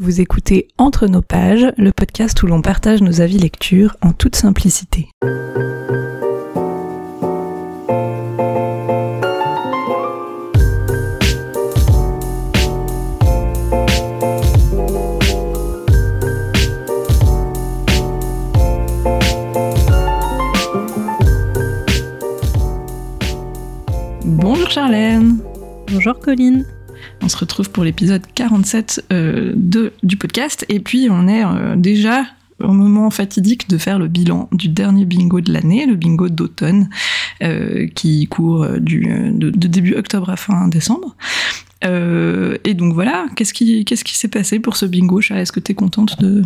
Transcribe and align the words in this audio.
Vous 0.00 0.20
écoutez 0.20 0.68
Entre 0.78 1.08
nos 1.08 1.22
pages, 1.22 1.72
le 1.76 1.90
podcast 1.90 2.40
où 2.44 2.46
l'on 2.46 2.62
partage 2.62 3.02
nos 3.02 3.20
avis 3.20 3.36
lecture 3.36 3.96
en 4.00 4.12
toute 4.12 4.36
simplicité. 4.36 5.08
Bonjour 24.24 24.70
Charlène. 24.70 25.38
Bonjour 25.88 26.20
Colline. 26.20 26.64
On 27.22 27.28
se 27.28 27.36
retrouve 27.36 27.70
pour 27.70 27.84
l'épisode 27.84 28.22
47 28.34 29.06
euh, 29.12 29.52
du 30.02 30.16
podcast. 30.16 30.64
Et 30.68 30.80
puis, 30.80 31.08
on 31.10 31.28
est 31.28 31.44
euh, 31.44 31.76
déjà 31.76 32.24
au 32.60 32.72
moment 32.72 33.10
fatidique 33.10 33.68
de 33.68 33.78
faire 33.78 33.98
le 33.98 34.08
bilan 34.08 34.48
du 34.52 34.68
dernier 34.68 35.04
bingo 35.04 35.40
de 35.40 35.52
l'année, 35.52 35.86
le 35.86 35.94
bingo 35.94 36.28
d'automne, 36.28 36.90
euh, 37.42 37.86
qui 37.94 38.26
court 38.26 38.66
du, 38.80 39.06
de, 39.32 39.50
début 39.50 39.94
octobre 39.94 40.28
à 40.30 40.36
fin 40.36 40.66
décembre. 40.66 41.16
et 41.84 42.74
donc 42.74 42.94
voilà, 42.94 43.26
qu'est-ce 43.36 43.54
qui 43.54 43.84
qu'est-ce 43.84 44.02
qui 44.02 44.18
s'est 44.18 44.28
passé 44.28 44.58
pour 44.58 44.76
ce 44.76 44.86
bingo, 44.86 45.20
Chat 45.20 45.36
Est-ce 45.40 45.52
que 45.52 45.60
tu 45.60 45.70
es 45.70 45.74
contente 45.76 46.20
de, 46.20 46.42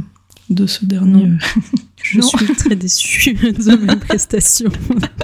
de 0.53 0.67
ce 0.67 0.85
dernier 0.85 1.31
Je 2.03 2.21
suis 2.21 2.55
très 2.55 2.77
déçue 2.77 3.35
de 3.35 3.87
mes 3.87 3.97
prestations. 3.97 4.71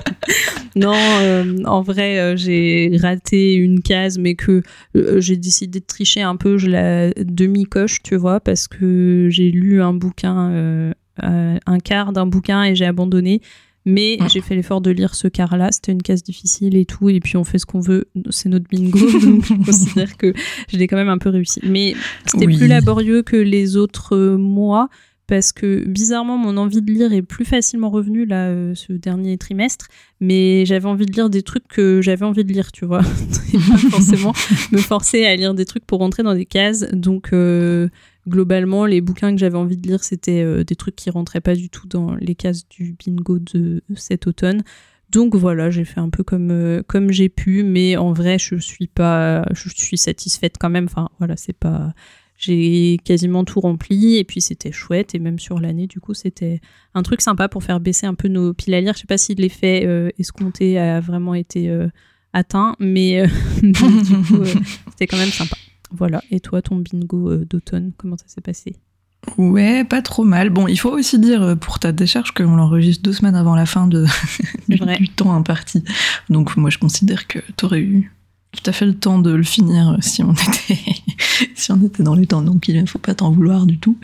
non, 0.76 0.94
euh, 0.94 1.62
en 1.64 1.82
vrai, 1.82 2.18
euh, 2.18 2.36
j'ai 2.36 2.96
raté 3.00 3.54
une 3.54 3.80
case, 3.80 4.18
mais 4.18 4.34
que 4.34 4.62
euh, 4.96 5.20
j'ai 5.20 5.36
décidé 5.36 5.80
de 5.80 5.84
tricher 5.84 6.22
un 6.22 6.36
peu. 6.36 6.56
Je 6.56 6.68
la 6.68 7.10
demi-coche, 7.14 8.02
tu 8.02 8.16
vois, 8.16 8.40
parce 8.40 8.68
que 8.68 9.28
j'ai 9.30 9.50
lu 9.50 9.82
un 9.82 9.92
bouquin, 9.92 10.92
un 11.20 11.78
quart 11.82 12.12
d'un 12.12 12.26
bouquin 12.26 12.64
et 12.64 12.74
j'ai 12.74 12.86
abandonné. 12.86 13.40
Mais 13.84 14.18
j'ai 14.28 14.42
fait 14.42 14.54
l'effort 14.54 14.82
de 14.82 14.90
lire 14.90 15.14
ce 15.14 15.28
quart-là. 15.28 15.70
C'était 15.72 15.92
une 15.92 16.02
case 16.02 16.22
difficile 16.22 16.76
et 16.76 16.84
tout. 16.84 17.08
Et 17.08 17.20
puis 17.20 17.38
on 17.38 17.44
fait 17.44 17.58
ce 17.58 17.64
qu'on 17.64 17.80
veut. 17.80 18.08
C'est 18.28 18.50
notre 18.50 18.66
bingo. 18.68 18.98
donc 18.98 19.46
je 19.46 19.54
considère 19.54 20.16
que 20.18 20.34
je 20.70 20.76
l'ai 20.76 20.86
quand 20.86 20.96
même 20.96 21.08
un 21.08 21.16
peu 21.16 21.30
réussi. 21.30 21.60
Mais 21.64 21.94
c'était 22.26 22.44
plus 22.44 22.66
laborieux 22.66 23.22
que 23.22 23.36
les 23.36 23.76
autres 23.76 24.36
mois 24.36 24.90
parce 25.28 25.52
que 25.52 25.86
bizarrement 25.86 26.38
mon 26.38 26.56
envie 26.56 26.80
de 26.80 26.90
lire 26.90 27.12
est 27.12 27.22
plus 27.22 27.44
facilement 27.44 27.90
revenue 27.90 28.24
là 28.24 28.48
euh, 28.48 28.74
ce 28.74 28.94
dernier 28.94 29.36
trimestre. 29.36 29.86
Mais 30.20 30.64
j'avais 30.64 30.86
envie 30.86 31.06
de 31.06 31.12
lire 31.12 31.30
des 31.30 31.42
trucs 31.42 31.68
que 31.68 32.00
j'avais 32.02 32.24
envie 32.24 32.44
de 32.44 32.52
lire 32.52 32.72
tu 32.72 32.86
vois. 32.86 33.02
Et 33.52 33.58
pas 33.58 33.76
forcément 33.76 34.32
me 34.72 34.78
forcer 34.78 35.26
à 35.26 35.36
lire 35.36 35.54
des 35.54 35.66
trucs 35.66 35.84
pour 35.84 35.98
rentrer 36.00 36.22
dans 36.22 36.34
des 36.34 36.46
cases. 36.46 36.88
Donc 36.92 37.34
euh, 37.34 37.88
globalement 38.26 38.86
les 38.86 39.02
bouquins 39.02 39.30
que 39.32 39.38
j'avais 39.38 39.58
envie 39.58 39.76
de 39.76 39.86
lire 39.86 40.02
c'était 40.02 40.42
euh, 40.42 40.64
des 40.64 40.76
trucs 40.76 40.96
qui 40.96 41.10
rentraient 41.10 41.42
pas 41.42 41.54
du 41.54 41.68
tout 41.68 41.86
dans 41.86 42.14
les 42.14 42.34
cases 42.34 42.66
du 42.66 42.96
bingo 42.98 43.38
de 43.38 43.82
cet 43.96 44.26
automne. 44.26 44.62
Donc 45.10 45.34
voilà, 45.34 45.70
j'ai 45.70 45.84
fait 45.84 46.00
un 46.00 46.10
peu 46.10 46.22
comme 46.22 46.82
comme 46.86 47.10
j'ai 47.10 47.30
pu, 47.30 47.62
mais 47.62 47.96
en 47.96 48.12
vrai, 48.12 48.38
je 48.38 48.56
suis 48.56 48.88
pas, 48.88 49.42
je 49.54 49.70
suis 49.70 49.96
satisfaite 49.96 50.56
quand 50.60 50.68
même. 50.68 50.84
Enfin 50.84 51.08
voilà, 51.18 51.34
c'est 51.34 51.54
pas, 51.54 51.94
j'ai 52.38 52.98
quasiment 53.04 53.44
tout 53.44 53.58
rempli 53.58 54.16
et 54.16 54.24
puis 54.24 54.40
c'était 54.40 54.70
chouette 54.70 55.14
et 55.14 55.18
même 55.18 55.40
sur 55.40 55.58
l'année 55.58 55.88
du 55.88 56.00
coup 56.00 56.14
c'était 56.14 56.60
un 56.94 57.02
truc 57.02 57.20
sympa 57.20 57.48
pour 57.48 57.64
faire 57.64 57.80
baisser 57.80 58.06
un 58.06 58.14
peu 58.14 58.28
nos 58.28 58.54
piles 58.54 58.74
à 58.74 58.80
lire. 58.80 58.94
Je 58.94 59.00
sais 59.00 59.06
pas 59.06 59.18
si 59.18 59.34
l'effet 59.34 59.84
euh, 59.84 60.10
escompté 60.18 60.78
a 60.78 61.00
vraiment 61.00 61.34
été 61.34 61.68
euh, 61.68 61.88
atteint 62.32 62.76
mais, 62.78 63.20
euh, 63.20 63.26
du 63.62 63.72
coup 63.72 64.44
c'était 64.90 65.08
quand 65.08 65.18
même 65.18 65.30
sympa. 65.30 65.56
Voilà. 65.90 66.22
Et 66.30 66.38
toi 66.38 66.62
ton 66.62 66.76
bingo 66.76 67.34
d'automne 67.38 67.90
comment 67.98 68.16
ça 68.16 68.28
s'est 68.28 68.40
passé? 68.40 68.76
Ouais, 69.36 69.84
pas 69.84 70.00
trop 70.00 70.22
mal. 70.22 70.48
Bon, 70.48 70.68
il 70.68 70.78
faut 70.78 70.90
aussi 70.90 71.18
dire 71.18 71.56
pour 71.60 71.80
ta 71.80 71.90
décharge 71.90 72.30
qu'on 72.30 72.54
l'enregistre 72.54 73.02
deux 73.02 73.12
semaines 73.12 73.34
avant 73.34 73.56
la 73.56 73.66
fin 73.66 73.88
de, 73.88 74.06
du, 74.68 74.78
du, 74.78 75.08
temps 75.08 75.34
imparti. 75.34 75.82
Donc 76.30 76.56
moi 76.56 76.70
je 76.70 76.78
considère 76.78 77.26
que 77.26 77.40
t'aurais 77.56 77.80
eu 77.80 78.12
tout 78.60 78.68
à 78.68 78.72
fait 78.72 78.86
le 78.86 78.94
temps 78.94 79.18
de 79.18 79.30
le 79.30 79.42
finir 79.42 79.96
si 80.00 80.22
on 80.22 80.32
était 80.32 80.78
si 81.54 81.70
on 81.70 81.80
était 81.84 82.02
dans 82.02 82.14
les 82.14 82.26
temps. 82.26 82.42
Donc 82.42 82.68
il 82.68 82.80
ne 82.80 82.86
faut 82.86 82.98
pas 82.98 83.14
t'en 83.14 83.30
vouloir 83.30 83.66
du 83.66 83.78
tout. 83.78 83.96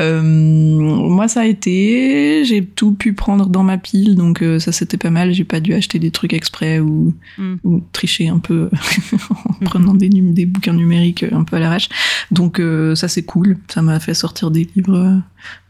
Euh, 0.00 0.22
moi 0.22 1.28
ça 1.28 1.40
a 1.40 1.44
été 1.44 2.44
j'ai 2.44 2.64
tout 2.64 2.92
pu 2.92 3.14
prendre 3.14 3.48
dans 3.48 3.62
ma 3.62 3.78
pile. 3.78 4.14
Donc 4.14 4.42
euh, 4.42 4.58
ça 4.58 4.72
c'était 4.72 4.96
pas 4.96 5.10
mal. 5.10 5.32
J'ai 5.32 5.44
pas 5.44 5.60
dû 5.60 5.74
acheter 5.74 5.98
des 5.98 6.10
trucs 6.10 6.32
exprès 6.32 6.78
ou, 6.78 7.14
mm. 7.38 7.56
ou 7.64 7.82
tricher 7.92 8.28
un 8.28 8.38
peu 8.38 8.70
en 9.60 9.64
prenant 9.64 9.94
des, 9.94 10.08
des 10.08 10.46
bouquins 10.46 10.74
numériques 10.74 11.24
un 11.24 11.44
peu 11.44 11.56
à 11.56 11.60
l'arrache. 11.60 11.88
Donc 12.30 12.60
euh, 12.60 12.94
ça 12.94 13.08
c'est 13.08 13.24
cool. 13.24 13.58
Ça 13.68 13.82
m'a 13.82 13.98
fait 13.98 14.14
sortir 14.14 14.50
des 14.50 14.68
livres 14.76 15.20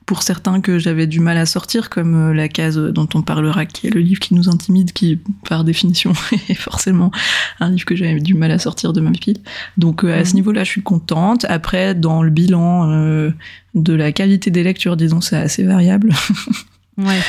pour 0.07 0.23
certains 0.23 0.61
que 0.61 0.79
j'avais 0.79 1.09
du 1.09 1.19
mal 1.19 1.37
à 1.37 1.47
sortir, 1.47 1.91
comme 1.91 2.31
euh, 2.31 2.33
la 2.33 2.49
case 2.49 2.79
dont 2.79 3.09
on 3.15 3.23
parlera, 3.23 3.67
qui 3.67 3.89
est 3.89 3.91
le 3.91 4.01
livre 4.01 4.21
qui 4.21 4.35
nous 4.35 4.49
intimide, 4.49 4.93
qui 4.93 5.19
par 5.49 5.65
définition 5.65 6.13
est 6.49 6.55
forcément 6.55 7.11
un 7.59 7.71
livre 7.71 7.85
que 7.85 7.97
j'avais 7.97 8.21
du 8.21 8.35
mal 8.35 8.53
à 8.53 8.61
sortir 8.61 8.93
de 8.93 9.01
ma 9.01 9.11
pile. 9.11 9.39
Donc 9.77 10.05
euh, 10.05 10.19
à 10.19 10.25
ce 10.25 10.31
mhm. 10.31 10.37
niveau-là, 10.37 10.65
je 10.65 10.71
suis 10.71 10.83
contente. 10.83 11.45
Après, 11.49 11.97
dans 11.97 12.23
le 12.23 12.31
bilan 12.31 12.89
euh, 12.89 13.31
de 13.75 13.93
la 13.95 14.13
qualité 14.13 14.53
des 14.53 14.63
lectures, 14.63 14.97
disons, 14.97 15.21
c'est 15.21 15.37
assez 15.37 15.65
variable. 15.65 16.13
ouais. 16.99 17.21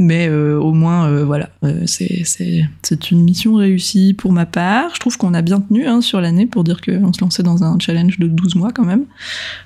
Mais 0.00 0.28
au 0.30 0.72
moins, 0.72 1.24
voilà, 1.24 1.50
c'est 1.86 3.10
une 3.10 3.24
mission 3.24 3.56
réussie 3.56 4.14
pour 4.14 4.30
ma 4.30 4.46
part. 4.46 4.94
Je 4.94 5.00
trouve 5.00 5.18
qu'on 5.18 5.34
a 5.34 5.42
bien 5.42 5.60
tenu 5.60 5.88
hein, 5.88 6.02
sur 6.02 6.20
l'année 6.20 6.46
pour 6.46 6.62
dire 6.62 6.80
qu'on 6.80 7.12
se 7.12 7.20
lançait 7.20 7.42
dans 7.42 7.64
un 7.64 7.76
challenge 7.80 8.20
de 8.20 8.28
12 8.28 8.54
mois 8.54 8.70
quand 8.70 8.84
même. 8.84 9.06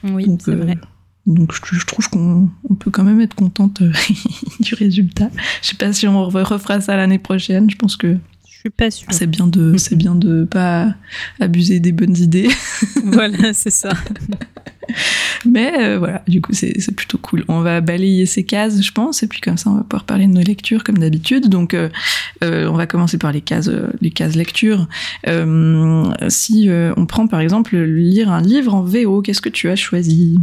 Oui, 0.05 0.27
c'est 0.43 0.55
vrai. 0.55 0.79
Donc 1.27 1.53
je, 1.55 1.87
trouve 1.87 2.09
qu'on 2.09 2.51
peut 2.81 2.91
quand 2.91 3.05
même 3.05 3.21
être 3.21 3.35
contente 3.35 3.83
euh, 3.83 3.93
du 4.61 4.75
résultat. 4.75 5.31
Je 5.63 5.69
sais 5.69 5.77
pas 5.77 5.93
si 5.93 6.09
on 6.09 6.25
refera 6.25 6.81
ça 6.81 6.97
l'année 6.97 7.21
prochaine. 7.21 7.71
Je 7.71 7.77
pense 7.77 7.97
que 7.97 8.17
je 8.49 8.59
suis 8.59 8.71
pas 8.71 8.91
sûre. 8.91 9.09
C'est 9.13 9.29
bien 9.29 9.47
de 9.47 9.77
c'est 9.77 9.95
bien 9.95 10.17
de 10.17 10.45
pas 10.45 10.95
abuser 11.39 11.79
des 11.79 11.93
bonnes 11.93 12.17
idées. 12.17 12.49
voilà, 13.05 13.53
c'est 13.53 13.71
ça. 13.71 13.91
Mais 15.47 15.73
euh, 15.81 15.99
voilà, 15.99 16.23
du 16.27 16.41
coup 16.43 16.53
c'est 16.53 16.95
plutôt 16.95 17.19
cool. 17.19 17.45
On 17.47 17.61
va 17.61 17.81
balayer 17.81 18.27
ces 18.27 18.45
cases, 18.45 18.83
je 18.83 18.91
pense, 18.91 19.23
et 19.23 19.29
puis 19.29 19.41
comme 19.41 19.57
ça 19.57 19.71
on 19.71 19.77
va 19.77 19.85
pouvoir 19.85 20.05
parler 20.05 20.27
de 20.27 20.33
nos 20.33 20.43
lectures 20.43 20.83
comme 20.83 20.99
d'habitude. 20.99 21.49
Donc 21.49 21.73
euh, 21.73 21.89
on 22.43 22.75
va 22.75 22.87
commencer 22.89 23.17
par 23.17 23.31
les 23.31 23.43
cases 23.43 23.71
les 24.01 24.11
cases 24.11 24.35
lecture. 24.35 24.89
si 26.29 26.69
on 26.97 27.07
prend 27.07 27.29
par 27.29 27.41
exemple 27.41 27.77
lire 27.77 28.31
un 28.33 28.43
livre 28.43 28.75
en 28.75 28.83
VO, 28.83 29.23
qu'est-ce 29.23 29.41
que 29.41 29.49
tu 29.49 29.71
as 29.71 29.77
choisi? 29.77 30.37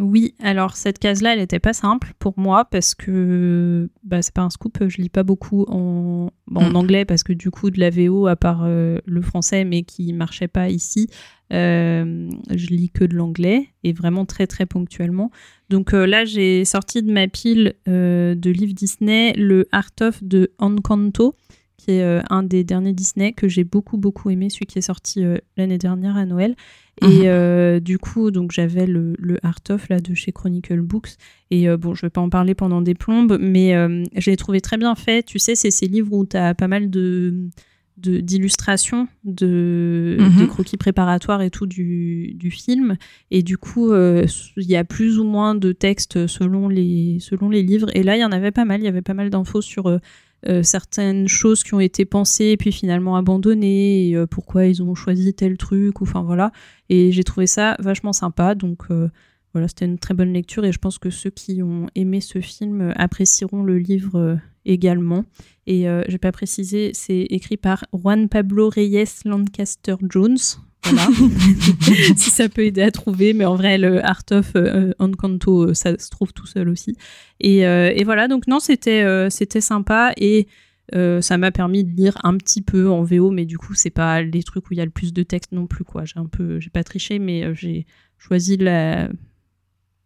Oui, 0.00 0.34
alors 0.40 0.76
cette 0.76 0.98
case-là, 0.98 1.34
elle 1.34 1.40
n'était 1.40 1.58
pas 1.58 1.74
simple 1.74 2.14
pour 2.18 2.38
moi 2.38 2.64
parce 2.64 2.94
que 2.94 3.90
bah, 4.02 4.22
c'est 4.22 4.32
pas 4.32 4.40
un 4.40 4.48
scoop, 4.48 4.78
je 4.88 4.96
lis 4.96 5.10
pas 5.10 5.24
beaucoup 5.24 5.66
en, 5.68 6.30
en 6.54 6.70
mm. 6.70 6.76
anglais 6.76 7.04
parce 7.04 7.22
que 7.22 7.34
du 7.34 7.50
coup 7.50 7.70
de 7.70 7.78
la 7.78 7.90
VO 7.90 8.26
à 8.26 8.34
part 8.34 8.62
euh, 8.64 8.98
le 9.04 9.20
français 9.20 9.64
mais 9.64 9.82
qui 9.82 10.14
marchait 10.14 10.48
pas 10.48 10.70
ici, 10.70 11.08
euh, 11.52 12.30
je 12.50 12.66
lis 12.68 12.88
que 12.88 13.04
de 13.04 13.14
l'anglais 13.14 13.68
et 13.84 13.92
vraiment 13.92 14.24
très 14.24 14.46
très 14.46 14.64
ponctuellement. 14.64 15.30
Donc 15.68 15.92
euh, 15.92 16.06
là 16.06 16.24
j'ai 16.24 16.64
sorti 16.64 17.02
de 17.02 17.12
ma 17.12 17.28
pile 17.28 17.74
de 17.86 18.50
livres 18.50 18.74
Disney 18.74 19.34
le 19.34 19.68
Art 19.70 19.90
of 20.00 20.24
de 20.24 20.50
Encanto 20.58 21.36
qui 21.80 21.92
est 21.92 22.22
un 22.30 22.42
des 22.42 22.64
derniers 22.64 22.92
Disney 22.92 23.32
que 23.32 23.48
j'ai 23.48 23.64
beaucoup 23.64 23.96
beaucoup 23.96 24.30
aimé, 24.30 24.50
celui 24.50 24.66
qui 24.66 24.78
est 24.78 24.82
sorti 24.82 25.24
l'année 25.56 25.78
dernière 25.78 26.16
à 26.16 26.26
Noël. 26.26 26.54
Et 27.02 27.06
mhm. 27.06 27.22
euh, 27.24 27.80
du 27.80 27.98
coup, 27.98 28.30
donc 28.30 28.52
j'avais 28.52 28.86
le, 28.86 29.14
le, 29.18 29.38
Art 29.42 29.60
of 29.70 29.88
là 29.88 30.00
de 30.00 30.14
chez 30.14 30.32
Chronicle 30.32 30.80
Books. 30.82 31.10
Et 31.50 31.68
euh, 31.68 31.76
bon, 31.76 31.94
je 31.94 32.02
vais 32.02 32.10
pas 32.10 32.20
en 32.20 32.28
parler 32.28 32.54
pendant 32.54 32.82
des 32.82 32.94
plombes, 32.94 33.38
mais 33.40 33.74
euh, 33.74 34.04
je 34.16 34.30
l'ai 34.30 34.36
trouvé 34.36 34.60
très 34.60 34.76
bien 34.76 34.94
fait. 34.94 35.22
Tu 35.22 35.38
sais, 35.38 35.54
c'est 35.54 35.70
ces 35.70 35.86
livres 35.86 36.12
où 36.12 36.26
tu 36.26 36.36
as 36.36 36.54
pas 36.54 36.68
mal 36.68 36.90
de 36.90 37.48
d'illustrations, 37.96 39.08
de, 39.24 40.16
de, 40.18 40.24
mhm. 40.24 40.48
croquis 40.48 40.78
préparatoires 40.78 41.42
et 41.42 41.50
tout 41.50 41.66
du, 41.66 42.32
du 42.34 42.50
film. 42.50 42.96
Et 43.30 43.42
du 43.42 43.58
coup, 43.58 43.92
il 43.92 44.26
y 44.56 44.76
a 44.76 44.84
plus 44.84 45.18
ou 45.18 45.24
moins 45.24 45.54
de 45.54 45.72
textes 45.72 46.26
selon 46.26 46.68
les, 46.68 47.18
selon 47.20 47.50
les 47.50 47.62
livres. 47.62 47.88
Et 47.92 48.02
là, 48.02 48.16
il 48.16 48.20
y 48.20 48.24
en 48.24 48.32
avait 48.32 48.52
pas 48.52 48.64
mal. 48.64 48.80
Il 48.80 48.84
y 48.84 48.88
avait 48.88 49.02
pas 49.02 49.12
mal 49.12 49.28
d'infos 49.28 49.60
sur 49.60 50.00
euh, 50.48 50.62
certaines 50.62 51.28
choses 51.28 51.62
qui 51.62 51.74
ont 51.74 51.80
été 51.80 52.04
pensées 52.04 52.56
puis 52.56 52.72
finalement 52.72 53.16
abandonnées, 53.16 54.08
et, 54.08 54.16
euh, 54.16 54.26
pourquoi 54.26 54.66
ils 54.66 54.82
ont 54.82 54.94
choisi 54.94 55.34
tel 55.34 55.56
truc, 55.56 56.00
ou 56.00 56.04
enfin 56.04 56.22
voilà. 56.22 56.52
Et 56.88 57.12
j'ai 57.12 57.24
trouvé 57.24 57.46
ça 57.46 57.76
vachement 57.78 58.12
sympa, 58.12 58.54
donc 58.54 58.84
euh, 58.90 59.08
voilà, 59.52 59.68
c'était 59.68 59.84
une 59.84 59.98
très 59.98 60.14
bonne 60.14 60.32
lecture 60.32 60.64
et 60.64 60.72
je 60.72 60.78
pense 60.78 60.98
que 60.98 61.10
ceux 61.10 61.30
qui 61.30 61.62
ont 61.62 61.88
aimé 61.94 62.20
ce 62.20 62.40
film 62.40 62.92
apprécieront 62.96 63.62
le 63.62 63.78
livre 63.78 64.38
également. 64.64 65.24
Et 65.66 65.86
j'ai 66.08 66.18
pas 66.18 66.32
précisé, 66.32 66.92
c'est 66.94 67.22
écrit 67.30 67.56
par 67.56 67.84
Juan 67.92 68.28
Pablo 68.28 68.68
Reyes 68.68 69.22
Lancaster 69.24 69.96
Jones. 70.08 70.38
Voilà. 70.84 71.08
si 72.16 72.30
ça 72.30 72.48
peut 72.48 72.64
aider 72.64 72.82
à 72.82 72.90
trouver, 72.90 73.32
mais 73.32 73.44
en 73.44 73.54
vrai, 73.54 73.78
le 73.78 74.04
Art 74.04 74.24
of 74.30 74.52
euh, 74.56 74.92
Encanto, 74.98 75.68
euh, 75.68 75.74
ça 75.74 75.96
se 75.98 76.10
trouve 76.10 76.32
tout 76.32 76.46
seul 76.46 76.68
aussi. 76.68 76.96
Et, 77.38 77.66
euh, 77.66 77.92
et 77.94 78.04
voilà, 78.04 78.28
donc 78.28 78.46
non, 78.46 78.60
c'était 78.60 79.04
c'était 79.30 79.60
sympa 79.60 80.12
et 80.16 80.46
ça 80.92 81.38
m'a 81.38 81.52
permis 81.52 81.84
de 81.84 81.94
lire 81.94 82.18
un 82.24 82.36
petit 82.36 82.62
peu 82.62 82.90
en 82.90 83.02
VO, 83.02 83.30
mais 83.30 83.44
du 83.44 83.58
coup, 83.58 83.74
c'est 83.74 83.90
pas 83.90 84.22
les 84.22 84.42
trucs 84.42 84.68
où 84.70 84.74
il 84.74 84.78
y 84.78 84.80
a 84.80 84.84
le 84.84 84.90
plus 84.90 85.12
de 85.12 85.22
texte 85.22 85.52
non 85.52 85.66
plus, 85.66 85.84
quoi. 85.84 86.04
J'ai 86.04 86.18
un 86.18 86.26
peu, 86.26 86.58
j'ai 86.58 86.70
pas 86.70 86.82
triché, 86.82 87.18
mais 87.18 87.54
j'ai 87.54 87.86
choisi 88.18 88.56
la 88.56 89.08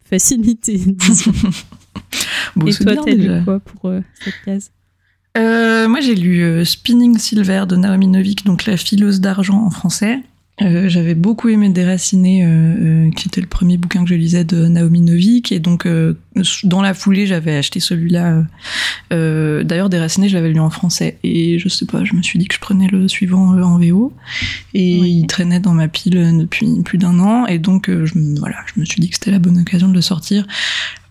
facilité. 0.05 0.75
Et 2.67 2.73
toi, 2.73 2.97
t'as 3.05 3.11
lu 3.13 3.45
quoi 3.45 3.61
pour 3.61 3.93
cette 4.23 4.35
case? 4.45 4.71
Moi, 5.37 6.01
j'ai 6.01 6.15
lu 6.15 6.65
Spinning 6.65 7.19
Silver 7.19 7.65
de 7.69 7.77
Naomi 7.77 8.07
Novik, 8.07 8.45
donc 8.45 8.67
la 8.67 8.77
fileuse 8.77 9.21
d'argent 9.21 9.65
en 9.65 9.71
français. 9.71 10.21
Euh, 10.63 10.89
j'avais 10.89 11.17
beaucoup 11.17 11.49
aimé 11.49 11.69
Déraciné, 11.69 12.45
euh, 12.45 12.49
euh, 12.49 13.11
qui 13.11 13.27
était 13.27 13.41
le 13.41 13.49
premier 13.49 13.77
bouquin 13.77 14.05
que 14.05 14.11
je 14.11 14.15
lisais 14.15 14.45
de 14.45 14.69
Naomi 14.69 15.01
Novik, 15.01 15.51
et 15.51 15.59
donc 15.59 15.89
dans 16.65 16.83
la 16.83 16.95
foulée, 16.95 17.27
j'avais 17.27 17.57
acheté 17.57 17.81
celui-là. 17.81 18.45
D'ailleurs, 19.11 19.89
Déraciné, 19.89 20.29
je 20.29 20.37
l'avais 20.37 20.51
lu 20.51 20.61
en 20.61 20.71
français, 20.71 21.19
et 21.25 21.59
je 21.59 21.69
sais 21.69 21.87
pas, 21.87 22.05
je 22.05 22.15
me 22.15 22.23
suis 22.23 22.39
dit 22.39 22.47
que 22.47 22.55
je 22.55 22.61
prenais 22.61 22.87
le 22.89 23.09
suivant 23.09 23.61
en 23.61 23.79
VO, 23.79 24.13
et 24.75 24.97
il 24.97 25.27
traînait 25.27 25.61
dans 25.61 25.75
ma 25.75 25.89
pile 25.89 26.39
depuis 26.39 26.83
plus 26.85 26.99
d'un 26.99 27.19
an, 27.19 27.47
et 27.47 27.59
donc 27.59 27.91
je, 27.91 28.13
voilà, 28.39 28.57
je 28.73 28.81
me 28.81 28.85
suis 28.85 29.01
dit 29.01 29.09
que 29.09 29.17
c'était 29.17 29.33
la 29.33 29.41
bonne 29.41 29.59
occasion 29.59 29.89
de 29.89 29.95
le 29.95 30.03
sortir. 30.03 30.47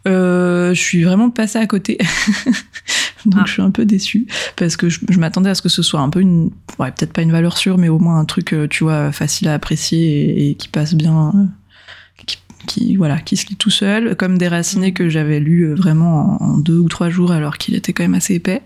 je 0.06 0.74
suis 0.74 1.04
vraiment 1.04 1.30
passée 1.30 1.60
à 1.60 1.68
côté. 1.68 1.98
Donc 3.25 3.42
ah. 3.42 3.46
je 3.46 3.54
suis 3.54 3.62
un 3.62 3.72
peu 3.72 3.86
déçue 3.86 4.28
parce 4.56 4.78
que 4.78 4.90
je, 4.90 5.00
m'attendais 5.18 5.50
à 5.50 5.56
ce 5.56 5.62
que 5.62 5.70
ce 5.70 5.81
soit 5.81 6.02
un 6.02 6.10
peu 6.10 6.22
une, 6.22 6.52
ouais, 6.80 6.92
peut-être 6.92 7.14
pas 7.14 7.22
une 7.22 7.31
valeur 7.31 7.58
sûre, 7.58 7.78
mais 7.78 7.90
au 7.90 8.00
moins 8.00 8.20
un 8.20 8.25
truc, 8.25 8.54
euh, 8.54 8.68
tu 8.68 8.84
vois, 8.84 9.12
facile 9.12 9.48
à 9.48 9.54
apprécier 9.54 10.50
et, 10.50 10.56
qui 10.56 10.68
passe 10.68 10.94
bien, 10.96 11.31
euh, 11.36 12.24
qui, 12.68 12.96
voilà, 12.96 13.20
qui 13.20 13.38
se 13.38 13.48
lit 13.48 13.56
tout 13.56 13.70
seul, 13.70 14.16
comme 14.16 14.38
Déraciné 14.38 14.92
mm. 14.92 14.94
que 14.94 15.10
j'avais 15.10 15.40
lu 15.40 15.64
euh, 15.64 15.75
vraiment 15.75 16.42
en, 16.42 16.58
deux 16.58 16.78
ou 16.78 16.90
trois 16.90 17.10
jours 17.10 17.31
alors 17.31 17.58
qu'il 17.58 17.75
était 17.75 17.94
quand 17.94 18.04
même 18.04 18.16
assez 18.16 18.36
épais. 18.36 18.62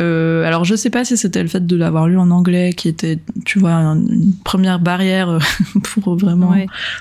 Euh, 0.00 0.44
alors 0.44 0.64
je 0.64 0.76
sais 0.76 0.90
pas 0.90 1.04
si 1.04 1.16
c'était 1.16 1.42
le 1.42 1.48
fait 1.48 1.66
de 1.66 1.76
l'avoir 1.76 2.06
lu 2.06 2.18
en 2.18 2.30
anglais 2.30 2.72
qui 2.72 2.88
était, 2.88 3.18
tu 3.44 3.58
vois, 3.58 3.72
une 3.72 4.32
première 4.44 4.78
barrière 4.78 5.38
pour 5.82 6.16
vraiment 6.16 6.54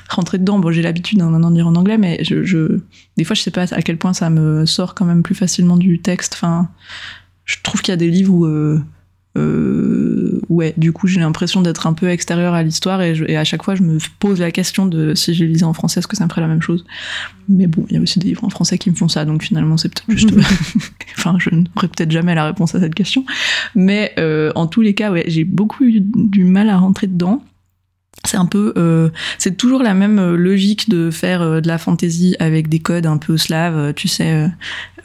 rentrer 0.10 0.38
dedans. 0.38 0.60
Bon, 0.60 0.72
j'ai 0.72 0.82
l'habitude 0.82 1.22
hein, 1.22 1.30
maintenant 1.30 1.52
de 1.52 1.56
lire 1.56 1.68
en 1.68 1.76
anglais, 1.76 1.98
mais 1.98 2.24
je, 2.24 2.44
je, 2.44 2.80
des 3.18 3.24
fois 3.24 3.36
je 3.36 3.42
sais 3.42 3.52
pas 3.52 3.72
à 3.74 3.82
quel 3.82 3.98
point 3.98 4.14
ça 4.14 4.30
me 4.30 4.66
sort 4.66 4.96
quand 4.96 5.06
même 5.06 5.24
plus 5.24 5.36
facilement 5.36 5.78
du 5.78 6.00
texte. 6.00 6.34
Enfin, 6.36 6.70
je 7.46 7.58
trouve 7.64 7.82
qu'il 7.82 7.92
y 7.92 7.94
a 7.94 7.98
des 7.98 8.10
livres 8.10 8.34
où 8.34 8.46
euh, 8.46 8.82
euh, 9.38 10.42
ouais, 10.50 10.74
du 10.78 10.92
coup, 10.92 11.08
j'ai 11.08 11.20
l'impression 11.20 11.62
d'être 11.62 11.88
un 11.88 11.94
peu 11.94 12.10
extérieur 12.10 12.54
à 12.54 12.64
l'histoire 12.64 13.02
et, 13.02 13.38
à 13.38 13.44
chaque 13.44 13.64
fois, 13.64 13.76
je 13.76 13.84
me 13.84 13.98
pose 14.20 14.40
la 14.40 14.52
question 14.52 14.86
de 14.86 15.14
si 15.14 15.34
je 15.34 15.46
lisais 15.46 15.64
en 15.64 15.74
français, 15.74 16.00
est-ce 16.00 16.08
que 16.08 16.18
ça 16.18 16.26
me 16.26 16.30
ferait 16.30 16.42
la 16.42 16.48
même 16.48 16.62
chose? 16.62 16.86
Mais 17.48 17.68
bon, 17.68 17.86
il 17.90 17.96
y 17.96 17.98
a 17.98 18.02
aussi 18.02 18.20
des 18.20 18.30
livres 18.30 18.44
en 18.44 18.50
français 18.50 18.78
qui 18.78 18.90
me 18.90 18.96
font 18.96 19.08
ça, 19.08 19.26
donc 19.26 19.44
finalement, 19.44 19.78
c'est 19.78 19.90
peut-être 19.90 20.12
juste. 20.12 20.34
enfin, 21.18 21.38
je 21.40 21.50
n'aurai 21.52 21.88
peut-être 21.88 22.12
jamais 22.12 22.36
la 22.36 22.46
réponse 22.46 22.76
à 22.76 22.80
cette 22.80 22.96
question. 22.96 23.26
Mais 23.76 24.14
euh, 24.18 24.52
en 24.56 24.68
tous 24.68 24.82
les 24.82 24.94
cas, 24.94 25.12
ouais, 25.12 25.24
j'ai 25.28 25.44
beaucoup 25.44 25.84
eu 25.84 26.02
du 26.02 26.44
mal 26.44 26.70
à 26.70 26.78
rentrer 26.78 27.08
dedans 27.08 27.44
c'est 28.28 28.38
un 28.38 28.46
peu 28.46 28.74
euh, 28.78 29.10
c'est 29.38 29.58
toujours 29.58 29.82
la 29.82 29.94
même 29.94 30.20
euh, 30.20 30.36
logique 30.36 30.90
de 30.90 31.12
faire 31.12 31.42
euh, 31.42 31.62
de 31.62 31.68
la 31.68 31.78
fantaisie 31.78 32.36
avec 32.40 32.70
des 32.70 32.80
codes 32.80 33.06
un 33.06 33.18
peu 33.18 33.38
slaves 33.38 33.94
tu 33.94 34.08
sais 34.08 34.50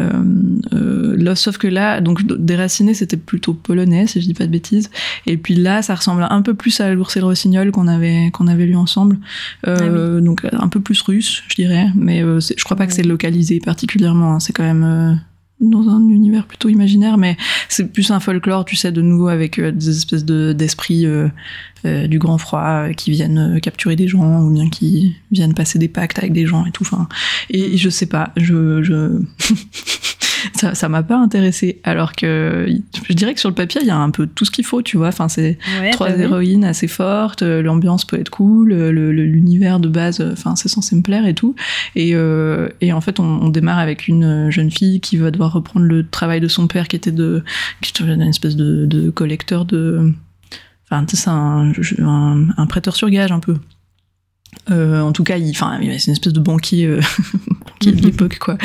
euh, 0.00 1.34
sauf 1.34 1.58
que 1.58 1.68
là 1.68 2.00
donc 2.00 2.22
déraciné 2.26 2.94
c'était 2.94 3.16
plutôt 3.16 3.54
polonais 3.54 4.06
si 4.06 4.20
je 4.20 4.26
dis 4.26 4.34
pas 4.34 4.46
de 4.46 4.50
bêtises. 4.50 4.90
Et 5.26 5.36
puis 5.36 5.54
là 5.54 5.82
ça 5.82 5.94
ressemble 5.94 6.26
un 6.28 6.42
peu 6.42 6.54
plus 6.54 6.80
à 6.80 6.92
l'ours 6.92 7.16
et 7.16 7.20
le 7.20 7.26
rossignol 7.26 7.70
qu'on 7.70 7.88
avait 7.88 8.30
qu'on 8.32 8.48
avait 8.48 8.66
lu 8.66 8.76
ensemble. 8.76 9.18
Ah 9.66 9.76
donc 10.20 10.46
un 10.52 10.68
peu 10.68 10.80
plus 10.80 11.00
russe 11.02 11.42
je 11.48 11.54
dirais. 11.54 11.86
Mais 11.94 12.20
je 12.20 12.64
crois 12.64 12.76
pas 12.76 12.86
que 12.86 12.92
c'est 12.92 13.02
localisé 13.02 13.60
particulièrement 13.60 14.34
hein. 14.34 14.40
c'est 14.40 14.52
quand 14.52 14.64
même 14.64 15.18
dans 15.62 15.88
un 15.88 16.08
univers 16.08 16.46
plutôt 16.46 16.68
imaginaire, 16.68 17.16
mais 17.16 17.36
c'est 17.68 17.90
plus 17.92 18.10
un 18.10 18.20
folklore, 18.20 18.64
tu 18.64 18.76
sais, 18.76 18.92
de 18.92 19.00
nouveau 19.00 19.28
avec 19.28 19.58
euh, 19.58 19.70
des 19.70 19.88
espèces 19.90 20.24
de 20.24 20.52
d'esprits 20.52 21.06
euh, 21.06 21.28
euh, 21.84 22.06
du 22.06 22.18
grand 22.18 22.38
froid 22.38 22.88
qui 22.96 23.10
viennent 23.10 23.60
capturer 23.60 23.96
des 23.96 24.08
gens 24.08 24.42
ou 24.42 24.52
bien 24.52 24.68
qui 24.68 25.16
viennent 25.30 25.54
passer 25.54 25.78
des 25.78 25.88
pactes 25.88 26.18
avec 26.18 26.32
des 26.32 26.46
gens 26.46 26.66
et 26.66 26.72
tout. 26.72 26.82
Enfin, 26.82 27.08
et 27.48 27.76
je 27.76 27.88
sais 27.88 28.06
pas, 28.06 28.32
je, 28.36 28.82
je... 28.82 29.22
ça, 30.54 30.74
ça 30.74 30.88
m'a 30.88 31.02
pas 31.02 31.16
intéressé. 31.16 31.80
Alors 31.84 32.12
que 32.12 32.66
je 33.08 33.14
dirais 33.14 33.34
que 33.34 33.40
sur 33.40 33.48
le 33.48 33.54
papier, 33.54 33.80
il 33.82 33.86
y 33.86 33.90
a 33.90 33.96
un 33.96 34.10
peu 34.10 34.26
tout 34.26 34.44
ce 34.44 34.50
qu'il 34.50 34.64
faut, 34.64 34.82
tu 34.82 34.96
vois. 34.96 35.08
Enfin, 35.08 35.28
c'est 35.28 35.58
trois 35.92 36.10
bah 36.10 36.18
héroïnes 36.18 36.64
assez 36.64 36.88
fortes, 36.88 37.42
euh, 37.42 37.62
l'ambiance 37.62 38.04
peut 38.04 38.18
être 38.18 38.30
cool, 38.30 38.72
l'univers 38.72 39.80
de 39.80 39.88
base, 39.88 40.20
euh, 40.20 40.32
enfin, 40.32 40.56
c'est 40.56 40.68
censé 40.68 40.96
me 40.96 41.02
plaire 41.02 41.26
et 41.26 41.34
tout. 41.34 41.54
Et, 41.94 42.14
euh, 42.14 42.68
et 42.80 42.92
en 42.92 43.00
fait, 43.00 43.20
on, 43.20 43.48
démarre 43.52 43.78
avec 43.78 44.08
une 44.08 44.50
jeune 44.50 44.70
fille 44.70 45.00
qui 45.00 45.18
va 45.18 45.30
devoir 45.30 45.52
reprendre 45.52 45.84
le 45.84 46.06
travail 46.06 46.40
de 46.40 46.48
son 46.48 46.68
père, 46.68 46.88
qui 46.88 46.96
était 46.96 47.12
de, 47.12 47.44
qui 47.82 47.90
était 47.90 48.10
une 48.10 48.22
espèce 48.22 48.56
de, 48.56 48.86
de 48.86 49.10
collecteur 49.10 49.66
de, 49.66 50.10
enfin, 50.90 51.04
c'est 51.12 51.28
un, 51.28 51.72
un, 51.98 52.46
un 52.56 52.66
prêteur 52.66 52.96
sur 52.96 53.10
gage 53.10 53.30
un 53.30 53.40
peu. 53.40 53.56
Euh, 54.70 55.00
en 55.00 55.12
tout 55.12 55.24
cas, 55.24 55.38
il, 55.38 55.50
enfin, 55.50 55.78
c'est 55.80 56.06
une 56.06 56.12
espèce 56.12 56.32
de 56.32 56.40
banquier, 56.40 56.86
euh, 56.86 57.00
de 57.82 57.90
l'époque, 58.02 58.38
quoi, 58.38 58.56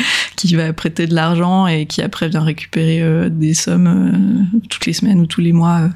qui 0.46 0.54
va 0.54 0.72
prêter 0.72 1.06
de 1.06 1.14
l'argent 1.14 1.66
et 1.66 1.86
qui 1.86 2.00
après 2.00 2.28
vient 2.28 2.42
récupérer 2.42 3.02
euh, 3.02 3.28
des 3.28 3.54
sommes 3.54 4.46
toutes 4.70 4.86
les 4.86 4.92
semaines 4.92 5.20
ou 5.20 5.26
tous 5.26 5.40
les 5.40 5.52
mois 5.52 5.90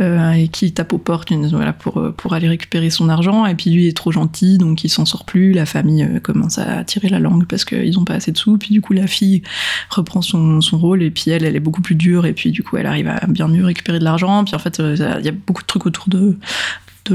et 0.00 0.48
qui 0.48 0.72
tape 0.72 0.92
aux 0.92 0.98
portes 0.98 1.32
voilà, 1.32 1.72
pour, 1.72 2.12
pour 2.16 2.34
aller 2.34 2.48
récupérer 2.48 2.90
son 2.90 3.08
argent. 3.08 3.46
Et 3.46 3.54
puis 3.54 3.70
lui 3.70 3.86
est 3.86 3.96
trop 3.96 4.12
gentil, 4.12 4.58
donc 4.58 4.84
il 4.84 4.88
s'en 4.88 5.04
sort 5.04 5.24
plus. 5.24 5.52
La 5.52 5.66
famille 5.66 6.08
commence 6.22 6.58
à 6.58 6.84
tirer 6.84 7.08
la 7.08 7.18
langue 7.18 7.46
parce 7.46 7.64
qu'ils 7.64 7.98
ont 7.98 8.04
pas 8.04 8.14
assez 8.14 8.32
de 8.32 8.38
sous. 8.38 8.58
Puis 8.58 8.70
du 8.70 8.80
coup, 8.80 8.92
la 8.92 9.06
fille 9.06 9.42
reprend 9.90 10.22
son, 10.22 10.60
son 10.60 10.78
rôle 10.78 11.02
et 11.02 11.10
puis 11.10 11.30
elle, 11.30 11.44
elle 11.44 11.56
est 11.56 11.60
beaucoup 11.60 11.82
plus 11.82 11.94
dure. 11.94 12.26
Et 12.26 12.32
puis 12.32 12.50
du 12.50 12.62
coup, 12.62 12.76
elle 12.76 12.86
arrive 12.86 13.08
à 13.08 13.26
bien 13.26 13.48
mieux 13.48 13.64
récupérer 13.64 13.98
de 13.98 14.04
l'argent. 14.04 14.44
Puis 14.44 14.54
en 14.54 14.58
fait, 14.58 14.80
il 14.80 15.24
y 15.24 15.28
a 15.28 15.32
beaucoup 15.32 15.62
de 15.62 15.66
trucs 15.66 15.86
autour 15.86 16.08
de 16.08 16.36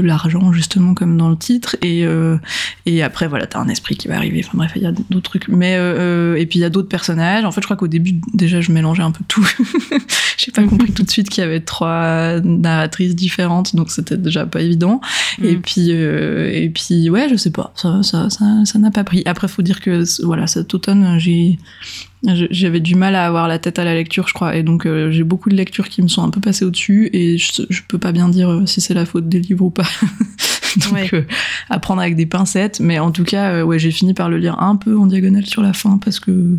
l'argent 0.00 0.52
justement 0.52 0.94
comme 0.94 1.16
dans 1.16 1.28
le 1.28 1.36
titre. 1.36 1.76
Et 1.82 2.04
euh, 2.04 2.38
et 2.86 3.02
après 3.02 3.28
voilà 3.28 3.46
t'as 3.46 3.58
un 3.58 3.68
esprit 3.68 3.96
qui 3.96 4.08
va 4.08 4.16
arriver. 4.16 4.42
Enfin 4.44 4.58
bref 4.58 4.72
il 4.76 4.82
y 4.82 4.86
a 4.86 4.92
d'autres 4.92 5.20
trucs. 5.22 5.48
Mais 5.48 5.76
euh, 5.76 6.32
euh, 6.32 6.36
et 6.36 6.46
puis 6.46 6.58
il 6.58 6.62
y 6.62 6.64
a 6.64 6.70
d'autres 6.70 6.88
personnages. 6.88 7.44
En 7.44 7.52
fait 7.52 7.60
je 7.60 7.66
crois 7.66 7.76
qu'au 7.76 7.88
début 7.88 8.20
déjà 8.34 8.60
je 8.60 8.72
mélangeais 8.72 9.02
un 9.02 9.10
peu 9.10 9.24
tout. 9.28 9.46
J'ai 10.38 10.52
pas 10.52 10.64
compris 10.64 10.92
tout 10.92 11.02
de 11.02 11.10
suite 11.10 11.28
qu'il 11.28 11.42
y 11.42 11.46
avait 11.46 11.60
trois 11.60 12.40
narratrices 12.40 13.14
différentes. 13.14 13.76
Donc 13.76 13.90
c'était 13.90 14.16
déjà 14.16 14.46
pas 14.46 14.60
évident. 14.60 15.00
Mm. 15.38 15.44
et 15.44 15.56
puis 15.56 15.90
et 15.90 16.70
puis 16.70 17.10
ouais 17.10 17.28
je 17.28 17.36
sais 17.36 17.52
pas. 17.52 17.72
Ça 17.76 18.02
ça 18.02 18.28
ça 18.30 18.78
n'a 18.78 18.90
pas 18.90 19.04
pris. 19.04 19.22
Après 19.26 19.48
faut 19.48 19.62
dire 19.62 19.80
que 19.80 20.04
voilà 20.24 20.46
cet 20.46 20.74
automne 20.74 21.18
j'ai 21.18 21.58
j'avais 22.24 22.80
du 22.80 22.94
mal 22.94 23.16
à 23.16 23.26
avoir 23.26 23.48
la 23.48 23.58
tête 23.58 23.78
à 23.78 23.84
la 23.84 23.94
lecture, 23.94 24.28
je 24.28 24.34
crois, 24.34 24.54
et 24.54 24.62
donc 24.62 24.86
euh, 24.86 25.10
j'ai 25.10 25.24
beaucoup 25.24 25.48
de 25.48 25.56
lectures 25.56 25.88
qui 25.88 26.02
me 26.02 26.08
sont 26.08 26.22
un 26.22 26.30
peu 26.30 26.40
passées 26.40 26.64
au-dessus, 26.64 27.10
et 27.12 27.36
je, 27.36 27.62
je 27.68 27.80
peux 27.86 27.98
pas 27.98 28.12
bien 28.12 28.28
dire 28.28 28.50
euh, 28.50 28.66
si 28.66 28.80
c'est 28.80 28.94
la 28.94 29.06
faute 29.06 29.28
des 29.28 29.40
livres 29.40 29.64
ou 29.64 29.70
pas. 29.70 29.88
donc 30.90 31.12
euh, 31.14 31.24
à 31.68 31.80
prendre 31.80 32.00
avec 32.00 32.14
des 32.14 32.26
pincettes, 32.26 32.78
mais 32.78 33.00
en 33.00 33.10
tout 33.10 33.24
cas, 33.24 33.64
ouais, 33.64 33.78
j'ai 33.78 33.90
fini 33.90 34.14
par 34.14 34.28
le 34.28 34.38
lire 34.38 34.60
un 34.60 34.76
peu 34.76 34.96
en 34.96 35.06
diagonale 35.06 35.46
sur 35.46 35.62
la 35.62 35.72
fin 35.72 35.98
parce 35.98 36.20
que 36.20 36.56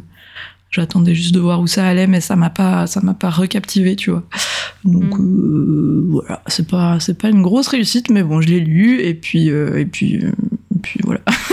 j'attendais 0.70 1.16
juste 1.16 1.34
de 1.34 1.40
voir 1.40 1.62
où 1.62 1.68
ça 1.68 1.88
allait, 1.88 2.08
mais 2.08 2.20
ça 2.20 2.36
m'a 2.36 2.50
pas, 2.50 2.86
ça 2.86 3.00
m'a 3.02 3.14
pas 3.14 3.30
recaptivé, 3.30 3.96
tu 3.96 4.12
vois. 4.12 4.24
Donc 4.84 5.18
mm. 5.18 6.12
voilà, 6.12 6.42
c'est 6.48 6.68
pas, 6.68 7.00
c'est 7.00 7.18
pas 7.18 7.30
une 7.30 7.42
grosse 7.42 7.70
réussite, 7.70 8.10
mais 8.10 8.24
bon, 8.24 8.42
je 8.42 8.50
l'ai 8.50 8.60
lu, 8.60 9.00
et 9.00 9.14
puis, 9.14 9.48
et 9.48 9.86
puis, 9.86 10.16
et 10.16 10.80
puis 10.82 11.00
voilà. 11.06 11.22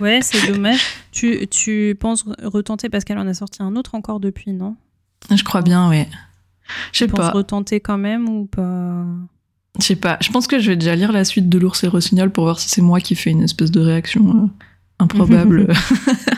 ouais, 0.00 0.20
c'est 0.22 0.52
dommage. 0.52 0.80
Tu, 1.12 1.46
tu 1.48 1.96
penses 1.98 2.24
retenter 2.42 2.88
parce 2.88 3.04
qu'elle 3.04 3.18
en 3.18 3.26
a 3.26 3.34
sorti 3.34 3.62
un 3.62 3.76
autre 3.76 3.94
encore 3.94 4.20
depuis, 4.20 4.52
non? 4.52 4.76
Je 5.34 5.42
crois 5.42 5.62
bien, 5.62 5.88
oui. 5.88 6.04
Je 6.92 6.98
sais 7.00 7.08
pas. 7.08 7.30
retenter 7.30 7.80
quand 7.80 7.98
même 7.98 8.28
ou 8.28 8.46
pas? 8.46 9.04
Je 9.78 9.84
sais 9.84 9.96
pas. 9.96 10.18
Je 10.20 10.30
pense 10.30 10.46
que 10.46 10.58
je 10.58 10.70
vais 10.70 10.76
déjà 10.76 10.96
lire 10.96 11.12
la 11.12 11.24
suite 11.24 11.48
de 11.48 11.58
l'ours 11.58 11.82
et 11.84 11.88
Rossignol 11.88 12.30
pour 12.30 12.44
voir 12.44 12.58
si 12.58 12.68
c'est 12.68 12.82
moi 12.82 13.00
qui 13.00 13.14
fais 13.14 13.30
une 13.30 13.42
espèce 13.42 13.70
de 13.70 13.80
réaction 13.80 14.44
euh, 14.44 14.48
improbable 14.98 15.72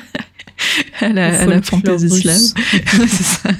à 1.00 1.08
la, 1.08 1.40
à 1.40 1.46
la 1.46 1.62
fantaisie 1.62 2.10
slave. 2.10 2.36
c'est 3.08 3.22
ça 3.22 3.50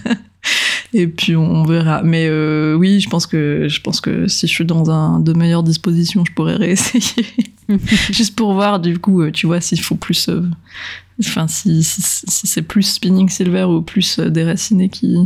et 0.93 1.07
puis 1.07 1.37
on 1.37 1.65
verra. 1.65 2.03
Mais 2.03 2.27
euh, 2.29 2.75
oui, 2.75 3.01
je 3.01 3.09
pense 3.09 3.27
que 3.27 3.67
je 3.69 3.81
pense 3.81 4.01
que 4.01 4.27
si 4.27 4.47
je 4.47 4.53
suis 4.53 4.65
dans 4.65 4.91
un 4.91 5.21
de 5.21 5.33
meilleures 5.33 5.63
dispositions, 5.63 6.25
je 6.25 6.33
pourrais 6.33 6.57
réessayer, 6.57 7.25
juste 8.11 8.37
pour 8.37 8.55
voir 8.55 8.81
du 8.81 8.99
coup, 8.99 9.23
euh, 9.23 9.31
tu 9.31 9.47
vois, 9.47 9.61
s'il 9.61 9.81
faut 9.81 9.97
plus, 9.97 10.29
euh, 10.29 10.43
enfin 11.21 11.49
si, 11.49 11.83
si, 11.83 12.47
c'est 12.47 12.63
plus 12.63 12.83
Spinning 12.83 13.29
Silver 13.29 13.65
ou 13.65 13.83
plus 13.83 14.19
Déraciné 14.19 14.89
qui 14.89 15.17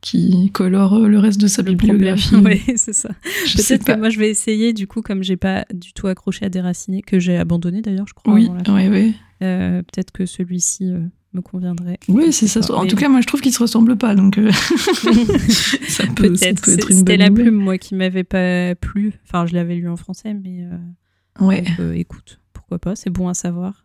qui 0.00 0.50
colore 0.52 0.98
le 0.98 1.16
reste 1.20 1.40
de 1.40 1.46
sa 1.46 1.62
bibliographie. 1.62 2.34
Oui, 2.44 2.60
c'est 2.74 2.92
ça. 2.92 3.10
Peut-être 3.54 3.84
que 3.84 3.96
moi 3.96 4.10
je 4.10 4.18
vais 4.18 4.28
essayer 4.28 4.72
du 4.72 4.88
coup, 4.88 5.00
comme 5.00 5.22
j'ai 5.22 5.36
pas 5.36 5.64
du 5.72 5.92
tout 5.92 6.08
accroché 6.08 6.44
à 6.44 6.48
Déraciné, 6.48 7.02
que 7.02 7.20
j'ai 7.20 7.36
abandonné 7.36 7.82
d'ailleurs, 7.82 8.08
je 8.08 8.14
crois. 8.14 8.34
Oui, 8.34 8.50
oui, 8.68 8.88
oui. 8.88 9.14
Peut-être 9.38 10.10
que 10.10 10.26
celui-ci 10.26 10.92
me 11.34 11.40
conviendrait. 11.40 11.98
Oui, 12.08 12.32
c'est 12.32 12.46
ça. 12.46 12.60
En 12.74 12.86
tout 12.86 12.96
cas, 12.96 13.08
moi, 13.08 13.20
je 13.20 13.26
trouve 13.26 13.40
qu'ils 13.40 13.52
se 13.52 13.62
ressemblent 13.62 13.96
pas, 13.96 14.14
donc 14.14 14.38
euh, 14.38 14.50
ça 15.88 16.04
peut, 16.14 16.34
être. 16.42 16.64
C'était 16.64 17.16
la 17.16 17.30
plume, 17.30 17.56
moi, 17.56 17.78
qui 17.78 17.94
m'avait 17.94 18.24
pas 18.24 18.74
plu. 18.74 19.14
Enfin, 19.26 19.46
je 19.46 19.54
l'avais 19.54 19.76
lu 19.76 19.88
en 19.88 19.96
français, 19.96 20.34
mais 20.34 20.64
euh, 20.64 21.46
ouais. 21.46 21.64
Euh, 21.80 21.92
écoute, 21.94 22.38
pourquoi 22.52 22.78
pas 22.78 22.96
C'est 22.96 23.10
bon 23.10 23.28
à 23.28 23.34
savoir. 23.34 23.84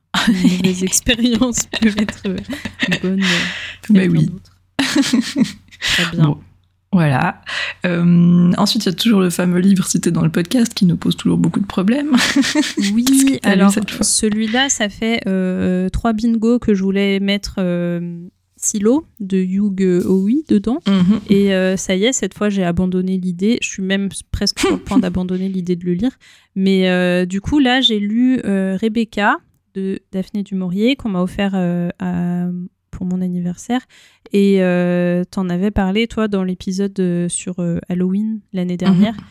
Les 0.64 0.84
expériences 0.84 1.68
peuvent 1.80 1.98
être 1.98 2.24
bonnes. 3.02 3.24
mais 3.90 4.08
oui. 4.08 4.30
Très 4.78 6.12
bien. 6.12 6.38
Voilà. 6.94 7.42
Euh, 7.86 8.52
ensuite, 8.58 8.86
il 8.86 8.90
y 8.90 8.92
a 8.92 8.96
toujours 8.96 9.20
le 9.20 9.30
fameux 9.30 9.60
livre 9.60 9.86
cité 9.86 10.10
dans 10.12 10.24
le 10.24 10.30
podcast 10.30 10.74
qui 10.74 10.86
nous 10.86 10.98
pose 10.98 11.18
toujours 11.18 11.38
beaucoup 11.38 11.60
de 11.60 11.66
problèmes. 11.66 12.16
Oui, 12.94 13.40
alors 13.44 13.74
celui-là, 14.02 14.70
ça 14.70 14.90
fait 14.90 15.22
euh, 15.28 15.90
trois 15.90 16.14
bingos 16.14 16.60
que 16.60 16.74
je 16.74 16.84
voulais 16.84 17.20
mettre 17.20 17.56
euh, 17.60 18.20
Silo 18.56 19.06
de 19.20 19.38
Hugh 19.38 20.06
Owie 20.06 20.46
dedans. 20.48 20.80
Mhm. 20.88 21.20
Et 21.30 21.78
ça 21.78 21.96
y 21.96 22.06
est, 22.06 22.14
cette 22.14 22.34
fois, 22.34 22.50
j'ai 22.50 22.64
abandonné 22.64 23.18
l'idée. 23.18 23.58
Je 23.62 23.68
suis 23.68 23.84
même 23.84 24.10
presque 24.32 24.60
sur 24.60 24.72
le 24.72 24.78
point 24.78 25.00
d'abandonner 25.00 25.50
l'idée 25.50 25.76
de 25.76 25.86
le 25.86 25.94
lire. 25.94 26.18
Mais 26.56 27.26
du 27.26 27.42
coup, 27.42 27.60
là, 27.60 27.82
j'ai 27.82 28.00
lu 28.00 28.40
Rebecca 28.44 29.38
de 29.76 30.00
Daphné 30.12 30.42
du 30.42 30.56
Maurier 30.56 30.96
qu'on 30.96 31.10
m'a 31.10 31.22
offert 31.22 31.54
à 31.54 32.48
pour 32.98 33.06
mon 33.06 33.22
anniversaire. 33.22 33.82
Et 34.34 34.58
euh, 34.62 35.24
t'en 35.30 35.50
avais 35.50 35.70
parlé, 35.70 36.08
toi, 36.08 36.28
dans 36.28 36.44
l'épisode 36.44 37.00
euh, 37.00 37.30
sur 37.30 37.60
euh, 37.60 37.78
Halloween 37.90 38.40
l'année 38.54 38.76
dernière. 38.76 39.14
Mhm. 39.14 39.22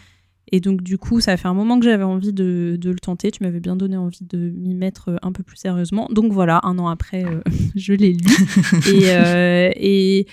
Et 0.53 0.61
donc, 0.61 0.83
du 0.83 0.97
coup, 0.97 1.21
ça 1.21 1.37
fait 1.37 1.49
un 1.49 1.55
moment 1.55 1.81
que 1.81 1.85
j'avais 1.85 2.05
envie 2.05 2.33
de, 2.33 2.79
le 2.81 2.99
tenter. 3.01 3.33
Tu 3.33 3.43
m'avais 3.43 3.59
bien 3.59 3.75
donné 3.75 3.97
envie 3.97 4.25
de 4.25 4.39
m'y 4.39 4.75
mettre 4.75 5.19
un 5.23 5.33
peu 5.33 5.43
plus 5.43 5.57
sérieusement. 5.57 6.09
Donc 6.13 6.33
voilà, 6.33 6.61
un 6.63 6.79
an 6.79 6.87
après, 6.87 7.25
je 7.75 7.93
l'ai 7.93 8.13
lu. 8.13 8.21
et, 8.87 10.21
et 10.21 10.27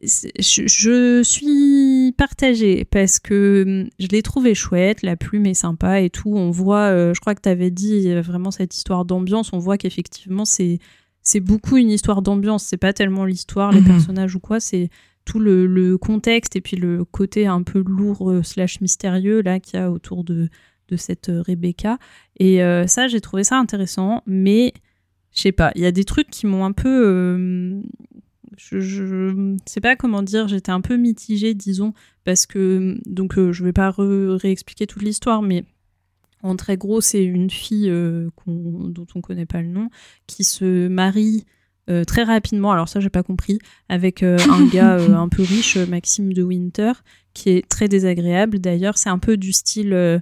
je, 0.00 0.62
je, 0.68 1.22
suis 1.24 2.12
partagée 2.16 2.84
parce 2.84 3.18
que 3.18 3.64
hum, 3.66 3.90
je 3.98 4.06
l'ai 4.06 4.22
trouvé 4.22 4.54
chouette, 4.54 5.02
la 5.02 5.16
plume 5.16 5.46
est 5.46 5.54
sympa 5.54 6.00
et 6.00 6.10
tout. 6.10 6.32
On 6.36 6.52
voit, 6.52 7.12
je 7.12 7.18
crois 7.18 7.34
que 7.34 7.42
tu 7.42 7.48
avais 7.48 7.72
dit 7.72 8.14
vraiment 8.20 8.52
cette 8.52 8.76
histoire 8.76 9.04
d'ambiance. 9.04 9.52
On 9.52 9.58
voit 9.58 9.76
qu'effectivement, 9.76 10.44
c'est 10.44 10.78
c'est 11.22 11.40
beaucoup 11.40 11.76
une 11.76 11.90
histoire 11.90 12.22
d'ambiance. 12.22 12.64
C'est 12.64 12.76
pas 12.76 12.92
tellement 12.92 13.24
l'histoire, 13.24 13.72
les 13.72 13.80
mhm. 13.80 13.86
personnages 13.86 14.34
ou 14.34 14.40
quoi. 14.40 14.60
C'est 14.60 14.90
tout 15.24 15.38
le, 15.38 15.96
contexte 15.98 16.56
et 16.56 16.60
puis 16.60 16.76
le 16.76 17.04
côté 17.04 17.46
un 17.46 17.62
peu 17.62 17.82
lourd 17.86 18.30
euh, 18.30 18.42
slash 18.42 18.80
mystérieux 18.80 19.40
là 19.40 19.60
qu'il 19.60 19.78
y 19.78 19.82
a 19.82 19.90
autour 19.90 20.24
de, 20.24 20.48
de 20.88 20.96
cette 20.96 21.28
euh, 21.28 21.42
Rebecca. 21.42 21.98
Et 22.38 22.62
euh, 22.62 22.86
ça, 22.86 23.06
j'ai 23.06 23.20
trouvé 23.20 23.44
ça 23.44 23.56
intéressant, 23.56 24.22
mais 24.26 24.72
je 25.32 25.42
sais 25.42 25.52
pas, 25.52 25.70
il 25.76 25.82
y 25.82 25.86
a 25.86 25.92
des 25.92 26.04
trucs 26.04 26.28
qui 26.28 26.46
m'ont 26.46 26.64
un 26.64 26.72
peu. 26.72 27.80
je, 28.56 28.80
je 28.80 29.56
sais 29.64 29.80
pas 29.80 29.96
comment 29.96 30.22
dire, 30.22 30.48
j'étais 30.48 30.72
un 30.72 30.80
peu 30.80 30.96
mitigée, 30.96 31.54
disons, 31.54 31.94
parce 32.24 32.44
que. 32.46 32.98
Donc, 33.06 33.34
je 33.36 33.64
vais 33.64 33.72
pas 33.72 33.94
réexpliquer 33.96 34.86
toute 34.86 35.02
l'histoire, 35.02 35.40
mais 35.40 35.64
en 36.42 36.56
très 36.56 36.76
gros, 36.76 37.00
c'est 37.00 37.24
une 37.24 37.50
fille 37.50 37.88
euh, 37.88 38.28
dont 38.46 39.06
on 39.14 39.20
connaît 39.20 39.46
pas 39.46 39.62
le 39.62 39.68
nom 39.68 39.88
qui 40.26 40.44
se 40.44 40.88
marie 40.88 41.44
euh, 41.90 42.04
très 42.04 42.24
rapidement. 42.24 42.72
Alors 42.72 42.88
ça, 42.88 43.00
j'ai 43.00 43.10
pas 43.10 43.22
compris. 43.22 43.58
Avec 43.88 44.22
euh, 44.22 44.38
un 44.50 44.66
gars 44.72 44.96
un 44.96 45.28
peu 45.28 45.42
riche, 45.42 45.76
Maxime 45.76 46.32
de 46.32 46.42
Winter, 46.42 46.92
qui 47.34 47.50
est 47.50 47.68
très 47.68 47.88
désagréable. 47.88 48.58
D'ailleurs, 48.58 48.98
c'est 48.98 49.10
un 49.10 49.18
peu 49.18 49.36
du 49.36 49.52
style 49.52 50.20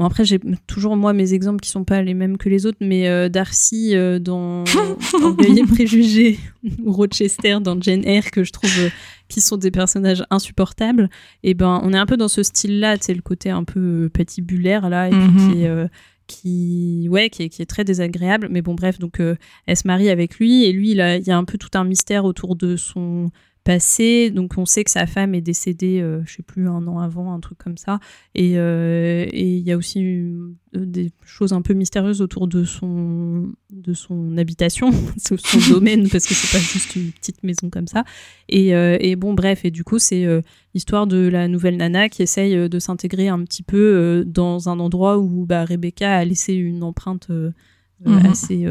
Bon, 0.00 0.06
après, 0.06 0.24
j'ai 0.24 0.40
toujours, 0.66 0.96
moi, 0.96 1.12
mes 1.12 1.34
exemples 1.34 1.60
qui 1.60 1.68
sont 1.68 1.84
pas 1.84 2.00
les 2.00 2.14
mêmes 2.14 2.38
que 2.38 2.48
les 2.48 2.64
autres, 2.64 2.78
mais 2.80 3.06
euh, 3.06 3.28
Darcy 3.28 3.94
euh, 3.94 4.18
dans 4.18 4.64
Orgueil 5.22 5.58
et 5.58 5.66
Préjugés 5.66 6.38
ou 6.82 6.90
Rochester 6.90 7.58
dans 7.60 7.78
Jane 7.78 8.02
Eyre, 8.06 8.30
que 8.30 8.42
je 8.42 8.50
trouve 8.50 8.70
euh, 8.78 8.88
qui 9.28 9.42
sont 9.42 9.58
des 9.58 9.70
personnages 9.70 10.24
insupportables, 10.30 11.10
et 11.42 11.52
ben, 11.52 11.82
on 11.84 11.92
est 11.92 11.98
un 11.98 12.06
peu 12.06 12.16
dans 12.16 12.28
ce 12.28 12.42
style-là, 12.42 12.96
c'est 12.98 13.12
le 13.12 13.20
côté 13.20 13.50
un 13.50 13.62
peu 13.62 14.08
patibulaire, 14.10 14.88
là, 14.88 15.08
et 15.08 15.10
puis 15.10 15.66
mhm. 15.66 15.88
qui, 16.26 17.06
ouais, 17.10 17.28
qui 17.28 17.42
est, 17.42 17.48
qui 17.50 17.60
est, 17.60 17.66
très 17.66 17.84
désagréable. 17.84 18.48
Mais 18.50 18.62
bon, 18.62 18.74
bref, 18.74 18.98
donc 18.98 19.20
elle 19.20 19.76
se 19.76 19.86
marie 19.86 20.08
avec 20.08 20.38
lui, 20.38 20.64
et 20.64 20.72
lui, 20.72 20.92
il, 20.92 21.20
il 21.20 21.28
y 21.28 21.30
a 21.30 21.36
un 21.36 21.44
peu 21.44 21.58
tout 21.58 21.68
un 21.74 21.84
mystère 21.84 22.24
autour 22.24 22.56
de 22.56 22.76
son 22.76 23.30
passé. 23.70 24.32
Donc 24.32 24.54
on 24.56 24.66
sait 24.66 24.82
que 24.82 24.90
sa 24.90 25.06
femme 25.06 25.32
est 25.32 25.40
décédée, 25.40 26.00
euh, 26.00 26.22
je 26.26 26.34
sais 26.34 26.42
plus, 26.42 26.68
un 26.68 26.88
an 26.88 26.98
avant, 26.98 27.32
un 27.32 27.38
truc 27.38 27.56
comme 27.58 27.76
ça. 27.76 28.00
Et 28.34 28.58
euh, 28.58 29.26
il 29.32 29.60
y 29.60 29.70
a 29.70 29.76
aussi 29.76 30.02
euh, 30.02 30.56
des 30.74 31.12
choses 31.24 31.52
un 31.52 31.62
peu 31.62 31.72
mystérieuses 31.72 32.20
autour 32.20 32.48
de 32.48 32.64
son, 32.64 33.52
de 33.70 33.92
son 33.92 34.36
habitation, 34.38 34.90
son 35.18 35.36
domaine, 35.72 36.08
parce 36.08 36.26
que 36.26 36.34
c'est 36.34 36.50
pas 36.50 36.62
juste 36.62 36.96
une 36.96 37.12
petite 37.12 37.44
maison 37.44 37.70
comme 37.70 37.86
ça. 37.86 38.02
Et, 38.48 38.70
et 38.70 39.14
bon, 39.14 39.34
bref, 39.34 39.64
et 39.64 39.70
du 39.70 39.84
coup, 39.84 40.00
c'est 40.00 40.26
l'histoire 40.74 41.06
de 41.06 41.28
la 41.28 41.46
nouvelle 41.46 41.76
nana 41.76 42.08
qui 42.08 42.22
essaye 42.22 42.68
de 42.68 42.78
s'intégrer 42.80 43.28
un 43.28 43.44
petit 43.44 43.62
peu 43.62 44.24
dans 44.26 44.68
un 44.68 44.80
endroit 44.80 45.18
où 45.18 45.46
bah, 45.46 45.64
Rebecca 45.64 46.16
a 46.16 46.24
laissé 46.24 46.54
une 46.54 46.82
empreinte 46.82 47.28
mhm. 47.28 48.26
assez 48.26 48.66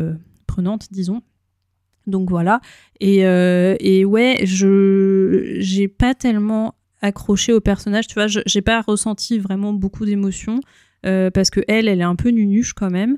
prenante, 0.46 0.88
disons. 0.92 1.22
Donc 2.10 2.30
voilà. 2.30 2.62
Et, 3.00 3.26
euh, 3.26 3.76
et 3.80 4.06
ouais, 4.06 4.42
je 4.44 5.58
j'ai 5.60 5.88
pas 5.88 6.14
tellement 6.14 6.76
accroché 7.02 7.54
au 7.54 7.62
personnage. 7.62 8.08
Tu 8.08 8.16
vois, 8.16 8.28
j'ai 8.28 8.62
pas 8.62 8.82
ressenti 8.82 9.40
vraiment 9.40 9.74
beaucoup 9.74 10.06
d'émotions 10.06 10.60
euh, 11.06 11.32
parce 11.32 11.50
que 11.50 11.62
elle, 11.68 11.88
elle 11.88 12.02
est 12.02 12.04
un 12.04 12.16
peu 12.16 12.30
nunuche 12.30 12.74
quand 12.74 12.90
même. 12.90 13.18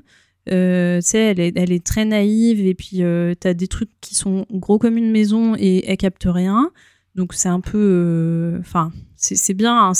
Euh, 0.50 0.98
tu 0.98 1.08
sais, 1.08 1.18
elle 1.18 1.40
est, 1.40 1.56
elle 1.56 1.72
est 1.72 1.84
très 1.84 2.04
naïve 2.04 2.64
et 2.64 2.74
puis 2.74 3.02
t'as 3.40 3.54
des 3.54 3.68
trucs 3.68 3.90
qui 4.00 4.14
sont 4.14 4.46
gros 4.50 4.78
comme 4.78 4.96
une 4.96 5.10
maison 5.10 5.56
et 5.56 5.84
elle 5.88 5.96
capte 5.96 6.26
rien. 6.26 6.70
Donc 7.14 7.34
c'est 7.34 7.48
un 7.48 7.60
peu, 7.60 8.56
enfin, 8.60 8.92
c'est 9.16 9.54
bien. 9.54 9.76
Hein, 9.76 9.92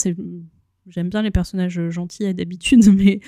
J'aime 0.88 1.10
bien 1.10 1.22
les 1.22 1.30
personnages 1.30 1.90
gentils 1.90 2.34
d'habitude, 2.34 2.92
mais 2.96 3.20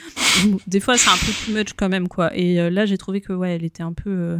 des 0.67 0.81
fois 0.81 0.97
c'est 0.97 1.11
un 1.11 1.15
peu 1.15 1.33
too 1.45 1.57
much 1.57 1.73
quand 1.77 1.89
même 1.89 2.09
quoi. 2.09 2.37
Et 2.37 2.71
là 2.71 2.87
j'ai 2.87 2.99
trouvé 2.99 3.21
que 3.21 3.33
ouais, 3.33 3.55
elle 3.55 3.65
était 3.65 3.83
un 3.83 3.93
peu 3.93 4.39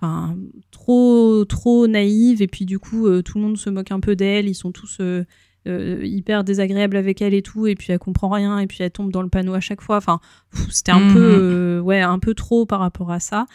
enfin 0.00 0.36
trop 0.70 1.44
trop 1.44 1.86
naïve. 1.86 2.42
Et 2.42 2.46
puis 2.46 2.64
du 2.64 2.78
coup 2.78 3.06
euh, 3.06 3.22
tout 3.22 3.38
le 3.38 3.44
monde 3.44 3.58
se 3.58 3.70
moque 3.70 3.90
un 3.90 4.00
peu 4.00 4.16
d'elle. 4.16 4.48
Ils 4.48 4.54
sont 4.54 4.72
tous 4.72 4.98
euh, 5.00 5.24
euh, 5.68 6.00
hyper 6.02 6.44
désagréables 6.44 6.96
avec 6.96 7.20
elle 7.22 7.34
et 7.34 7.42
tout. 7.42 7.66
Et 7.66 7.74
puis 7.74 7.92
elle 7.92 7.98
comprend 7.98 8.30
rien. 8.30 8.58
Et 8.58 8.66
puis 8.66 8.78
elle 8.80 8.90
tombe 8.90 9.12
dans 9.12 9.22
le 9.22 9.28
panneau 9.28 9.54
à 9.54 9.60
chaque 9.60 9.82
fois. 9.82 9.96
Enfin 9.96 10.20
c'était 10.70 10.92
un 10.92 11.12
peu 11.12 11.78
mhm. 11.78 11.84
ouais 11.84 12.00
un 12.00 12.18
peu 12.18 12.34
trop 12.34 12.66
par 12.66 12.80
rapport 12.80 13.10
à 13.10 13.20
ça. 13.20 13.46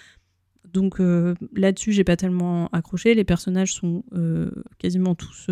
Donc 0.72 1.00
là-dessus 1.54 1.94
j'ai 1.94 2.04
pas 2.04 2.18
tellement 2.18 2.68
accroché. 2.74 3.16
Les 3.16 3.24
personnages 3.24 3.74
sont 3.74 4.04
quasiment 4.78 5.16
tous 5.16 5.48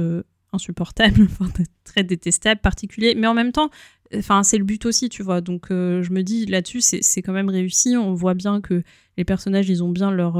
insupportables. 0.52 1.28
Très 1.86 2.04
détestables 2.04 2.62
particuliers. 2.62 3.16
Mais 3.16 3.28
en 3.28 3.34
même 3.34 3.52
temps 3.52 3.70
enfin 4.16 4.44
c'est 4.44 4.60
le 4.60 4.66
but 4.66 4.86
aussi 4.86 5.10
tu 5.10 5.24
vois. 5.24 5.40
Donc 5.40 5.68
je 5.70 6.12
me 6.12 6.22
dis 6.22 6.46
là-dessus 6.46 6.82
c'est 6.82 7.22
quand 7.22 7.34
même 7.34 7.50
réussi. 7.50 7.96
On 7.96 8.14
voit 8.14 8.34
bien 8.34 8.60
que 8.60 8.84
les 9.18 9.24
personnages 9.24 9.70
ils 9.70 9.82
ont 9.82 9.90
bien 9.90 10.12
leur 10.12 10.38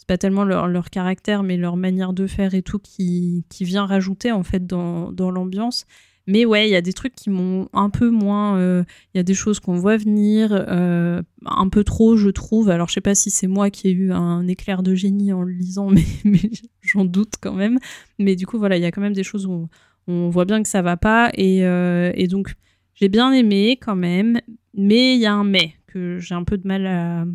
c'est 0.00 0.06
pas 0.06 0.16
tellement 0.16 0.44
leur, 0.44 0.88
caractère, 0.88 1.42
mais 1.42 1.58
leur 1.58 1.76
manière 1.76 2.14
de 2.14 2.26
faire 2.26 2.54
et 2.54 2.62
tout 2.62 2.78
qui, 2.78 3.44
qui 3.50 3.64
vient 3.64 3.84
rajouter 3.84 4.32
en 4.32 4.42
fait 4.42 4.66
dans, 4.66 5.12
dans 5.12 5.30
l'ambiance. 5.30 5.84
Mais 6.26 6.46
ouais, 6.46 6.66
il 6.66 6.70
y 6.70 6.76
a 6.76 6.80
des 6.80 6.94
trucs 6.94 7.14
qui 7.14 7.28
m'ont 7.28 7.68
un 7.74 7.90
peu 7.90 8.08
moins. 8.08 8.56
Euh, 8.56 8.82
il 9.12 9.18
y 9.18 9.20
a 9.20 9.22
des 9.22 9.34
choses 9.34 9.60
qu'on 9.60 9.74
voit 9.74 9.98
venir, 9.98 10.52
euh, 10.52 11.20
un 11.44 11.68
peu 11.68 11.84
trop, 11.84 12.16
je 12.16 12.30
trouve. 12.30 12.70
Alors, 12.70 12.88
je 12.88 12.94
sais 12.94 13.02
pas 13.02 13.14
si 13.14 13.28
c'est 13.28 13.46
moi 13.46 13.68
qui 13.68 13.88
ai 13.88 13.90
eu 13.90 14.10
un 14.10 14.48
éclair 14.48 14.82
de 14.82 14.94
génie 14.94 15.34
en 15.34 15.42
le 15.42 15.52
lisant, 15.52 15.90
mais, 16.24 16.50
j'en 16.80 17.04
doute 17.04 17.34
quand 17.38 17.52
même. 17.52 17.78
Mais 18.18 18.36
du 18.36 18.46
coup, 18.46 18.58
voilà, 18.58 18.78
il 18.78 18.82
y 18.82 18.86
a 18.86 18.92
quand 18.92 19.02
même 19.02 19.12
des 19.12 19.22
choses 19.22 19.44
où 19.44 19.68
on, 20.06 20.30
voit 20.30 20.46
bien 20.46 20.62
que 20.62 20.68
ça 20.68 20.80
va 20.80 20.96
pas. 20.96 21.30
Et, 21.34 21.66
euh, 21.66 22.10
et 22.14 22.26
donc, 22.26 22.54
j'ai 22.94 23.10
bien 23.10 23.32
aimé 23.32 23.78
quand 23.78 23.96
même. 23.96 24.40
Mais 24.72 25.14
il 25.14 25.20
y 25.20 25.26
a 25.26 25.34
un 25.34 25.44
mais 25.44 25.74
que 25.88 26.18
j'ai 26.20 26.34
un 26.34 26.44
peu 26.44 26.56
de 26.56 26.66
mal 26.66 26.86
à, 26.86 27.26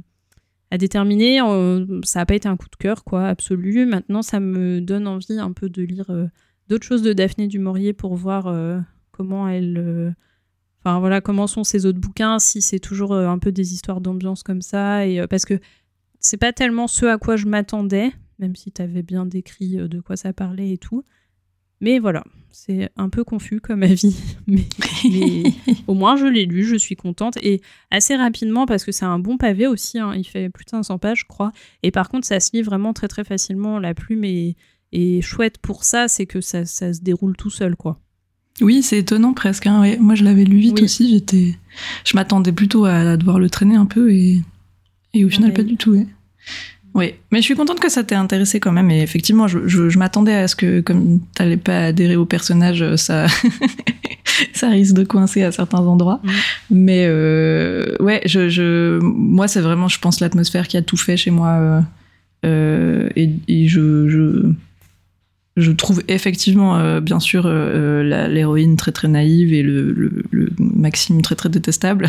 Euh, 0.81 2.01
ça 2.03 2.19
n'a 2.19 2.25
pas 2.25 2.35
été 2.35 2.47
un 2.47 2.57
coup 2.57 2.69
de 2.69 2.75
cœur, 2.75 3.03
quoi, 3.03 3.27
absolu. 3.27 3.85
Maintenant, 3.85 4.21
ça 4.21 4.39
me 4.39 4.81
donne 4.81 5.07
envie 5.07 5.39
un 5.39 5.51
peu 5.51 5.69
de 5.69 5.81
lire 5.83 6.09
euh, 6.09 6.27
d'autres 6.67 6.85
choses 6.85 7.01
de 7.01 7.13
Daphné 7.13 7.47
du 7.47 7.59
Maurier 7.59 7.93
pour 7.93 8.15
voir 8.15 8.47
euh, 8.47 8.79
comment 9.11 9.47
elle. 9.47 10.15
Enfin, 10.79 10.99
voilà, 10.99 11.21
comment 11.21 11.47
sont 11.47 11.63
ses 11.63 11.85
autres 11.85 11.99
bouquins, 11.99 12.37
si 12.39 12.61
c'est 12.61 12.79
toujours 12.79 13.13
un 13.13 13.39
peu 13.39 13.51
des 13.51 13.73
histoires 13.73 14.01
d'ambiance 14.01 14.43
comme 14.43 14.61
ça. 14.61 15.07
Et, 15.07 15.25
parce 15.27 15.45
que 15.45 15.59
c'est 16.19 16.37
pas 16.37 16.53
tellement 16.53 16.87
ce 16.87 17.07
à 17.07 17.17
quoi 17.17 17.37
je 17.37 17.47
m'attendais, 17.47 18.11
même 18.37 18.55
si 18.55 18.71
tu 18.71 18.81
avais 18.83 19.01
bien 19.01 19.25
décrit 19.25 19.77
de 19.77 19.99
quoi 19.99 20.15
ça 20.15 20.31
parlait 20.31 20.71
et 20.71 20.77
tout. 20.77 21.03
Mais 21.85 21.99
voilà, 21.99 22.23
c'est 22.49 22.89
un 22.97 23.09
peu 23.09 23.23
confus 23.23 23.61
comme 23.61 23.83
avis. 23.83 24.17
Mais, 24.47 24.63
au 25.87 25.93
moins, 25.93 26.15
je 26.15 26.25
l'ai 26.25 26.47
lu, 26.47 26.63
je 26.63 26.77
suis 26.77 26.95
contente. 26.95 27.37
Et 27.43 27.61
assez 27.91 28.15
rapidement, 28.15 28.65
parce 28.65 28.83
que 28.83 28.91
c'est 28.91 29.05
un 29.05 29.19
bon 29.19 29.37
pavé 29.37 29.67
aussi, 29.67 29.99
hein, 29.99 30.13
il 30.15 30.23
fait 30.23 30.49
plus 30.49 30.65
de 30.65 30.71
500 30.71 30.97
pages, 30.97 31.19
je 31.19 31.25
crois. 31.27 31.51
Et 31.83 31.91
par 31.91 32.09
contre, 32.09 32.25
ça 32.25 32.39
se 32.39 32.49
lit 32.53 32.63
vraiment 32.63 32.91
très 32.93 33.07
très 33.07 33.23
facilement. 33.23 33.77
La 33.77 33.93
plume 33.93 34.23
est, 34.23 34.55
chouette 35.21 35.59
pour 35.59 35.83
ça, 35.83 36.07
c'est 36.07 36.25
que 36.25 36.41
ça, 36.41 36.65
se 36.65 37.01
déroule 37.03 37.37
tout 37.37 37.51
seul, 37.51 37.75
quoi. 37.75 37.99
Oui, 38.61 38.81
c'est 38.81 38.97
étonnant 38.97 39.35
presque. 39.35 39.67
Hein, 39.67 39.97
Moi, 39.99 40.15
je 40.15 40.23
l'avais 40.23 40.45
lu 40.45 40.57
vite 40.57 40.81
aussi. 40.81 41.11
J'étais, 41.11 41.55
je 42.03 42.15
m'attendais 42.15 42.51
plutôt 42.51 42.85
à, 42.85 43.15
devoir 43.15 43.37
le 43.37 43.51
traîner 43.51 43.75
un 43.75 43.85
peu 43.85 44.11
et, 44.11 44.41
et 45.13 45.23
au 45.23 45.29
final, 45.29 45.53
pas 45.53 45.61
du 45.61 45.77
tout. 45.77 45.91
Ouais. 45.91 46.07
Oui, 46.95 47.13
mais 47.29 47.39
je 47.39 47.43
suis 47.43 47.55
contente 47.55 47.81
que 47.81 47.89
ça 47.89 48.05
t'ait 48.05 48.15
intéressé 48.15 48.61
quand 48.61 48.71
même. 48.71 48.89
Et 48.89 49.01
effectivement, 49.01 49.49
je, 49.49 49.67
je, 49.67 49.99
m'attendais 49.99 50.33
à 50.33 50.47
ce 50.47 50.55
que, 50.55 50.79
comme 50.79 51.19
t'allais 51.35 51.57
pas 51.57 51.87
adhérer 51.87 52.15
au 52.15 52.25
personnage, 52.25 52.95
ça, 52.95 53.25
ça 54.53 54.69
risque 54.69 54.95
de 54.95 55.03
coincer 55.03 55.43
à 55.43 55.51
certains 55.51 55.79
endroits. 55.79 56.21
Mm. 56.23 56.29
Mais 56.71 57.05
euh, 57.05 57.95
ouais, 57.99 58.21
je, 58.25 58.47
je, 58.47 58.99
moi, 59.01 59.49
c'est 59.49 59.59
vraiment, 59.59 59.89
je 59.89 59.99
pense, 59.99 60.21
l'atmosphère 60.21 60.69
qui 60.69 60.77
a 60.77 60.81
tout 60.81 60.95
fait 60.95 61.17
chez 61.17 61.31
moi. 61.31 61.49
Euh, 61.49 61.81
euh 62.45 63.09
et, 63.17 63.67
je, 63.67 64.51
je, 65.57 65.71
trouve 65.71 66.01
effectivement, 66.07 66.77
euh, 66.77 66.99
bien 66.99 67.19
sûr, 67.19 67.45
euh, 67.45 68.03
euh, 68.03 68.27
l'héroïne 68.27 68.75
très 68.75 68.91
très 68.91 69.07
naïve 69.07 69.53
et 69.53 69.63
le, 69.63 69.91
le, 69.93 70.23
le 70.31 70.49
Maxime 70.59 71.21
très 71.21 71.35
très 71.35 71.49
détestable. 71.49 72.07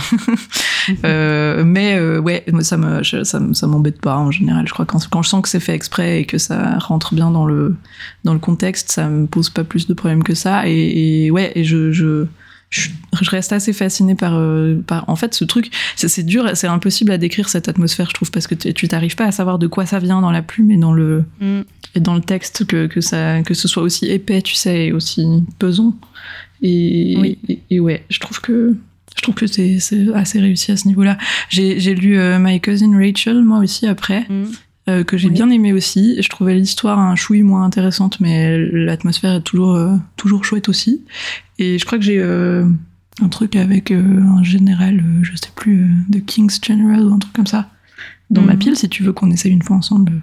mais 1.04 1.98
ouais, 2.18 2.44
ça 2.60 2.76
me 2.76 3.02
ça, 3.02 3.24
ça 3.24 3.66
m'embête 3.66 4.00
pas 4.00 4.16
en 4.16 4.30
général. 4.30 4.66
Je 4.66 4.72
crois 4.72 4.84
quand, 4.84 5.06
quand 5.08 5.22
je 5.22 5.28
sens 5.28 5.42
que 5.42 5.48
c'est 5.48 5.60
fait 5.60 5.74
exprès 5.74 6.20
et 6.20 6.24
que 6.24 6.38
ça 6.38 6.78
rentre 6.78 7.14
bien 7.14 7.30
dans 7.30 7.46
le 7.46 7.76
dans 8.24 8.32
le 8.32 8.40
contexte, 8.40 8.90
ça 8.90 9.08
me 9.08 9.26
pose 9.26 9.50
pas 9.50 9.64
plus 9.64 9.86
de 9.86 9.94
problèmes 9.94 10.22
que 10.22 10.34
ça. 10.34 10.68
Et, 10.68 11.24
et 11.26 11.30
ouais, 11.30 11.52
et 11.54 11.64
je, 11.64 11.92
je 11.92 12.26
je, 12.70 12.90
reste 13.30 13.52
assez 13.52 13.72
fascinée 13.72 14.14
par, 14.14 14.34
euh, 14.34 14.76
par 14.86 15.08
en 15.08 15.16
fait 15.16 15.34
ce 15.34 15.44
truc. 15.44 15.70
C'est 15.96 16.24
dur, 16.24 16.50
c'est 16.54 16.66
impossible 16.66 17.12
à 17.12 17.18
décrire 17.18 17.48
cette 17.48 17.68
atmosphère, 17.68 18.08
je 18.08 18.14
trouve, 18.14 18.30
parce 18.30 18.46
que 18.46 18.54
tu 18.54 18.88
t'arrives 18.88 19.16
pas 19.16 19.26
à 19.26 19.32
savoir 19.32 19.58
de 19.58 19.66
quoi 19.66 19.86
ça 19.86 19.98
vient 19.98 20.20
dans 20.20 20.30
la 20.30 20.42
plume 20.42 20.70
et 20.70 20.76
dans 20.76 20.92
le 20.92 21.24
mm. 21.40 21.60
et 21.94 22.00
dans 22.00 22.14
le 22.14 22.20
texte 22.20 22.66
que, 22.66 22.86
que 22.86 23.00
ça 23.00 23.42
que 23.42 23.54
ce 23.54 23.68
soit 23.68 23.82
aussi 23.82 24.06
épais, 24.06 24.42
tu 24.42 24.54
sais, 24.54 24.86
et 24.86 24.92
aussi 24.92 25.44
pesant. 25.58 25.94
Et, 26.62 27.38
et, 27.70 27.80
ouais, 27.80 28.04
je 28.08 28.18
trouve 28.18 28.40
que 28.40 28.74
je 29.16 29.22
trouve 29.22 29.34
que 29.34 29.46
c'est 29.46 29.78
assez 30.14 30.40
réussi 30.40 30.72
à 30.72 30.76
ce 30.76 30.88
niveau-là. 30.88 31.18
J'ai 31.48 31.94
lu 31.94 32.18
euh, 32.18 32.38
My 32.38 32.60
Cousin 32.60 32.96
Rachel 32.98 33.42
moi 33.42 33.58
aussi 33.58 33.86
après. 33.86 34.26
Mm. 34.28 34.44
Euh, 34.88 35.02
que 35.02 35.16
j'ai 35.16 35.30
bien 35.30 35.50
aimé 35.50 35.72
aussi. 35.72 36.16
Je 36.22 36.28
trouvais 36.28 36.54
l'histoire 36.54 37.00
un 37.00 37.16
chouï 37.16 37.42
moins 37.42 37.64
intéressante, 37.64 38.20
mais 38.20 38.56
l'atmosphère 38.56 39.34
est 39.34 39.40
toujours, 39.40 39.76
toujours 40.16 40.44
chouette 40.44 40.68
aussi. 40.68 41.02
Et 41.58 41.78
je 41.78 41.84
crois 41.84 41.98
que 41.98 42.04
j'ai 42.04 42.18
euh, 42.18 42.66
un 43.22 43.28
truc 43.28 43.56
avec 43.56 43.90
un 43.90 44.42
général, 44.42 45.02
je 45.22 45.36
sais 45.36 45.50
plus, 45.54 45.90
de 46.08 46.18
King's 46.18 46.60
General 46.62 47.02
ou 47.02 47.14
un 47.14 47.18
truc 47.18 47.32
comme 47.32 47.46
ça, 47.46 47.70
dans 48.30 48.42
ma 48.42 48.54
mhm. 48.54 48.58
pile, 48.58 48.76
si 48.76 48.88
tu 48.88 49.02
veux 49.02 49.12
qu'on 49.12 49.30
essaye 49.30 49.52
une 49.52 49.62
fois 49.62 49.76
ensemble. 49.76 50.20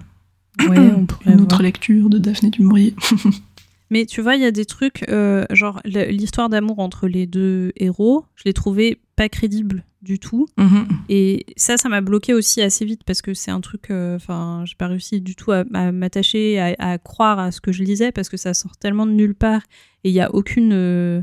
Ouais, 0.68 0.78
on 0.78 1.06
pourrait 1.06 1.32
une 1.32 1.40
autre 1.40 1.62
lecture 1.62 2.08
de 2.08 2.18
Daphné 2.18 2.50
du 2.50 2.62
Maurier. 2.62 2.94
Mais 3.90 4.06
tu 4.06 4.22
vois, 4.22 4.36
il 4.36 4.42
y 4.42 4.46
a 4.46 4.52
des 4.52 4.64
trucs, 4.64 5.04
genre 5.50 5.80
l'histoire 5.84 6.48
d'amour 6.48 6.78
entre 6.78 7.08
les 7.08 7.26
deux 7.26 7.72
héros, 7.76 8.24
je 8.36 8.42
l'ai 8.46 8.52
trouvé 8.52 9.00
pas 9.16 9.28
crédible 9.28 9.84
du 10.04 10.18
tout. 10.20 10.46
Mhm. 10.56 10.86
Et 11.08 11.46
ça, 11.56 11.76
ça 11.76 11.88
m'a 11.88 12.00
bloqué 12.00 12.34
aussi 12.34 12.62
assez 12.62 12.84
vite 12.84 13.02
parce 13.04 13.22
que 13.22 13.34
c'est 13.34 13.50
un 13.50 13.60
truc, 13.60 13.90
euh, 13.90 14.16
enfin, 14.16 14.62
j'ai 14.66 14.76
pas 14.76 14.86
réussi 14.86 15.20
du 15.20 15.34
tout 15.34 15.50
à, 15.50 15.64
m'attacher, 15.90 16.60
à, 16.78 16.98
croire 16.98 17.38
à 17.38 17.50
ce 17.50 17.60
que 17.60 17.72
je 17.72 17.82
lisais 17.82 18.12
parce 18.12 18.28
que 18.28 18.36
ça 18.36 18.54
sort 18.54 18.76
tellement 18.76 19.06
de 19.06 19.12
nulle 19.12 19.34
part 19.34 19.62
et 20.04 20.10
il 20.10 20.14
y 20.14 20.20
a 20.20 20.32
aucune 20.34 20.72
euh, 20.72 21.22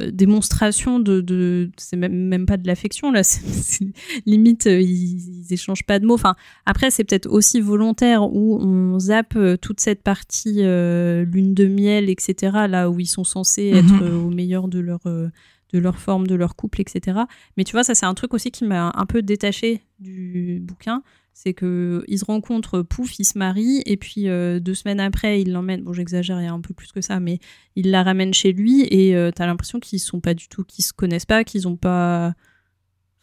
euh, 0.00 0.10
démonstration 0.10 0.98
de, 0.98 1.20
de 1.20 1.70
c'est 1.76 1.96
même, 1.96 2.14
même, 2.14 2.46
pas 2.46 2.56
de 2.56 2.66
l'affection 2.66 3.12
là, 3.12 3.22
limite 4.26 4.66
ils, 4.66 5.44
ils, 5.46 5.52
échangent 5.52 5.84
pas 5.84 5.98
de 5.98 6.06
mots. 6.06 6.14
Enfin, 6.14 6.34
après 6.66 6.90
c'est 6.90 7.04
peut-être 7.04 7.30
aussi 7.30 7.60
volontaire 7.60 8.24
où 8.24 8.58
on 8.60 8.98
zappe 8.98 9.38
toute 9.60 9.80
cette 9.80 10.02
partie 10.02 10.62
lune 10.62 11.54
de 11.54 11.66
miel, 11.66 12.10
etc. 12.10 12.66
Là 12.68 12.90
où 12.90 12.98
ils 12.98 13.06
sont 13.06 13.24
censés 13.24 13.72
mhm. 13.72 13.78
être 13.78 14.14
au 14.14 14.30
meilleur 14.30 14.66
de 14.66 14.80
leur 14.80 15.00
de 15.72 15.78
leur 15.78 15.98
forme, 15.98 16.26
de 16.26 16.34
leur 16.34 16.56
couple, 16.56 16.80
etc. 16.80 17.20
Mais 17.56 17.64
tu 17.64 17.72
vois, 17.72 17.84
ça 17.84 17.94
c'est 17.94 18.06
un 18.06 18.14
truc 18.14 18.34
aussi 18.34 18.50
qui 18.50 18.64
m'a 18.64 18.92
un 18.94 19.06
peu 19.06 19.22
détaché 19.22 19.82
du 19.98 20.60
bouquin. 20.60 21.02
C'est 21.34 21.54
que 21.54 22.04
ils 22.08 22.18
se 22.18 22.26
rencontrent, 22.26 22.82
pouf, 22.82 23.18
ils 23.18 23.24
se 23.24 23.38
marient, 23.38 23.82
et 23.86 23.96
puis 23.96 24.28
euh, 24.28 24.60
deux 24.60 24.74
semaines 24.74 25.00
après, 25.00 25.40
il 25.40 25.52
l'emmène. 25.52 25.82
Bon, 25.82 25.94
j'exagère, 25.94 26.38
il 26.40 26.44
y 26.44 26.48
a 26.48 26.52
un 26.52 26.60
peu 26.60 26.74
plus 26.74 26.92
que 26.92 27.00
ça, 27.00 27.20
mais 27.20 27.38
il 27.74 27.90
la 27.90 28.02
ramène 28.02 28.34
chez 28.34 28.52
lui, 28.52 28.86
et 28.90 29.16
euh, 29.16 29.30
t'as 29.34 29.46
l'impression 29.46 29.80
qu'ils 29.80 29.98
sont 29.98 30.20
pas 30.20 30.34
du 30.34 30.48
tout, 30.48 30.62
qu'ils 30.62 30.84
se 30.84 30.92
connaissent 30.92 31.24
pas, 31.24 31.42
qu'ils 31.42 31.66
ont 31.66 31.76
pas. 31.76 32.34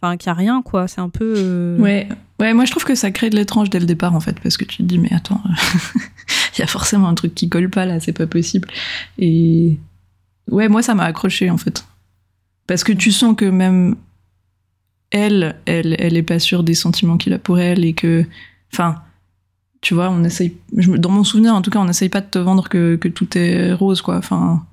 Enfin, 0.02 0.18
qu'il 0.18 0.32
n'y 0.32 0.32
a 0.32 0.40
rien, 0.40 0.62
quoi. 0.64 0.88
C'est 0.88 1.02
un 1.02 1.10
peu. 1.10 1.34
Euh, 1.38 1.78
ouais. 1.78 2.08
ouais, 2.40 2.54
moi 2.54 2.66
je 2.66 2.72
trouve 2.72 2.86
que 2.86 2.96
ça 2.96 3.12
crée 3.12 3.30
de 3.30 3.36
l'étrange 3.36 3.70
dès 3.70 3.80
le 3.80 3.86
départ, 3.86 4.16
en 4.16 4.20
fait, 4.20 4.40
parce 4.40 4.58
que 4.58 4.66
tu 4.66 4.78
te 4.78 4.84
dis, 4.84 4.98
mais 4.98 5.14
attends, 5.14 5.42
il 6.58 6.62
y 6.62 6.64
a 6.64 6.68
forcément 6.68 7.10
un 7.10 7.16
truc 7.16 7.36
qui 7.36 7.48
colle 7.48 7.70
pas 7.70 7.86
là, 7.86 8.00
c'est 8.00 8.14
pas 8.14 8.28
possible. 8.28 8.68
Et. 9.20 9.78
Ouais, 10.50 10.68
moi 10.68 10.82
ça 10.82 10.96
m'a 10.96 11.04
accroché, 11.04 11.52
en 11.52 11.58
fait. 11.58 11.86
Parce 12.70 12.84
que 12.84 12.92
tu 12.94 13.12
sens 13.12 13.36
que 13.36 13.46
même 13.46 13.96
elle, 15.10 15.56
elle, 15.66 15.96
elle 15.98 16.16
est 16.16 16.22
pas 16.22 16.38
sûre 16.38 16.64
des 16.64 16.76
sentiments 16.76 17.18
qu'il 17.18 17.34
a 17.34 17.40
pour 17.40 17.58
elle 17.58 17.84
et 17.84 17.94
que, 17.94 18.24
enfin, 18.72 19.02
tu 19.82 19.96
vois, 19.96 20.12
on 20.12 20.24
essaye, 20.24 20.56
dans 20.72 21.10
mon 21.10 21.24
souvenir 21.24 21.56
en 21.56 21.64
tout 21.64 21.72
cas, 21.72 21.80
on 21.80 21.88
essaye 21.88 22.10
pas 22.10 22.22
de 22.22 22.28
te 22.28 22.38
vendre 22.38 22.70
que, 22.70 22.96
que 22.96 23.08
tout 23.08 23.36
est 23.36 23.74
rose, 23.74 24.04
quoi. 24.04 24.18
Enfin. 24.18 24.64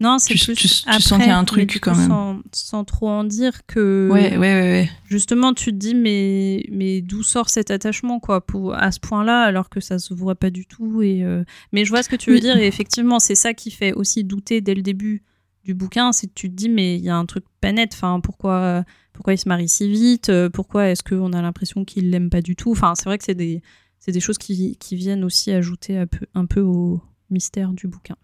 Non, 0.00 0.18
c'est 0.18 0.34
plus 0.34 0.52
tu, 0.56 0.66
sens 0.66 1.18
qu'il 1.18 1.26
y 1.28 1.30
a 1.30 1.38
un 1.38 1.44
truc 1.44 1.78
quand 1.80 1.94
même. 1.94 2.08
Sans, 2.08 2.40
sans, 2.50 2.84
trop 2.84 3.08
en 3.08 3.22
dire 3.22 3.64
que. 3.68 4.08
Ouais, 4.10 4.36
ouais, 4.36 4.38
ouais, 4.38 4.90
Justement, 5.08 5.54
tu 5.54 5.66
te 5.66 5.76
dis, 5.76 5.94
mais, 5.94 6.64
mais 6.72 7.02
d'où 7.02 7.22
sort 7.22 7.50
cet 7.50 7.70
attachement, 7.70 8.18
quoi, 8.18 8.44
pour, 8.44 8.74
à 8.74 8.90
ce 8.90 8.98
point-là, 8.98 9.42
alors 9.44 9.68
que 9.68 9.78
ça 9.78 10.00
se 10.00 10.12
voit 10.12 10.34
pas 10.34 10.50
du 10.50 10.66
tout. 10.66 11.02
Et, 11.02 11.22
euh, 11.22 11.44
Mais 11.70 11.84
je 11.84 11.90
vois 11.90 12.02
ce 12.02 12.08
que 12.08 12.16
tu 12.16 12.32
veux 12.32 12.40
dire, 12.40 12.56
et 12.56 12.66
effectivement, 12.66 13.20
c'est 13.20 13.36
ça 13.36 13.54
qui 13.54 13.70
fait 13.70 13.92
aussi 13.92 14.24
douter 14.24 14.60
dès 14.60 14.74
le 14.74 14.82
début 14.82 15.22
du 15.64 15.74
bouquin, 15.74 16.12
c'est 16.12 16.26
que 16.26 16.34
tu 16.34 16.50
te 16.50 16.54
dis, 16.54 16.68
mais 16.68 16.96
il 16.96 17.04
y 17.04 17.10
a 17.10 17.16
un 17.16 17.26
truc 17.26 17.44
pas 17.60 17.72
net. 17.72 17.90
Enfin, 17.92 18.20
pourquoi, 18.20 18.84
pourquoi 19.12 19.34
il 19.34 19.38
se 19.38 19.48
marie 19.48 19.68
si 19.68 19.88
vite? 19.88 20.30
Euh, 20.30 20.48
Pourquoi 20.48 20.88
est-ce 20.88 21.02
qu'on 21.02 21.32
a 21.32 21.42
l'impression 21.42 21.84
qu'il 21.84 22.10
l'aime 22.10 22.30
pas 22.30 22.42
du 22.42 22.56
tout? 22.56 22.70
Enfin, 22.70 22.94
c'est 22.94 23.04
vrai 23.04 23.18
que 23.18 23.24
c'est 23.24 23.34
des, 23.34 23.62
des 24.06 24.20
choses 24.20 24.38
qui, 24.38 24.76
qui, 24.78 24.96
viennent 24.96 25.24
aussi 25.24 25.50
ajouter 25.50 25.98
un 25.98 26.06
peu, 26.06 26.26
un 26.34 26.46
peu 26.46 26.60
au 26.60 27.02
mystère 27.30 27.72
du 27.72 27.86
bouquin. 27.86 28.16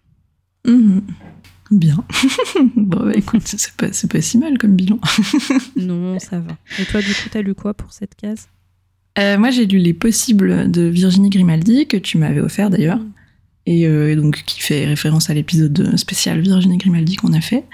Mhm. 0.65 1.03
Bien. 1.69 2.03
bon, 2.75 3.05
bah, 3.05 3.11
écoute, 3.13 3.43
c'est 3.45 3.73
pas, 3.73 3.89
pas 3.89 4.21
si 4.21 4.37
mal 4.37 4.57
comme 4.57 4.75
bilan. 4.75 4.99
non, 5.75 6.17
ça 6.19 6.39
va. 6.39 6.57
Et 6.79 6.85
toi, 6.85 7.01
du 7.01 7.13
coup, 7.13 7.29
t'as 7.29 7.41
lu 7.41 7.53
quoi 7.53 7.73
pour 7.73 7.93
cette 7.93 8.15
case? 8.15 8.47
Euh, 9.19 9.37
moi, 9.37 9.49
j'ai 9.49 9.65
lu 9.65 9.79
Les 9.79 9.93
Possibles 9.93 10.71
de 10.71 10.83
Virginie 10.83 11.29
Grimaldi, 11.29 11.87
que 11.87 11.97
tu 11.97 12.17
m'avais 12.17 12.39
offert 12.39 12.69
d'ailleurs. 12.69 12.99
Mm 13.67 13.71
et 13.77 13.85
euh, 13.85 14.15
donc 14.15 14.43
qui 14.45 14.61
fait 14.61 14.85
référence 14.85 15.29
à 15.29 15.33
l'épisode 15.33 15.97
spécial 15.97 16.39
Virginie 16.39 16.77
Grimaldi 16.77 17.17
qu'on 17.17 17.33
a 17.33 17.41
fait. 17.41 17.65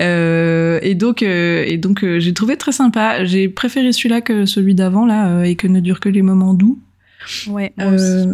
Euh, 0.00 0.78
et 0.82 0.94
donc, 0.94 1.22
euh, 1.22 1.64
et 1.66 1.76
donc 1.76 2.04
j'ai 2.18 2.32
trouvé 2.32 2.56
très 2.56 2.72
sympa. 2.72 3.24
J'ai 3.24 3.48
préféré 3.48 3.92
celui-là 3.92 4.20
que 4.20 4.46
celui 4.46 4.74
d'avant 4.74 5.04
là, 5.04 5.44
et 5.44 5.56
que 5.56 5.66
ne 5.66 5.80
dure 5.80 6.00
que 6.00 6.08
les 6.08 6.22
moments 6.22 6.54
doux. 6.54 6.78
Ouais. 7.48 7.72
Moi 7.76 7.92
aussi. 7.92 8.28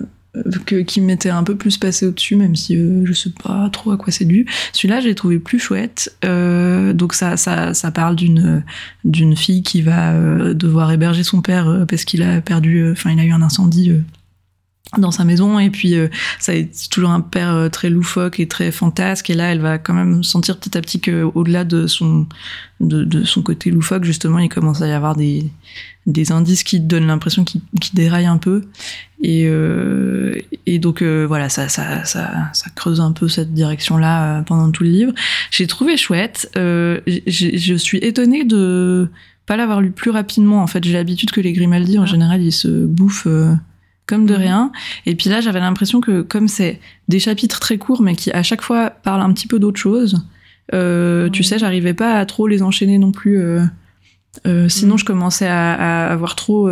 Que, 0.67 0.83
qui 0.83 1.01
m'était 1.01 1.31
un 1.31 1.43
peu 1.45 1.57
plus 1.57 1.79
passé 1.79 2.07
au-dessus, 2.07 2.37
même 2.37 2.57
si 2.57 2.77
je 2.77 3.13
sais 3.15 3.33
pas 3.43 3.71
trop 3.73 3.93
à 3.93 3.97
quoi 3.97 4.13
c'est 4.13 4.27
dû. 4.27 4.45
Celui-là, 4.75 5.01
j'ai 5.01 5.15
trouvé 5.15 5.39
plus 5.39 5.59
chouette. 5.59 6.15
donc 6.23 7.15
ça, 7.15 7.39
ça, 7.39 7.73
ça 7.73 7.91
parle 7.91 8.17
d'une 8.17 8.63
d'une 9.05 9.35
fille 9.35 9.63
qui 9.63 9.81
va 9.81 10.13
devoir 10.53 10.93
héberger 10.93 11.23
son 11.23 11.41
père 11.41 11.87
parce 11.89 12.05
qu'il 12.05 12.23
a 12.23 12.43
perdu, 12.43 12.91
enfin 12.93 13.13
il 13.13 13.19
a 13.19 13.25
eu 13.25 13.33
un 13.33 13.41
incendie 13.41 13.93
dans 15.01 15.11
sa 15.11 15.25
maison 15.25 15.59
et 15.59 15.71
puis 15.71 15.95
euh, 15.95 16.09
ça 16.39 16.55
est 16.55 16.89
toujours 16.91 17.11
un 17.11 17.21
père 17.21 17.53
euh, 17.53 17.69
très 17.69 17.91
loufoque 17.91 18.41
et 18.41 18.49
très 18.49 18.71
fantasque. 18.73 19.31
Et 19.31 19.35
là 19.35 19.53
elle 19.53 19.61
va 19.61 19.79
quand 19.79 19.95
même 19.95 20.23
sentir 20.23 20.59
petit 20.59 20.77
à 20.77 20.81
petit 20.81 21.01
que 21.01 21.23
au-delà 21.23 21.65
de 21.65 21.87
son 21.87 22.27
de, 22.81 23.05
de, 23.05 23.25
son 23.25 23.43
côté 23.43 23.71
loufoque 23.71 24.05
justement 24.05 24.39
il 24.39 24.49
commence 24.49 24.83
à 24.83 24.87
y 24.87 24.93
avoir 24.93 25.17
des 25.17 25.51
des 26.07 26.31
indices 26.31 26.63
qui 26.63 26.79
donnent 26.79 27.07
l'impression 27.07 27.43
qu'il 27.45 27.61
qu 27.81 27.91
déraille 27.95 28.27
un 28.27 28.39
peu. 28.39 28.63
Et 29.23 29.47
euh, 29.47 30.39
et 30.67 30.79
donc 30.79 31.03
voilà 31.03 31.49
ça, 31.49 31.69
ça 31.69 32.05
ça 32.05 32.51
ça 32.53 32.71
creuse 32.75 33.01
un 33.01 33.13
peu 33.13 33.29
cette 33.29 33.55
direction 33.55 33.97
là 33.97 34.43
pendant 34.43 34.71
tout 34.71 34.85
le 34.85 34.91
livre. 34.91 35.13
J'ai 35.51 35.67
trouvé 35.67 35.97
chouette. 35.97 36.51
Je 36.55 37.75
suis 37.77 37.99
étonnée 37.99 38.45
de 38.45 39.09
pas 39.47 39.57
l'avoir 39.57 39.81
lu 39.81 39.91
plus 39.91 40.11
rapidement. 40.11 40.63
En 40.63 40.67
fait 40.67 40.85
j'ai 40.85 40.93
l'habitude 40.93 41.31
que 41.31 41.41
les 41.41 41.53
Grimaldi 41.53 41.99
en 41.99 42.03
ah. 42.03 42.07
général 42.07 42.43
ils 42.43 42.53
se 42.53 42.69
bouffent 42.69 43.29
comme 44.07 44.27
de 44.27 44.35
mhm. 44.35 44.41
rien. 44.41 44.73
Et 45.05 45.15
puis 45.15 45.29
là, 45.29 45.41
j'avais 45.41 45.61
l'impression 45.61 46.01
que 46.01 46.23
comme 46.23 46.49
c'est 46.49 46.81
des 47.09 47.19
chapitres 47.19 47.61
très 47.61 47.79
courts, 47.79 48.03
mais 48.03 48.17
qui 48.17 48.31
à 48.31 48.43
chaque 48.43 48.63
fois 48.63 48.91
parlent 48.91 49.23
un 49.23 49.33
petit 49.33 49.49
peu 49.49 49.59
d'autre 49.59 49.79
chose, 49.81 50.25
euh, 50.75 51.29
tu 51.31 51.43
sais, 51.43 51.59
j'arrivais 51.59 51.95
pas 51.95 52.19
à 52.19 52.27
trop 52.27 52.47
les 52.47 52.63
enchaîner 52.63 52.99
non 52.99 53.13
plus. 53.13 53.39
Euh, 53.39 53.65
euh, 54.47 54.69
sinon, 54.69 54.95
mhm. 54.95 54.99
je 54.99 55.05
commençais 55.05 55.49
à, 55.49 56.07
avoir 56.07 56.37
trop 56.37 56.71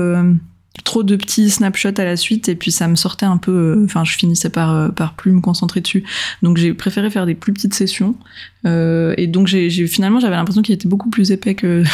trop 0.82 1.04
de 1.04 1.14
petits 1.14 1.50
snapshots 1.50 1.98
à 2.00 2.04
la 2.04 2.16
suite 2.16 2.48
et 2.48 2.56
puis 2.56 2.72
ça 2.72 2.88
me 2.88 2.96
sortait 2.96 3.26
un 3.26 3.36
peu 3.36 3.80
enfin 3.84 4.02
je 4.02 4.16
finissais 4.16 4.50
par 4.50 4.92
par 4.92 5.14
plus 5.14 5.30
me 5.30 5.40
concentrer 5.40 5.80
dessus 5.80 6.02
donc 6.42 6.56
j'ai 6.56 6.74
préféré 6.74 7.10
faire 7.10 7.26
des 7.26 7.36
plus 7.36 7.52
petites 7.52 7.74
sessions 7.74 8.16
et 8.64 9.28
donc 9.28 9.46
j'ai 9.46 9.70
finalement 9.86 10.18
j'avais 10.18 10.34
l'impression 10.34 10.62
qu'il 10.62 10.74
était 10.74 10.88
beaucoup 10.88 11.10
plus 11.10 11.30
épais 11.30 11.54
que, 11.54 11.84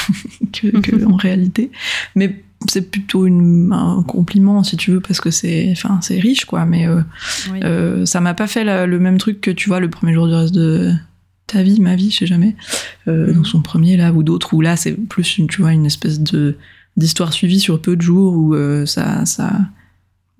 que 0.52 1.04
en 1.04 1.16
réalité 1.16 1.70
mais 2.14 2.42
c'est 2.68 2.90
plutôt 2.90 3.26
une, 3.26 3.72
un 3.72 4.02
compliment 4.02 4.62
si 4.62 4.76
tu 4.76 4.90
veux 4.90 5.00
parce 5.00 5.20
que 5.20 5.30
c'est 5.30 5.68
enfin 5.72 5.98
c'est 6.02 6.18
riche 6.18 6.44
quoi 6.44 6.66
mais 6.66 6.86
euh, 6.86 7.00
euh, 7.64 8.04
ça 8.04 8.20
m'a 8.20 8.34
pas 8.34 8.46
fait 8.46 8.64
le 8.64 8.98
même 8.98 9.18
truc 9.18 9.40
que 9.40 9.50
tu 9.50 9.68
vois 9.68 9.80
le 9.80 9.88
premier 9.88 10.12
jour 10.12 10.26
du 10.26 10.34
reste 10.34 10.54
de 10.54 10.92
ta 11.46 11.62
vie 11.62 11.80
ma 11.80 11.96
vie 11.96 12.10
je 12.10 12.18
sais 12.18 12.26
jamais 12.26 12.56
euh, 13.08 13.32
mm. 13.32 13.34
dans 13.34 13.44
son 13.44 13.62
premier 13.62 13.96
là 13.96 14.12
ou 14.12 14.22
d'autres 14.22 14.52
où 14.54 14.60
là 14.60 14.76
c'est 14.76 14.92
plus 14.92 15.38
une 15.38 15.46
tu 15.46 15.62
vois 15.62 15.72
une 15.72 15.86
espèce 15.86 16.20
de 16.20 16.56
d'histoire 16.96 17.32
suivie 17.32 17.60
sur 17.60 17.80
peu 17.80 17.96
de 17.96 18.02
jours 18.02 18.34
où 18.34 18.54
ça 18.84 19.24
ça 19.24 19.52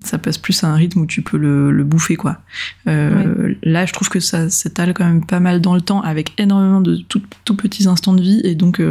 ça 0.03 0.17
passe 0.17 0.39
plus 0.39 0.63
à 0.63 0.67
un 0.67 0.75
rythme 0.75 1.01
où 1.01 1.05
tu 1.05 1.21
peux 1.21 1.37
le, 1.37 1.71
le 1.71 1.83
bouffer 1.83 2.15
quoi. 2.15 2.41
Là, 2.85 3.85
je 3.85 3.93
trouve 3.93 4.09
que 4.09 4.19
ça 4.19 4.49
s'étale 4.49 4.95
quand 4.95 5.05
même 5.05 5.23
pas 5.23 5.39
mal 5.39 5.61
dans 5.61 5.75
le 5.75 5.81
temps 5.81 6.01
avec 6.01 6.33
énormément 6.39 6.81
de 6.81 6.97
tout, 6.97 7.21
tout 7.45 7.55
petits 7.55 7.87
instants 7.87 8.13
de 8.13 8.21
vie 8.21 8.41
et 8.43 8.55
donc 8.55 8.81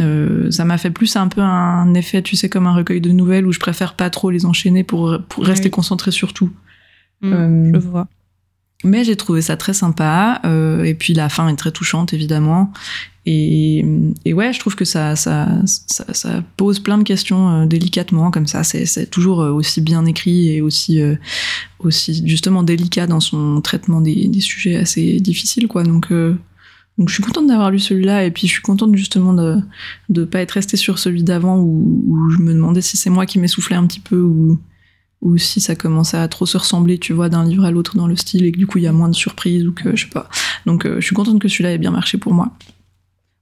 euh, 0.00 0.50
ça 0.50 0.64
m'a 0.64 0.78
fait 0.78 0.90
plus 0.90 1.16
un 1.16 1.28
peu 1.28 1.40
un 1.40 1.94
effet, 1.94 2.22
tu 2.22 2.36
sais, 2.36 2.48
comme 2.48 2.66
un 2.66 2.74
recueil 2.74 3.00
de 3.00 3.10
nouvelles 3.10 3.46
où 3.46 3.52
je 3.52 3.60
préfère 3.60 3.94
pas 3.94 4.10
trop 4.10 4.30
les 4.30 4.46
enchaîner 4.46 4.84
pour, 4.84 5.18
pour 5.28 5.44
rester 5.44 5.70
concentré 5.70 6.10
sur 6.10 6.32
tout. 6.32 6.50
Mmh, 7.20 7.32
euh, 7.32 7.72
je 7.74 7.78
vois. 7.78 8.08
mais 8.84 9.04
j'ai 9.04 9.16
trouvé 9.16 9.40
ça 9.40 9.56
très 9.56 9.74
sympa. 9.74 10.40
et 10.84 10.94
puis 10.94 11.14
la 11.14 11.28
fin 11.28 11.48
est 11.48 11.56
très 11.56 11.72
touchante, 11.72 12.12
évidemment. 12.12 12.72
Et, 13.26 13.82
et, 14.26 14.34
ouais, 14.34 14.52
je 14.52 14.60
trouve 14.60 14.74
que 14.74 14.84
ça, 14.84 15.16
ça, 15.16 15.48
ça, 15.64 16.04
ça 16.12 16.42
pose 16.58 16.78
plein 16.78 16.98
de 16.98 17.04
questions 17.04 17.62
euh, 17.62 17.66
délicatement, 17.66 18.30
comme 18.30 18.46
ça. 18.46 18.64
C'est 18.64 19.06
toujours 19.10 19.40
euh, 19.40 19.50
aussi 19.50 19.80
bien 19.80 20.04
écrit 20.04 20.50
et 20.50 20.60
aussi, 20.60 21.00
euh, 21.00 21.16
aussi 21.78 22.26
justement 22.26 22.62
délicat 22.62 23.06
dans 23.06 23.20
son 23.20 23.62
traitement 23.62 24.02
des, 24.02 24.28
des 24.28 24.40
sujets 24.40 24.76
assez 24.76 25.20
difficiles, 25.20 25.68
quoi. 25.68 25.84
Donc, 25.84 26.12
donc 26.98 27.08
je 27.08 27.14
suis 27.14 27.22
contente 27.22 27.46
d'avoir 27.46 27.70
lu 27.70 27.78
celui-là, 27.78 28.24
et 28.24 28.30
puis 28.30 28.46
je 28.46 28.52
suis 28.52 28.62
contente 28.62 28.94
justement 28.94 29.32
de 29.32 29.60
ne 30.08 30.24
pas 30.24 30.40
être 30.40 30.52
restée 30.52 30.76
sur 30.76 30.98
celui 30.98 31.22
d'avant 31.22 31.58
où, 31.58 32.02
où, 32.06 32.30
je 32.30 32.38
me 32.38 32.52
demandais 32.54 32.82
si 32.82 32.96
c'est 32.96 33.10
moi 33.10 33.26
qui 33.26 33.38
m'essoufflais 33.38 33.76
un 33.76 33.86
petit 33.86 34.00
peu 34.00 34.20
ou, 34.20 34.60
ou 35.20 35.36
si 35.36 35.60
ça 35.60 35.74
commençait 35.74 36.18
à 36.18 36.28
trop 36.28 36.46
se 36.46 36.56
ressembler, 36.56 36.98
tu 36.98 37.12
vois, 37.12 37.28
d'un 37.28 37.44
livre 37.44 37.64
à 37.64 37.70
l'autre 37.70 37.96
dans 37.96 38.06
le 38.06 38.16
style, 38.16 38.44
et 38.44 38.52
que 38.52 38.58
du 38.58 38.66
coup 38.66 38.78
il 38.78 38.84
y 38.84 38.86
a 38.86 38.92
moins 38.92 39.08
de 39.08 39.14
surprises 39.14 39.66
ou 39.66 39.72
que 39.72 39.96
je 39.96 40.04
sais 40.04 40.10
pas. 40.10 40.28
Donc 40.66 40.86
je 40.86 41.00
suis 41.00 41.16
contente 41.16 41.40
que 41.40 41.48
celui-là 41.48 41.72
ait 41.72 41.78
bien 41.78 41.90
marché 41.90 42.18
pour 42.18 42.32
moi. 42.32 42.56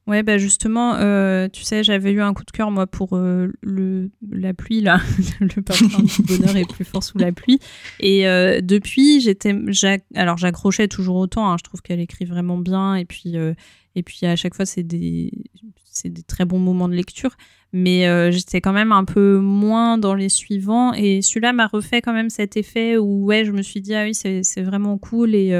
Ouais, 0.08 0.24
bah 0.24 0.36
justement, 0.36 0.96
euh, 0.96 1.46
tu 1.48 1.62
sais, 1.62 1.84
j'avais 1.84 2.10
eu 2.10 2.20
un 2.20 2.34
coup 2.34 2.44
de 2.44 2.50
cœur, 2.50 2.72
moi, 2.72 2.88
pour 2.88 3.10
euh, 3.12 3.52
le, 3.60 4.10
la 4.32 4.52
pluie, 4.52 4.80
là. 4.80 5.00
le 5.40 5.62
parfum 5.62 6.02
du 6.02 6.22
bonheur 6.38 6.56
est 6.56 6.68
plus 6.68 6.84
fort 6.84 7.04
sous 7.04 7.18
la 7.18 7.30
pluie. 7.30 7.60
Et 8.00 8.26
euh, 8.26 8.60
depuis, 8.60 9.20
j'étais. 9.20 9.54
Alors, 10.16 10.38
j'accrochais 10.38 10.88
toujours 10.88 11.16
autant. 11.16 11.52
Hein, 11.52 11.56
je 11.56 11.62
trouve 11.62 11.82
qu'elle 11.82 12.00
écrit 12.00 12.24
vraiment 12.24 12.58
bien. 12.58 12.96
Et 12.96 13.04
puis, 13.04 13.36
et 13.94 14.02
puis 14.02 14.26
à 14.26 14.34
chaque 14.34 14.56
fois, 14.56 14.66
c'est 14.66 14.82
des, 14.82 15.30
des 16.04 16.22
très 16.24 16.44
bons 16.44 16.58
moments 16.58 16.88
de 16.88 16.94
lecture. 16.94 17.36
Mais 17.72 18.32
j'étais 18.32 18.60
quand 18.60 18.72
même 18.72 18.90
un 18.90 19.04
peu 19.04 19.38
moins 19.38 19.98
dans 19.98 20.14
les 20.14 20.28
suivants. 20.28 20.92
Et 20.94 21.22
celui-là 21.22 21.52
m'a 21.52 21.68
refait 21.68 22.02
quand 22.02 22.12
même 22.12 22.28
cet 22.28 22.56
effet 22.56 22.96
où, 22.96 23.24
ouais, 23.24 23.44
je 23.44 23.52
me 23.52 23.62
suis 23.62 23.80
dit, 23.80 23.94
ah 23.94 24.02
oui, 24.02 24.14
c'est 24.14 24.62
vraiment 24.62 24.98
cool. 24.98 25.36
Et. 25.36 25.56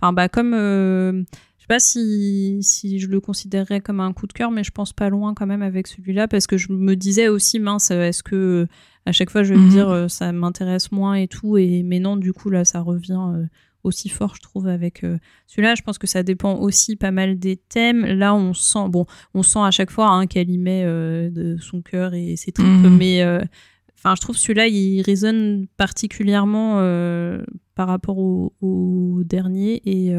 Enfin, 0.00 0.14
bah, 0.14 0.30
comme 0.30 1.26
sais 1.64 1.68
pas 1.68 1.80
si, 1.80 2.58
si, 2.60 2.98
je 2.98 3.08
le 3.08 3.20
considérerais 3.20 3.80
comme 3.80 4.00
un 4.00 4.12
coup 4.12 4.26
de 4.26 4.32
cœur, 4.32 4.50
mais 4.50 4.64
je 4.64 4.70
pense 4.70 4.92
pas 4.92 5.08
loin 5.08 5.34
quand 5.34 5.46
même 5.46 5.62
avec 5.62 5.86
celui-là 5.86 6.28
parce 6.28 6.46
que 6.46 6.58
je 6.58 6.72
me 6.72 6.94
disais 6.94 7.28
aussi 7.28 7.58
mince, 7.58 7.90
est-ce 7.90 8.22
que 8.22 8.66
à 9.06 9.12
chaque 9.12 9.30
fois 9.30 9.42
je 9.42 9.54
vais 9.54 9.60
me 9.60 9.64
mhm. 9.64 9.70
dire 9.70 9.88
euh, 9.88 10.08
ça 10.08 10.30
m'intéresse 10.32 10.92
moins 10.92 11.14
et 11.14 11.28
tout, 11.28 11.56
et 11.56 11.82
mais 11.82 12.00
non, 12.00 12.16
du 12.16 12.32
coup 12.32 12.50
là 12.50 12.64
ça 12.64 12.80
revient 12.80 13.20
euh, 13.34 13.46
aussi 13.82 14.10
fort, 14.10 14.34
je 14.34 14.42
trouve, 14.42 14.66
avec 14.66 15.04
euh, 15.04 15.18
celui-là. 15.46 15.74
Je 15.74 15.82
pense 15.82 15.98
que 15.98 16.06
ça 16.06 16.22
dépend 16.22 16.56
aussi 16.56 16.96
pas 16.96 17.10
mal 17.10 17.38
des 17.38 17.56
thèmes. 17.56 18.04
Là, 18.06 18.34
on 18.34 18.54
sent, 18.54 18.88
bon, 18.88 19.04
on 19.34 19.42
sent 19.42 19.58
à 19.58 19.70
chaque 19.70 19.90
fois 19.90 20.08
hein, 20.08 20.26
qu'elle 20.26 20.48
y 20.48 20.56
met 20.56 20.84
de 20.84 21.56
son 21.60 21.82
cœur 21.82 22.14
et 22.14 22.36
ses 22.36 22.52
tripes, 22.52 22.66
mhm. 22.66 22.96
mais 22.96 23.24
enfin, 23.96 24.14
je 24.16 24.20
trouve 24.20 24.36
celui-là 24.36 24.68
il 24.68 25.00
résonne 25.00 25.66
particulièrement 25.78 26.74
par 27.74 27.88
rapport 27.88 28.18
au, 28.18 28.52
au 28.60 29.22
dernier 29.24 29.80
et 29.86 30.14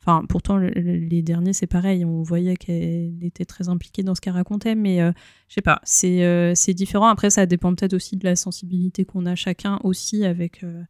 Enfin, 0.00 0.24
pourtant, 0.28 0.56
les 0.58 1.22
derniers, 1.22 1.52
c'est 1.52 1.66
pareil. 1.66 2.04
On 2.04 2.22
voyait 2.22 2.56
qu'elle 2.56 3.22
était 3.22 3.44
très 3.44 3.68
impliquée 3.68 4.02
dans 4.02 4.14
ce 4.14 4.20
qu'elle 4.20 4.32
racontait, 4.32 4.74
mais 4.74 5.02
euh, 5.02 5.12
je 5.48 5.54
sais 5.54 5.60
pas, 5.60 5.82
euh, 6.04 6.52
c'est 6.54 6.74
différent. 6.74 7.08
Après, 7.08 7.30
ça 7.30 7.46
dépend 7.46 7.74
peut-être 7.74 7.94
aussi 7.94 8.16
de 8.16 8.24
la 8.24 8.36
sensibilité 8.36 9.04
qu'on 9.04 9.26
a 9.26 9.34
chacun 9.34 9.78
aussi 9.84 10.24
avec 10.24 10.62
euh, 10.62 10.82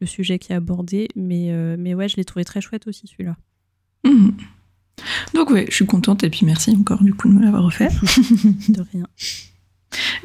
le 0.00 0.06
sujet 0.06 0.38
qui 0.38 0.52
est 0.52 0.56
abordé. 0.56 1.08
Mais, 1.14 1.52
mais 1.76 1.94
ouais, 1.94 2.08
je 2.08 2.16
l'ai 2.16 2.24
trouvé 2.24 2.44
très 2.44 2.60
chouette 2.60 2.86
aussi, 2.86 3.06
celui-là. 3.06 3.36
Mmh. 4.04 4.30
Donc, 5.34 5.50
ouais, 5.50 5.66
je 5.68 5.74
suis 5.74 5.86
contente 5.86 6.24
et 6.24 6.30
puis 6.30 6.46
merci 6.46 6.74
encore 6.76 7.02
du 7.02 7.12
coup 7.12 7.28
de 7.28 7.34
me 7.34 7.42
l'avoir 7.42 7.64
refait. 7.64 7.88
de 8.68 8.80
rien. 8.92 9.06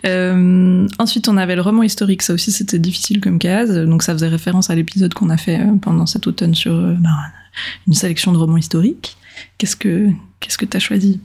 Ensuite, 0.04 1.28
on 1.28 1.38
avait 1.38 1.56
le 1.56 1.62
roman 1.62 1.84
historique. 1.84 2.22
Ça 2.22 2.34
aussi, 2.34 2.52
c'était 2.52 2.80
difficile 2.80 3.22
comme 3.22 3.40
case. 3.40 3.74
Donc, 3.86 4.04
ça 4.04 4.14
faisait 4.14 4.28
référence 4.28 4.70
à 4.70 4.76
l'épisode 4.76 5.14
qu'on 5.14 5.30
a 5.30 5.38
fait 5.38 5.60
pendant 5.82 6.06
cet 6.06 6.28
automne 6.28 6.56
sur 6.56 6.74
une 6.74 7.94
sélection 7.94 8.32
de 8.32 8.38
romans 8.38 8.58
historiques. 8.58 9.18
Qu'est-ce 9.58 9.76
que 9.76 10.10
qu'est-ce 10.40 10.58
que 10.58 10.66
t'as 10.66 10.80
choisi? 10.80 11.20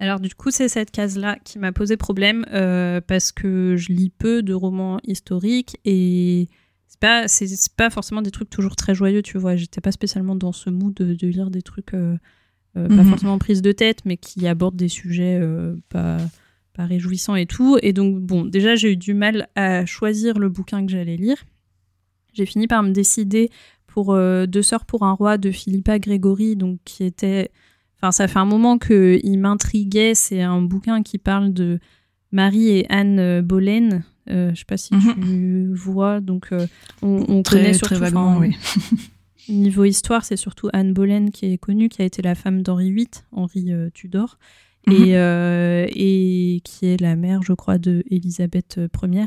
Alors 0.00 0.20
du 0.20 0.34
coup, 0.34 0.50
c'est 0.50 0.68
cette 0.68 0.90
case-là 0.90 1.38
qui 1.44 1.58
m'a 1.58 1.72
posé 1.72 1.96
problème 1.96 2.44
euh, 2.52 3.00
parce 3.00 3.32
que 3.32 3.76
je 3.76 3.92
lis 3.92 4.10
peu 4.10 4.42
de 4.42 4.52
romans 4.52 4.98
historiques 5.04 5.76
et 5.84 6.48
c'est 6.88 7.00
pas 7.00 7.28
c'est 7.28 7.48
pas 7.76 7.90
forcément 7.90 8.22
des 8.22 8.30
trucs 8.30 8.50
toujours 8.50 8.76
très 8.76 8.94
joyeux, 8.94 9.22
tu 9.22 9.38
vois. 9.38 9.56
J'étais 9.56 9.80
pas 9.80 9.92
spécialement 9.92 10.34
dans 10.34 10.52
ce 10.52 10.68
mood 10.68 10.94
de, 10.94 11.14
de 11.14 11.26
lire 11.26 11.50
des 11.50 11.62
trucs 11.62 11.94
euh, 11.94 12.16
euh, 12.76 12.88
pas 12.88 12.94
mhm. 12.94 13.10
forcément 13.10 13.38
prise 13.38 13.62
de 13.62 13.72
tête, 13.72 14.00
mais 14.04 14.16
qui 14.16 14.46
abordent 14.48 14.76
des 14.76 14.88
sujets 14.88 15.40
pas 15.88 16.18
pas 16.74 16.84
réjouissants 16.84 17.36
et 17.36 17.46
tout. 17.46 17.78
Et 17.82 17.92
donc 17.92 18.20
bon, 18.20 18.44
déjà 18.44 18.74
j'ai 18.74 18.92
eu 18.92 18.96
du 18.96 19.14
mal 19.14 19.48
à 19.54 19.86
choisir 19.86 20.38
le 20.38 20.48
bouquin 20.48 20.84
que 20.84 20.92
j'allais 20.92 21.16
lire. 21.16 21.44
J'ai 22.34 22.46
fini 22.46 22.66
par 22.66 22.82
me 22.82 22.90
décider 22.90 23.50
pour 23.86 24.12
euh, 24.12 24.46
Deux 24.46 24.62
sœurs 24.62 24.84
pour 24.84 25.04
un 25.04 25.12
roi 25.12 25.38
de 25.38 25.50
Philippa 25.52 25.98
Grégory, 25.98 26.56
donc 26.56 26.80
qui 26.84 27.04
était. 27.04 27.50
Enfin, 27.96 28.10
ça 28.10 28.26
fait 28.26 28.40
un 28.40 28.44
moment 28.44 28.76
qu'il 28.76 29.38
m'intriguait. 29.38 30.14
C'est 30.14 30.42
un 30.42 30.60
bouquin 30.60 31.02
qui 31.02 31.16
parle 31.16 31.52
de 31.52 31.78
Marie 32.32 32.70
et 32.70 32.86
Anne 32.90 33.40
Boleyn. 33.40 34.02
Euh, 34.30 34.50
je 34.50 34.58
sais 34.58 34.64
pas 34.64 34.76
si 34.76 34.94
mhm. 34.94 35.14
tu 35.22 35.74
vois. 35.74 36.20
Donc, 36.20 36.48
euh, 36.50 36.66
on, 37.02 37.42
connaît 37.44 37.72
surtout. 37.72 37.94
Très 37.94 38.00
vaguement, 38.00 38.38
oui. 38.38 38.56
niveau 39.48 39.84
histoire, 39.84 40.24
c'est 40.24 40.36
surtout 40.36 40.70
Anne 40.72 40.92
Boleyn 40.92 41.30
qui 41.30 41.52
est 41.52 41.58
connue, 41.58 41.88
qui 41.88 42.02
a 42.02 42.04
été 42.04 42.20
la 42.20 42.34
femme 42.34 42.62
d'Henri 42.62 42.90
VIII, 42.90 43.08
Henri 43.30 43.70
Tudor, 43.92 44.38
mhm. 44.86 44.94
et, 44.94 46.56
et, 46.56 46.60
qui 46.60 46.86
est 46.86 47.00
la 47.00 47.16
mère, 47.16 47.42
je 47.42 47.52
crois, 47.52 47.78
de 47.78 48.02
Élisabeth 48.10 48.80
Ier. 49.02 49.26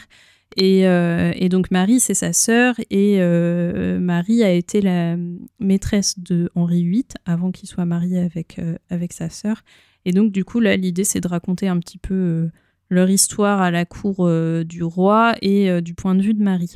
Euh, 0.60 1.34
et, 1.36 1.50
donc 1.50 1.72
Marie, 1.72 2.00
c'est 2.00 2.14
sa 2.14 2.34
sœur, 2.34 2.76
et 2.90 3.18
euh, 3.20 4.00
Marie 4.00 4.44
a 4.44 4.52
été 4.52 4.82
la 4.82 5.18
maîtresse 5.60 6.20
de 6.20 6.50
Henri 6.56 6.84
VIII 6.84 7.06
avant 7.26 7.52
qu'il 7.52 7.70
soit 7.70 7.86
marié 7.86 8.20
avec, 8.20 8.60
euh, 8.60 8.76
avec 8.90 9.14
sa 9.14 9.30
sœur. 9.30 9.62
Et 10.06 10.12
donc 10.12 10.32
du 10.32 10.46
coup, 10.46 10.60
là, 10.60 10.76
l'idée, 10.76 11.04
c'est 11.04 11.22
de 11.22 11.28
raconter 11.28 11.68
un 11.68 11.80
petit 11.80 11.98
peu 11.98 12.50
leur 12.90 13.10
histoire 13.10 13.62
à 13.62 13.72
la 13.72 13.86
cour 13.86 14.30
du 14.64 14.82
roi 14.82 15.36
et 15.42 15.82
du 15.82 15.94
point 15.94 16.16
de 16.16 16.22
vue 16.22 16.34
de 16.34 16.42
Marie. 16.42 16.76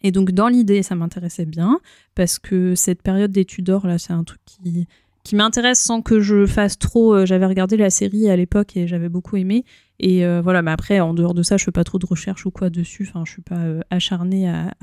Et 0.00 0.10
donc 0.10 0.32
dans 0.32 0.48
l'idée, 0.48 0.82
ça 0.82 0.96
m'intéressait 0.96 1.46
bien, 1.46 1.78
parce 2.16 2.40
que 2.40 2.74
cette 2.74 3.00
période 3.02 3.30
des 3.30 3.44
Tudors, 3.44 3.86
là, 3.86 3.98
c'est 3.98 4.12
un 4.12 4.24
truc 4.24 4.40
qui, 4.44 4.88
qui 5.24 5.36
m'intéresse 5.36 5.80
sans 5.80 6.02
que 6.02 6.20
je 6.20 6.46
fasse 6.46 6.78
trop. 6.78 7.24
J'avais 7.24 7.46
regardé 7.46 7.76
la 7.76 7.90
série 7.90 8.28
à 8.28 8.36
l'époque 8.36 8.76
et 8.76 8.86
j'avais 8.86 9.08
beaucoup 9.08 9.36
aimé. 9.36 9.64
Et 10.02 10.26
euh, 10.26 10.42
voilà, 10.42 10.62
mais 10.62 10.72
après, 10.72 10.98
en 11.00 11.14
dehors 11.14 11.32
de 11.32 11.44
ça, 11.44 11.56
je 11.56 11.64
fais 11.64 11.70
pas 11.70 11.84
trop 11.84 11.98
de 11.98 12.06
recherches 12.06 12.44
ou 12.44 12.50
quoi 12.50 12.70
dessus. 12.70 13.06
Enfin, 13.08 13.22
je 13.24 13.32
suis 13.32 13.42
pas 13.42 13.58
euh, 13.58 13.80
acharnée 13.88 14.48
à, 14.48 14.74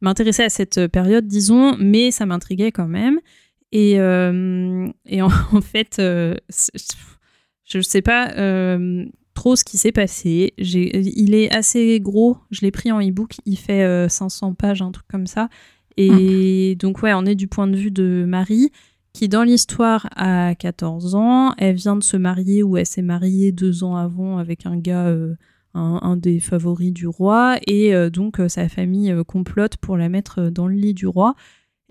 m'intéresser 0.00 0.44
à 0.44 0.48
cette 0.48 0.78
euh, 0.78 0.88
période, 0.88 1.26
disons, 1.26 1.76
mais 1.78 2.12
ça 2.12 2.24
m'intriguait 2.24 2.72
quand 2.72 2.86
même. 2.86 3.18
Et, 3.72 3.94
et 3.94 5.22
en, 5.22 5.60
fait, 5.60 5.94
je 5.98 6.36
ne 7.74 7.82
sais 7.82 8.02
pas 8.02 8.28
trop 9.34 9.56
ce 9.56 9.64
qui 9.64 9.78
s'est 9.78 9.92
passé. 9.92 10.54
Il 10.58 11.34
est 11.34 11.52
assez 11.52 11.98
gros. 12.00 12.36
Je 12.50 12.60
l'ai 12.60 12.70
pris 12.70 12.92
en 12.92 13.00
e-book. 13.00 13.36
Il 13.46 13.56
fait 13.56 14.08
500 14.08 14.54
pages, 14.54 14.82
un 14.82 14.92
truc 14.92 15.06
comme 15.08 15.26
ça. 15.26 15.48
Et 15.96 16.74
mmh. 16.74 16.78
donc, 16.78 17.02
ouais, 17.02 17.12
on 17.14 17.24
est 17.24 17.34
du 17.34 17.48
point 17.48 17.66
de 17.66 17.76
vue 17.76 17.90
de 17.90 18.24
Marie 18.26 18.70
qui 19.12 19.28
dans 19.28 19.42
l'histoire 19.42 20.08
a 20.16 20.54
14 20.54 21.14
ans. 21.14 21.54
Elle 21.58 21.76
vient 21.76 21.96
de 21.96 22.02
se 22.02 22.16
marier 22.16 22.62
ou 22.62 22.76
elle 22.76 22.86
s'est 22.86 23.02
mariée 23.02 23.52
deux 23.52 23.84
ans 23.84 23.96
avant 23.96 24.38
avec 24.38 24.66
un 24.66 24.76
gars, 24.76 25.06
euh, 25.06 25.34
un, 25.74 26.16
des 26.16 26.40
favoris 26.40 26.92
du 26.92 27.06
roi. 27.06 27.58
Et 27.66 27.94
euh, 27.94 28.10
donc 28.10 28.40
euh, 28.40 28.48
sa 28.48 28.68
famille 28.68 29.14
complote 29.26 29.76
pour 29.76 29.96
la 29.96 30.08
mettre 30.08 30.48
dans 30.50 30.66
le 30.66 30.74
lit 30.74 30.94
du 30.94 31.06
roi. 31.06 31.34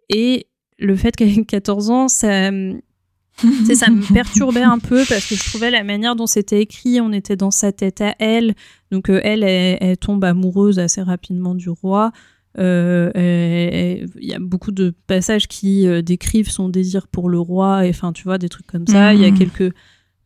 Et 0.10 0.48
le 0.80 0.96
fait 0.96 1.16
qu'elle 1.16 1.38
ait 1.38 1.46
14 1.46 1.90
ans, 1.92 2.08
ça, 2.08 2.50
ça 2.50 3.90
me 3.92 4.14
perturbait 4.14 4.64
un 4.64 4.80
peu 4.80 5.04
parce 5.08 5.28
que 5.28 5.36
je 5.36 5.50
trouvais 5.50 5.70
la 5.70 5.84
manière 5.84 6.16
dont 6.16 6.26
c'était 6.26 6.62
écrit, 6.62 7.00
on 7.02 7.12
était 7.12 7.36
dans 7.36 7.52
sa 7.52 7.72
tête 7.72 8.02
à 8.02 8.16
elle. 8.18 8.56
Donc 8.92 9.10
elle, 9.10 9.44
elle, 9.44 9.98
tombe 9.98 10.24
amoureuse 10.24 10.80
assez 10.80 11.04
rapidement 11.04 11.54
du 11.54 11.70
roi. 11.70 12.12
Euh, 12.58 14.06
il 14.20 14.28
y 14.28 14.34
a 14.34 14.40
beaucoup 14.40 14.72
de 14.72 14.94
passages 15.08 15.48
qui 15.48 15.88
euh, 15.88 16.02
décrivent 16.02 16.50
son 16.50 16.70
désir 16.70 17.08
pour 17.08 17.30
le 17.30 17.40
roi, 17.40 17.86
et 17.86 17.90
enfin, 17.90 18.14
tu 18.14 18.24
vois, 18.24 18.38
des 18.38 18.50
trucs 18.50 18.68
comme 18.68 18.88
ça. 18.88 19.14
Il 19.14 19.22
y 19.22 19.26
a 19.26 19.32
mhm. 19.32 19.38
quelques 19.38 19.74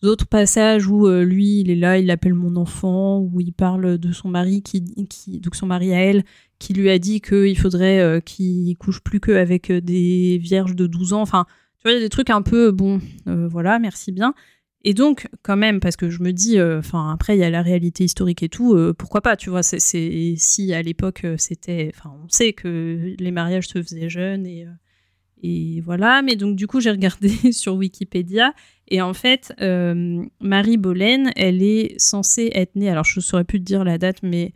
autres 0.03 0.27
passages 0.27 0.87
où 0.87 1.07
euh, 1.07 1.23
lui, 1.23 1.61
il 1.61 1.69
est 1.69 1.75
là, 1.75 1.97
il 1.97 2.09
appelle 2.11 2.33
mon 2.33 2.55
enfant, 2.55 3.19
où 3.19 3.41
il 3.41 3.53
parle 3.53 3.97
de 3.97 4.11
son 4.11 4.29
mari, 4.29 4.61
qui, 4.61 4.83
qui 5.07 5.39
donc 5.39 5.55
son 5.55 5.67
mari 5.67 5.93
à 5.93 5.99
elle, 5.99 6.23
qui 6.59 6.73
lui 6.73 6.89
a 6.89 6.99
dit 6.99 7.21
qu'il 7.21 7.57
faudrait 7.57 8.21
qu'il 8.25 8.75
couche 8.77 9.01
plus 9.01 9.19
qu'avec 9.19 9.71
des 9.71 10.39
vierges 10.41 10.75
de 10.75 10.87
12 10.87 11.13
ans. 11.13 11.21
Enfin, 11.21 11.45
tu 11.77 11.83
vois, 11.83 11.91
il 11.91 11.95
y 11.95 11.97
a 11.97 12.01
des 12.01 12.09
trucs 12.09 12.29
un 12.29 12.41
peu, 12.41 12.71
bon, 12.71 13.01
voilà, 13.25 13.77
merci 13.79 14.11
bien. 14.11 14.33
Et 14.87 14.93
donc, 14.93 15.27
quand 15.41 15.57
même, 15.57 15.79
parce 15.79 15.97
que 15.97 16.11
je 16.11 16.21
me 16.21 16.31
dis, 16.31 16.59
euh, 16.59 16.77
enfin, 16.77 17.11
après, 17.11 17.35
il 17.35 17.39
y 17.39 17.43
a 17.43 17.49
la 17.49 17.63
réalité 17.63 18.03
historique 18.03 18.43
et 18.43 18.49
tout, 18.49 18.75
euh, 18.75 18.93
pourquoi 18.93 19.21
pas, 19.21 19.35
tu 19.35 19.49
vois, 19.49 19.63
si 19.63 20.73
à 20.75 20.81
l'époque, 20.83 21.23
euh, 21.23 21.35
c'était, 21.39 21.91
enfin, 21.91 22.13
on 22.23 22.29
sait 22.29 22.53
que 22.53 23.15
les 23.17 23.31
mariages 23.31 23.67
se 23.67 23.81
faisaient 23.81 24.09
jeunes 24.09 24.45
et, 24.45 24.67
et 25.41 25.81
voilà, 25.81 26.21
mais 26.21 26.35
donc, 26.35 26.55
du 26.55 26.67
coup, 26.67 26.81
j'ai 26.81 26.91
regardé 26.91 27.29
sur 27.51 27.73
Wikipédia, 27.73 28.53
et 28.87 29.01
en 29.01 29.15
fait, 29.15 29.51
Marie 30.39 30.77
Boleyn, 30.77 31.31
elle 31.35 31.63
est 31.63 31.99
censée 31.99 32.51
être 32.53 32.75
née, 32.75 32.87
alors 32.87 33.05
je 33.05 33.19
ne 33.19 33.23
saurais 33.23 33.43
plus 33.43 33.59
te 33.59 33.65
dire 33.65 33.83
la 33.83 33.97
date, 33.97 34.21
mais 34.21 34.53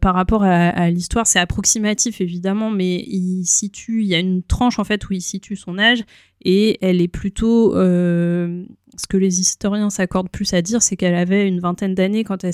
par 0.00 0.14
rapport 0.14 0.44
à, 0.44 0.90
l'histoire, 0.90 1.26
c'est 1.26 1.38
approximatif 1.38 2.20
évidemment, 2.20 2.70
mais 2.70 3.04
il 3.06 3.44
situe, 3.44 4.02
il 4.02 4.08
y 4.08 4.14
a 4.14 4.18
une 4.18 4.42
tranche 4.42 4.78
en 4.78 4.84
fait 4.84 5.08
où 5.08 5.12
il 5.12 5.20
situe 5.20 5.56
son 5.56 5.78
âge 5.78 6.04
et 6.44 6.78
elle 6.80 7.00
est 7.00 7.08
plutôt, 7.08 7.72
ce 7.74 9.06
que 9.08 9.16
les 9.16 9.40
historiens 9.40 9.90
s'accordent 9.90 10.30
plus 10.30 10.54
à 10.54 10.62
dire, 10.62 10.82
c'est 10.82 10.96
qu'elle 10.96 11.14
avait 11.14 11.48
une 11.48 11.60
vingtaine 11.60 11.94
d'années 11.94 12.24
quand 12.24 12.44
elle 12.44 12.52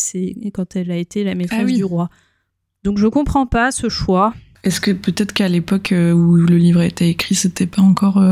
quand 0.52 0.76
elle 0.76 0.90
a 0.90 0.96
été 0.96 1.24
la 1.24 1.34
maîtresse 1.34 1.68
ah 1.68 1.76
du 1.76 1.84
roi. 1.84 2.08
Donc 2.84 2.98
je 2.98 3.06
comprends 3.06 3.46
pas 3.46 3.72
ce 3.72 3.88
choix. 3.88 4.34
Est-ce 4.64 4.80
que 4.80 4.92
peut-être 4.92 5.32
qu'à 5.32 5.48
l'époque 5.48 5.92
où 5.92 6.36
le 6.36 6.56
livre 6.56 6.80
a 6.80 6.86
été 6.86 7.08
écrit, 7.08 7.34
c'était 7.34 7.66
pas 7.66 7.82
encore 7.82 8.22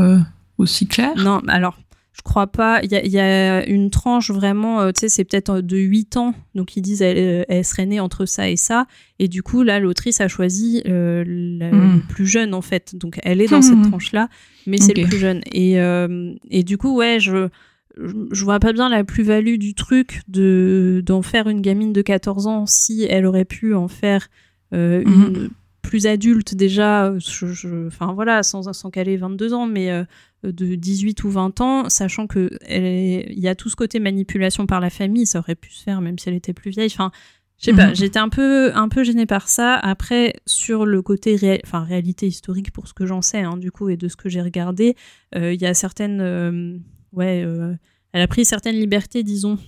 aussi 0.57 0.87
clair? 0.87 1.13
Non, 1.17 1.41
alors 1.47 1.77
je 2.13 2.21
crois 2.23 2.47
pas. 2.47 2.81
Il 2.83 2.91
y, 2.91 3.19
a, 3.19 3.65
une 3.65 3.89
tranche 3.89 4.31
vraiment, 4.31 4.81
euh, 4.81 4.91
tu 4.91 5.01
sais, 5.01 5.09
c'est 5.09 5.23
peut-être 5.23 5.61
de 5.61 5.77
8 5.77 6.17
ans. 6.17 6.33
Donc 6.55 6.75
ils 6.75 6.81
disent 6.81 7.01
elle, 7.01 7.45
elle, 7.47 7.65
serait 7.65 7.85
née 7.85 7.99
entre 7.99 8.25
ça 8.25 8.49
et 8.49 8.57
ça. 8.57 8.85
Et 9.19 9.27
du 9.27 9.43
coup, 9.43 9.63
là, 9.63 9.79
l'autrice 9.79 10.19
a 10.19 10.27
choisi 10.27 10.81
euh, 10.87 11.23
le 11.25 11.71
hmm. 11.71 12.01
plus 12.09 12.27
jeune, 12.27 12.53
en 12.53 12.61
fait. 12.61 12.95
Donc 12.95 13.19
elle 13.23 13.41
est 13.41 13.47
dans 13.47 13.61
cette 13.61 13.77
hmm. 13.77 13.89
tranche-là, 13.89 14.27
mais 14.67 14.77
c'est 14.77 14.93
le 14.93 15.07
plus 15.07 15.17
jeune. 15.17 15.41
Et, 15.53 15.79
euh, 15.79 16.33
et 16.49 16.63
du 16.63 16.77
coup, 16.77 16.95
ouais, 16.95 17.19
je, 17.19 17.47
je 17.97 18.43
vois 18.43 18.59
pas 18.59 18.73
bien 18.73 18.89
la 18.89 19.05
plus-value 19.05 19.55
du 19.55 19.73
truc 19.73 20.21
de 20.27 21.01
d'en 21.05 21.21
faire 21.21 21.47
une 21.47 21.61
gamine 21.61 21.93
de 21.93 22.01
14 22.01 22.47
ans 22.47 22.65
si 22.65 23.05
elle 23.09 23.25
aurait 23.25 23.45
pu 23.45 23.73
en 23.73 23.87
faire 23.87 24.27
une 24.73 25.03
hmm. 25.05 25.49
Plus 25.81 26.07
adulte 26.07 26.55
déjà. 26.55 27.13
Enfin 27.87 28.13
voilà, 28.13 28.43
sans, 28.43 28.71
sans 28.73 28.89
qu'elle 28.89 29.09
ait 29.09 29.17
22 29.17 29.53
ans, 29.53 29.67
mais 29.67 29.89
de 30.43 30.75
18 30.75 31.23
ou 31.23 31.29
20 31.29 31.61
ans, 31.61 31.89
sachant 31.89 32.27
que 32.27 32.49
il 32.69 33.39
y 33.39 33.47
a 33.47 33.55
tout 33.55 33.69
ce 33.69 33.75
côté 33.75 33.99
manipulation 33.99 34.65
par 34.65 34.79
la 34.79 34.89
famille, 34.89 35.25
ça 35.25 35.39
aurait 35.39 35.55
pu 35.55 35.71
se 35.71 35.83
faire 35.83 36.01
même 36.01 36.17
si 36.17 36.29
elle 36.29 36.35
était 36.35 36.53
plus 36.53 36.71
vieille. 36.71 36.91
Enfin, 36.91 37.11
je 37.61 37.65
sais 37.65 37.73
pas, 37.73 37.89
mhm. 37.89 37.95
j'étais 37.95 38.17
un 38.17 38.29
peu, 38.29 38.73
un 38.73 38.89
peu 38.89 39.03
gênée 39.03 39.27
par 39.27 39.47
ça. 39.47 39.75
Après, 39.75 40.33
sur 40.47 40.83
le 40.83 41.03
côté 41.03 41.59
enfin, 41.63 41.83
réalité 41.83 42.25
historique, 42.25 42.71
pour 42.71 42.87
ce 42.87 42.93
que 42.95 43.05
j'en 43.05 43.21
sais, 43.21 43.41
hein, 43.41 43.55
du 43.55 43.71
coup, 43.71 43.87
et 43.89 43.97
de 43.97 44.07
ce 44.07 44.15
que 44.15 44.29
j'ai 44.29 44.41
regardé, 44.41 44.95
euh, 45.35 45.53
il 45.53 45.61
y 45.61 45.67
a 45.67 45.75
certaines. 45.75 46.21
Euh, 46.21 46.77
ouais, 47.13 47.43
euh, 47.45 47.75
elle 48.13 48.23
a 48.23 48.27
pris 48.27 48.45
certaines 48.45 48.77
libertés, 48.77 49.21
disons. 49.21 49.59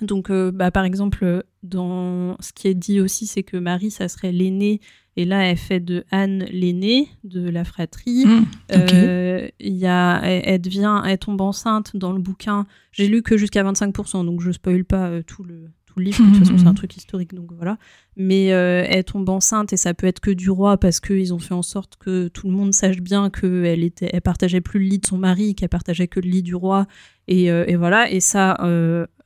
Donc, 0.00 0.32
bah, 0.32 0.70
par 0.70 0.84
exemple, 0.84 1.44
dans 1.62 2.38
ce 2.40 2.54
qui 2.54 2.68
est 2.68 2.74
dit 2.74 3.00
aussi, 3.00 3.26
c'est 3.26 3.42
que 3.42 3.58
Marie, 3.58 3.90
ça 3.90 4.08
serait 4.08 4.32
l'aînée 4.32 4.80
et 5.16 5.24
là, 5.24 5.44
elle 5.44 5.56
fait 5.56 5.80
de 5.80 6.04
Anne 6.10 6.44
l'aînée 6.50 7.08
de 7.24 7.48
la 7.48 7.64
fratrie. 7.64 8.26
Mmh, 8.26 8.46
euh, 8.72 9.48
y 9.58 9.86
a, 9.86 10.20
elle, 10.22 10.60
devient, 10.60 11.02
elle 11.04 11.18
tombe 11.18 11.40
enceinte 11.40 11.96
dans 11.96 12.12
le 12.12 12.20
bouquin. 12.20 12.66
J'ai 12.92 13.08
lu 13.08 13.22
que 13.22 13.36
jusqu'à 13.36 13.64
25%, 13.64 14.24
donc 14.24 14.40
je 14.40 14.52
spoil 14.52 14.84
pas 14.84 15.08
euh, 15.08 15.22
tout 15.26 15.42
le, 15.42 15.64
tout 15.86 15.98
le 15.98 16.04
livre. 16.04 16.22
De 16.22 16.30
toute 16.30 16.38
façon, 16.38 16.58
c'est 16.58 16.66
un 16.66 16.74
truc 16.74 16.96
historique, 16.96 17.34
donc 17.34 17.52
voilà. 17.52 17.76
Mais 18.16 18.52
euh, 18.52 18.84
elle 18.86 19.04
tombe 19.04 19.28
enceinte 19.28 19.72
et 19.72 19.76
ça 19.76 19.94
peut 19.94 20.06
être 20.06 20.20
que 20.20 20.30
du 20.30 20.48
roi 20.48 20.78
parce 20.78 21.00
qu'ils 21.00 21.34
ont 21.34 21.40
fait 21.40 21.54
en 21.54 21.62
sorte 21.62 21.96
que 21.98 22.28
tout 22.28 22.46
le 22.46 22.52
monde 22.52 22.72
sache 22.72 23.00
bien 23.00 23.30
qu'elle 23.30 23.82
était, 23.82 24.10
elle 24.12 24.20
partageait 24.20 24.60
plus 24.60 24.78
le 24.78 24.86
lit 24.86 24.98
de 25.00 25.06
son 25.06 25.18
mari, 25.18 25.56
qu'elle 25.56 25.68
partageait 25.68 26.08
que 26.08 26.20
le 26.20 26.30
lit 26.30 26.42
du 26.42 26.54
roi. 26.54 26.86
Et, 27.26 27.46
et 27.46 27.76
voilà. 27.76 28.10
Et 28.10 28.20
ça, 28.20 28.56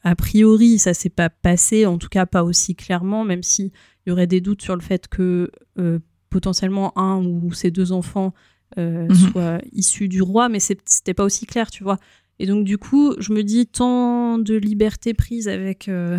a 0.05 0.15
priori, 0.15 0.79
ça 0.79 0.93
s'est 0.93 1.09
pas 1.09 1.31
passé, 1.31 1.87
en 1.87 1.97
tout 1.97 2.11
cas 2.11 2.27
pas 2.27 2.45
aussi 2.45 2.77
clairement, 2.77 3.25
même 3.25 3.43
si 3.43 3.73
il 4.05 4.11
y 4.11 4.13
aurait 4.13 4.27
des 4.27 4.43
doutes 4.43 4.61
sur 4.61 4.77
le 4.77 4.83
fait 4.83 5.09
que 5.09 5.51
euh, 5.79 5.99
potentiellement 6.29 6.97
un 6.99 7.25
ou 7.25 7.53
ses 7.55 7.71
deux 7.71 7.91
enfants 7.91 8.35
euh, 8.79 9.09
mhm. 9.09 9.15
soient 9.15 9.59
issus 9.73 10.09
du 10.09 10.21
roi, 10.21 10.51
mais 10.51 10.61
c'était 10.61 11.15
pas 11.15 11.25
aussi 11.25 11.47
clair, 11.47 11.71
tu 11.71 11.83
vois. 11.83 11.99
Et 12.39 12.47
donc 12.47 12.65
du 12.65 12.77
coup, 12.77 13.15
je 13.19 13.33
me 13.33 13.43
dis 13.43 13.67
tant 13.67 14.39
de 14.39 14.55
liberté 14.55 15.15
prise 15.15 15.49
avec 15.49 15.89
euh, 15.89 16.19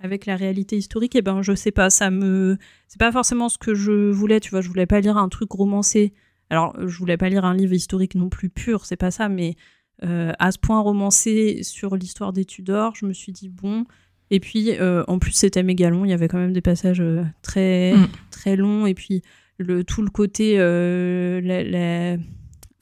avec 0.00 0.26
la 0.26 0.34
réalité 0.34 0.76
historique, 0.76 1.14
et 1.14 1.18
eh 1.18 1.22
ben 1.22 1.42
je 1.42 1.54
sais 1.54 1.70
pas, 1.70 1.90
ça 1.90 2.10
me 2.10 2.56
c'est 2.88 2.98
pas 2.98 3.12
forcément 3.12 3.48
ce 3.48 3.58
que 3.58 3.72
je 3.74 4.10
voulais, 4.10 4.40
tu 4.40 4.50
vois. 4.50 4.62
Je 4.62 4.68
voulais 4.68 4.86
pas 4.86 5.00
lire 5.00 5.16
un 5.16 5.28
truc 5.28 5.52
romancé. 5.52 6.12
Alors 6.50 6.74
je 6.84 6.98
voulais 6.98 7.16
pas 7.16 7.28
lire 7.28 7.44
un 7.44 7.54
livre 7.54 7.72
historique 7.72 8.16
non 8.16 8.28
plus 8.28 8.48
pur, 8.48 8.84
c'est 8.84 8.96
pas 8.96 9.12
ça, 9.12 9.28
mais 9.28 9.54
à 10.02 10.50
ce 10.50 10.58
point 10.58 10.80
romancé 10.80 11.62
sur 11.62 11.96
l'histoire 11.96 12.32
des 12.32 12.44
Tudors, 12.44 12.94
je 12.96 13.06
me 13.06 13.12
suis 13.12 13.32
dit 13.32 13.48
bon, 13.48 13.86
et 14.32 14.40
puis, 14.40 14.70
euh, 14.80 15.04
en 15.08 15.18
plus, 15.18 15.32
c'était 15.32 15.62
méga 15.62 15.90
long. 15.90 16.06
Il 16.06 16.10
y 16.10 16.14
avait 16.14 16.26
quand 16.26 16.38
même 16.38 16.54
des 16.54 16.62
passages 16.62 17.02
euh, 17.02 17.22
très, 17.42 17.92
mm. 17.94 18.08
très 18.30 18.56
longs. 18.56 18.86
Et 18.86 18.94
puis, 18.94 19.20
le, 19.58 19.84
tout 19.84 20.00
le 20.00 20.08
côté. 20.08 20.54
Euh, 20.56 22.16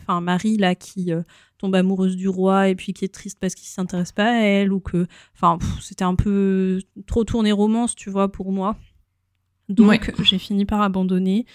enfin, 0.01 0.21
Marie, 0.21 0.59
là, 0.59 0.77
qui 0.77 1.11
tombe 1.59 1.75
amoureuse 1.75 2.17
du 2.17 2.29
roi 2.29 2.69
et 2.69 2.77
puis 2.77 2.93
qui 2.93 3.05
est 3.05 3.13
triste 3.13 3.39
parce 3.41 3.57
qu'il 3.57 3.65
ne 3.65 3.73
s'intéresse 3.73 4.13
pas 4.13 4.31
à 4.31 4.43
elle. 4.43 4.73
Ou 4.73 4.79
que. 4.79 5.09
Enfin, 5.35 5.59
c'était 5.81 6.05
un 6.05 6.15
peu 6.15 6.81
trop 7.09 7.25
tourné 7.25 7.51
romance, 7.51 7.97
tu 7.97 8.11
vois, 8.11 8.31
pour 8.31 8.53
moi. 8.53 8.77
Donc, 9.69 10.13
j'ai 10.23 10.39
fini 10.39 10.67
par 10.67 10.83
abandonner. 10.83 11.47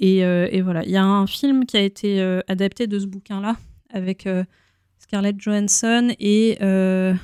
Et, 0.00 0.20
et 0.20 0.62
voilà. 0.62 0.82
Il 0.84 0.90
y 0.90 0.96
a 0.96 1.04
un 1.04 1.26
film 1.26 1.66
qui 1.66 1.76
a 1.76 1.82
été 1.82 2.22
adapté 2.48 2.86
de 2.86 2.98
ce 2.98 3.04
bouquin-là 3.04 3.56
avec 3.90 4.26
Scarlett 5.12 5.38
Johansson 5.38 6.14
et 6.20 6.56
je 6.58 7.14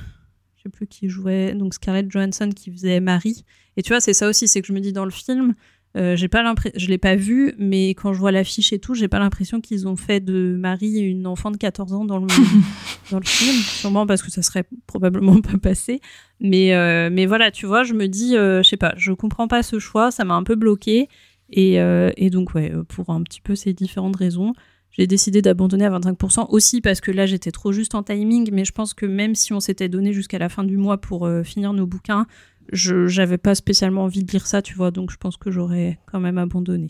sais 0.61 0.69
plus 0.69 0.85
qui 0.85 1.09
jouait, 1.09 1.55
donc 1.55 1.73
Scarlett 1.73 2.11
Johansson 2.11 2.49
qui 2.55 2.71
faisait 2.71 2.99
Marie. 2.99 3.45
Et 3.77 3.81
tu 3.81 3.89
vois, 3.89 3.99
c'est 3.99 4.13
ça 4.13 4.27
aussi, 4.29 4.47
c'est 4.47 4.61
que 4.61 4.67
je 4.67 4.73
me 4.73 4.79
dis 4.79 4.93
dans 4.93 5.05
le 5.05 5.11
film, 5.11 5.55
euh, 5.97 6.15
j'ai 6.15 6.27
pas 6.27 6.43
je 6.75 6.85
l'ai 6.85 6.99
pas 6.99 7.15
vu, 7.15 7.55
mais 7.57 7.89
quand 7.95 8.13
je 8.13 8.19
vois 8.19 8.31
l'affiche 8.31 8.73
et 8.73 8.77
tout, 8.77 8.93
j'ai 8.93 9.07
pas 9.07 9.17
l'impression 9.17 9.59
qu'ils 9.59 9.87
ont 9.87 9.95
fait 9.95 10.19
de 10.19 10.55
Marie 10.55 10.99
une 10.99 11.25
enfant 11.25 11.49
de 11.49 11.57
14 11.57 11.93
ans 11.93 12.05
dans 12.05 12.19
le, 12.19 12.27
dans 13.11 13.17
le 13.17 13.25
film, 13.25 13.55
sûrement 13.55 14.05
parce 14.05 14.21
que 14.21 14.29
ça 14.29 14.43
serait 14.43 14.65
probablement 14.85 15.41
pas 15.41 15.57
passé. 15.57 15.99
Mais, 16.39 16.75
euh, 16.75 17.09
mais 17.11 17.25
voilà, 17.25 17.49
tu 17.49 17.65
vois, 17.65 17.81
je 17.81 17.95
me 17.95 18.07
dis, 18.07 18.37
euh, 18.37 18.61
je 18.61 18.69
sais 18.69 18.77
pas, 18.77 18.93
je 18.97 19.13
comprends 19.13 19.47
pas 19.47 19.63
ce 19.63 19.79
choix, 19.79 20.11
ça 20.11 20.25
m'a 20.25 20.35
un 20.35 20.43
peu 20.43 20.55
bloqué. 20.55 21.09
Et, 21.51 21.77
et 22.17 22.29
donc, 22.29 22.53
ouais, 22.53 22.71
pour 22.89 23.09
un 23.09 23.23
petit 23.23 23.41
peu 23.41 23.55
ces 23.55 23.73
différentes 23.73 24.15
raisons, 24.15 24.53
j'ai 24.91 25.07
décidé 25.07 25.41
d'abandonner 25.41 25.85
à 25.85 25.91
25% 25.91 26.47
aussi 26.49 26.81
parce 26.81 27.01
que 27.01 27.11
là 27.11 27.25
j'étais 27.25 27.51
trop 27.51 27.71
juste 27.71 27.95
en 27.95 28.03
timing, 28.03 28.49
mais 28.51 28.65
je 28.65 28.71
pense 28.71 28.93
que 28.93 29.05
même 29.05 29.35
si 29.35 29.53
on 29.53 29.59
s'était 29.59 29.89
donné 29.89 30.13
jusqu'à 30.13 30.39
la 30.39 30.49
fin 30.49 30.63
du 30.63 30.77
mois 30.77 30.99
pour 30.99 31.25
euh, 31.25 31.43
finir 31.43 31.73
nos 31.73 31.85
bouquins, 31.85 32.25
je 32.71 33.07
j'avais 33.07 33.37
pas 33.37 33.55
spécialement 33.55 34.03
envie 34.03 34.23
de 34.23 34.31
lire 34.31 34.47
ça, 34.47 34.61
tu 34.61 34.75
vois, 34.75 34.91
donc 34.91 35.11
je 35.11 35.17
pense 35.17 35.37
que 35.37 35.51
j'aurais 35.51 35.99
quand 36.05 36.19
même 36.19 36.37
abandonné. 36.37 36.87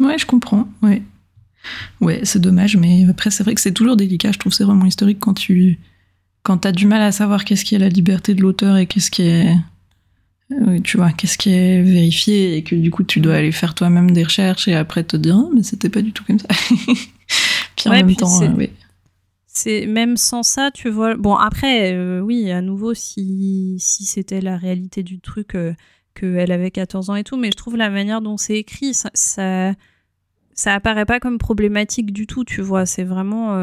Ouais, 0.00 0.18
je 0.18 0.26
comprends, 0.26 0.68
ouais. 0.82 1.02
Ouais, 2.00 2.20
c'est 2.24 2.40
dommage, 2.40 2.76
mais 2.76 3.06
après 3.08 3.30
c'est 3.30 3.44
vrai 3.44 3.54
que 3.54 3.60
c'est 3.60 3.72
toujours 3.72 3.96
délicat, 3.96 4.32
je 4.32 4.38
trouve 4.38 4.52
c'est 4.52 4.64
vraiment 4.64 4.86
historique 4.86 5.20
quand 5.20 5.34
tu 5.34 5.78
quand 6.42 6.58
t'as 6.58 6.72
du 6.72 6.86
mal 6.86 7.02
à 7.02 7.12
savoir 7.12 7.44
qu'est-ce 7.44 7.64
qui 7.64 7.76
est 7.76 7.78
la 7.78 7.88
liberté 7.88 8.34
de 8.34 8.42
l'auteur 8.42 8.76
et 8.76 8.86
qu'est-ce 8.86 9.12
qui 9.12 9.22
est 9.22 9.54
tu 10.84 10.96
vois, 10.96 11.12
qu'est-ce 11.12 11.38
qui 11.38 11.52
est 11.52 11.82
vérifié 11.82 12.56
et 12.56 12.62
que 12.62 12.74
du 12.74 12.90
coup 12.90 13.04
tu 13.04 13.20
dois 13.20 13.34
aller 13.34 13.52
faire 13.52 13.74
toi-même 13.74 14.10
des 14.10 14.24
recherches 14.24 14.68
et 14.68 14.74
après 14.74 15.04
te 15.04 15.16
dire, 15.16 15.36
oh, 15.36 15.50
mais 15.54 15.62
c'était 15.62 15.88
pas 15.88 16.02
du 16.02 16.12
tout 16.12 16.24
comme 16.24 16.38
ça. 16.38 16.48
puis 17.76 17.88
en 17.88 17.90
même 17.90 18.14
temps, 18.16 18.40
oui. 18.56 18.70
C'est 19.54 19.86
même 19.86 20.16
sans 20.16 20.42
ça, 20.42 20.70
tu 20.72 20.88
vois. 20.88 21.14
Bon, 21.14 21.34
après, 21.34 21.92
euh, 21.92 22.20
oui, 22.20 22.50
à 22.50 22.62
nouveau, 22.62 22.94
si, 22.94 23.76
si 23.78 24.06
c'était 24.06 24.40
la 24.40 24.56
réalité 24.56 25.02
du 25.02 25.20
truc, 25.20 25.54
euh, 25.54 25.74
qu'elle 26.14 26.50
avait 26.52 26.70
14 26.70 27.10
ans 27.10 27.16
et 27.16 27.24
tout, 27.24 27.36
mais 27.36 27.50
je 27.50 27.56
trouve 27.56 27.76
la 27.76 27.90
manière 27.90 28.22
dont 28.22 28.38
c'est 28.38 28.56
écrit, 28.56 28.94
ça, 28.94 29.10
ça, 29.12 29.74
apparaît 30.74 31.04
pas 31.04 31.20
comme 31.20 31.36
problématique 31.36 32.12
du 32.12 32.26
tout, 32.26 32.44
tu 32.44 32.62
vois. 32.62 32.86
C'est 32.86 33.04
vraiment. 33.04 33.54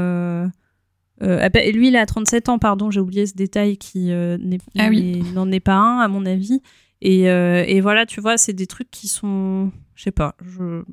Euh, 1.21 1.47
euh, 1.55 1.71
lui, 1.71 1.89
il 1.89 1.95
a 1.95 2.05
37 2.05 2.49
ans, 2.49 2.59
pardon, 2.59 2.91
j'ai 2.91 2.99
oublié 2.99 3.25
ce 3.25 3.33
détail 3.33 3.77
qui 3.77 4.11
euh, 4.11 4.37
ah 4.77 4.89
n'en 4.89 5.51
est 5.51 5.59
pas 5.59 5.75
un, 5.75 5.99
à 5.99 6.07
mon 6.07 6.25
avis. 6.25 6.61
Et, 7.01 7.29
euh, 7.29 7.63
et 7.67 7.81
voilà, 7.81 8.05
tu 8.05 8.21
vois, 8.21 8.37
c'est 8.37 8.53
des 8.53 8.67
trucs 8.67 8.91
qui 8.91 9.07
sont. 9.07 9.71
Je 9.95 10.03
sais 10.03 10.11
pas, 10.11 10.35
je... 10.41 10.83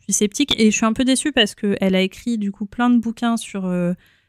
suis 0.00 0.12
sceptique 0.12 0.58
et 0.60 0.70
je 0.70 0.76
suis 0.76 0.86
un 0.86 0.92
peu 0.92 1.04
déçue 1.04 1.32
parce 1.32 1.54
qu'elle 1.54 1.94
a 1.94 2.00
écrit 2.00 2.38
du 2.38 2.50
coup 2.50 2.66
plein 2.66 2.90
de 2.90 2.98
bouquins 2.98 3.36
sur, 3.36 3.72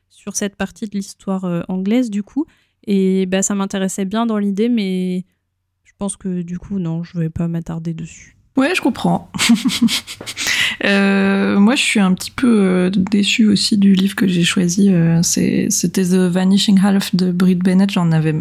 sur 0.09 0.35
cette 0.35 0.55
partie 0.55 0.85
de 0.85 0.95
l'histoire 0.95 1.63
anglaise, 1.67 2.09
du 2.09 2.23
coup. 2.23 2.45
Et 2.85 3.25
bah, 3.25 3.41
ça 3.41 3.55
m'intéressait 3.55 4.05
bien 4.05 4.25
dans 4.25 4.37
l'idée, 4.37 4.69
mais 4.69 5.25
je 5.83 5.91
pense 5.97 6.17
que 6.17 6.41
du 6.41 6.57
coup, 6.59 6.79
non, 6.79 7.03
je 7.03 7.17
vais 7.17 7.29
pas 7.29 7.47
m'attarder 7.47 7.93
dessus. 7.93 8.37
Ouais, 8.55 8.75
je 8.75 8.81
comprends. 8.81 9.31
Euh, 10.85 11.59
moi, 11.59 11.75
je 11.75 11.81
suis 11.81 11.99
un 11.99 12.13
petit 12.13 12.31
peu 12.31 12.61
euh, 12.61 12.89
déçue 12.89 13.47
aussi 13.47 13.77
du 13.77 13.93
livre 13.93 14.15
que 14.15 14.27
j'ai 14.27 14.43
choisi. 14.43 14.89
Euh, 14.91 15.21
c'était 15.23 16.03
The 16.03 16.29
Vanishing 16.31 16.79
Half 16.81 17.15
de 17.15 17.31
Brit 17.31 17.55
Bennett. 17.55 17.91
J'en 17.91 18.11
avais 18.11 18.35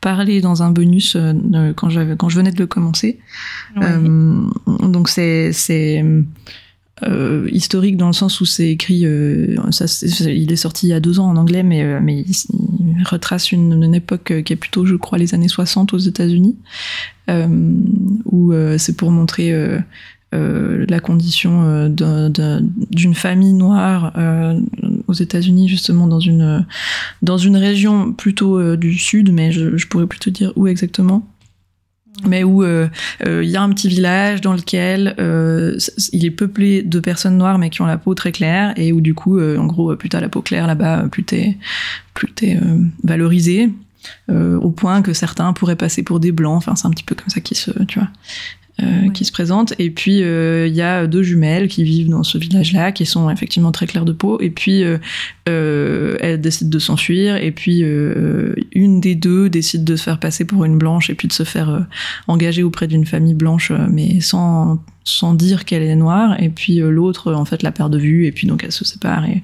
parlé 0.00 0.40
dans 0.40 0.62
un 0.62 0.70
bonus 0.70 1.16
quand, 1.76 1.88
quand 2.16 2.28
je 2.28 2.36
venais 2.36 2.52
de 2.52 2.58
le 2.58 2.66
commencer. 2.66 3.18
donc, 3.76 5.08
c'est 5.08 6.04
historique 7.52 7.96
dans 7.96 8.08
le 8.08 8.12
sens 8.12 8.40
où 8.40 8.44
c'est 8.44 8.70
écrit. 8.70 9.06
ça, 9.70 9.86
il 10.28 10.52
est 10.52 10.56
sorti 10.56 10.88
il 10.88 10.90
y 10.90 10.94
a 10.94 11.00
deux 11.00 11.20
ans 11.20 11.28
en 11.28 11.36
anglais, 11.36 11.62
mais, 11.62 12.00
mais 12.00 12.20
il, 12.20 13.04
retrace 13.04 13.52
une, 13.52 13.84
une, 13.84 13.94
époque 13.94 14.42
qui 14.44 14.52
est 14.52 14.56
plutôt, 14.56 14.84
je 14.84 14.96
crois, 14.96 15.18
les 15.18 15.32
années 15.32 15.48
60 15.48 15.94
aux 15.94 15.98
États-Unis, 15.98 16.56
où 17.28 18.52
c'est 18.76 18.96
pour 18.96 19.10
montrer 19.10 19.52
euh, 20.34 20.84
la 20.90 21.00
condition 21.00 21.62
euh, 21.64 21.88
d'une 22.90 23.14
famille 23.14 23.54
noire 23.54 24.12
euh, 24.18 24.60
aux 25.06 25.14
États-Unis, 25.14 25.68
justement 25.68 26.06
dans 26.06 26.20
une 26.20 26.66
dans 27.22 27.38
une 27.38 27.56
région 27.56 28.12
plutôt 28.12 28.76
du 28.76 28.92
sud, 28.98 29.32
mais 29.32 29.52
je, 29.52 29.86
pourrais 29.86 30.06
plutôt 30.06 30.30
dire 30.30 30.52
où 30.56 30.66
exactement. 30.66 31.26
mais 32.26 32.44
où 32.44 32.62
il 32.62 33.48
y 33.48 33.56
a 33.56 33.62
un 33.62 33.70
petit 33.70 33.88
village 33.88 34.42
dans 34.42 34.52
lequel 34.52 35.14
il 36.12 36.24
est 36.26 36.30
peuplé 36.30 36.82
de 36.82 37.00
personnes 37.00 37.38
noires 37.38 37.58
mais 37.58 37.70
qui 37.70 37.80
ont 37.80 37.86
la 37.86 37.96
peau 37.96 38.14
très 38.14 38.32
claire 38.32 38.74
et 38.76 38.92
où 38.92 39.00
du 39.00 39.14
coup 39.14 39.40
en 39.40 39.66
gros 39.66 39.96
plus 39.96 40.10
t'as 40.10 40.20
la 40.20 40.28
peau 40.28 40.42
claire 40.42 40.66
là-bas 40.66 41.04
plus 41.10 41.24
t'es 41.24 41.56
plus 42.12 42.30
t'es 42.32 42.58
valorisé 43.02 43.72
au 44.28 44.70
point 44.70 45.00
que 45.00 45.14
certains 45.14 45.52
pourraient 45.54 45.76
passer 45.76 46.02
pour 46.02 46.20
des 46.20 46.32
blancs 46.32 46.56
enfin 46.56 46.74
c'est 46.74 46.86
un 46.86 46.90
petit 46.90 47.04
peu 47.04 47.14
comme 47.14 47.30
ça 47.30 47.40
qui 47.40 47.54
se 47.54 47.70
tu 47.84 47.98
vois 47.98 48.08
euh, 48.80 49.10
qui 49.10 49.24
se 49.24 49.32
présentent. 49.32 49.74
Et 49.80 49.90
puis, 49.90 50.22
euh, 50.22 50.68
il 50.68 50.74
y 50.74 50.82
a 50.82 51.08
deux 51.08 51.24
jumelles 51.24 51.66
qui 51.66 51.82
vivent 51.82 52.10
dans 52.10 52.22
ce 52.22 52.38
village-là, 52.38 52.92
qui 52.92 53.06
sont 53.06 53.28
effectivement 53.28 53.72
très 53.72 53.88
claires 53.88 54.04
de 54.04 54.12
peau. 54.12 54.40
Et 54.40 54.50
puis, 54.50 54.84
euh, 54.84 54.98
euh 55.48 56.16
elles 56.20 56.40
décident 56.40 56.70
de 56.70 56.78
s'enfuir. 56.78 57.36
Et 57.36 57.50
puis, 57.50 57.82
une 58.72 59.00
des 59.00 59.16
deux 59.16 59.48
décide 59.48 59.82
de 59.82 59.96
se 59.96 60.04
faire 60.04 60.20
passer 60.20 60.44
pour 60.44 60.64
une 60.64 60.78
blanche 60.78 61.10
et 61.10 61.14
puis 61.14 61.26
de 61.26 61.32
se 61.32 61.42
faire 61.42 61.86
engager 62.28 62.62
auprès 62.62 62.86
d'une 62.86 63.04
famille 63.04 63.34
blanche, 63.34 63.72
mais 63.90 64.20
sans 64.20 64.78
sans 65.08 65.34
dire 65.34 65.64
qu'elle 65.64 65.82
est 65.82 65.96
noire 65.96 66.40
et 66.40 66.48
puis 66.50 66.80
euh, 66.80 66.90
l'autre 66.90 67.32
en 67.32 67.44
fait 67.44 67.62
la 67.62 67.72
perd 67.72 67.92
de 67.92 67.98
vue 67.98 68.26
et 68.26 68.32
puis 68.32 68.46
donc 68.46 68.62
elle 68.62 68.72
se 68.72 68.84
sépare 68.84 69.24
et, 69.24 69.42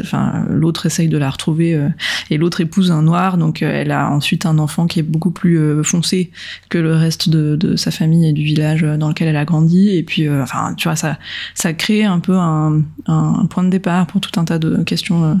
enfin 0.00 0.44
l'autre 0.50 0.86
essaye 0.86 1.08
de 1.08 1.18
la 1.18 1.30
retrouver 1.30 1.74
euh, 1.74 1.88
et 2.30 2.36
l'autre 2.36 2.60
épouse 2.60 2.90
un 2.90 3.02
noir 3.02 3.38
donc 3.38 3.62
euh, 3.62 3.70
elle 3.70 3.92
a 3.92 4.10
ensuite 4.10 4.44
un 4.44 4.58
enfant 4.58 4.86
qui 4.86 4.98
est 4.98 5.04
beaucoup 5.04 5.30
plus 5.30 5.84
foncé 5.84 6.30
que 6.68 6.78
le 6.78 6.94
reste 6.94 7.28
de, 7.28 7.76
sa 7.76 7.90
famille 7.90 8.28
et 8.28 8.32
du 8.32 8.42
village 8.42 8.82
dans 8.82 9.08
lequel 9.08 9.28
elle 9.28 9.36
a 9.36 9.44
grandi 9.44 9.90
et 9.90 10.02
puis 10.02 10.28
enfin 10.28 10.74
tu 10.74 10.88
vois 10.88 10.96
ça 10.96 11.18
ça 11.54 11.72
crée 11.72 12.04
un 12.04 12.18
peu 12.18 12.36
un, 12.36 12.82
point 13.50 13.64
de 13.64 13.70
départ 13.70 14.06
pour 14.06 14.20
tout 14.20 14.38
un 14.40 14.44
tas 14.44 14.58
de 14.58 14.82
questions 14.82 15.38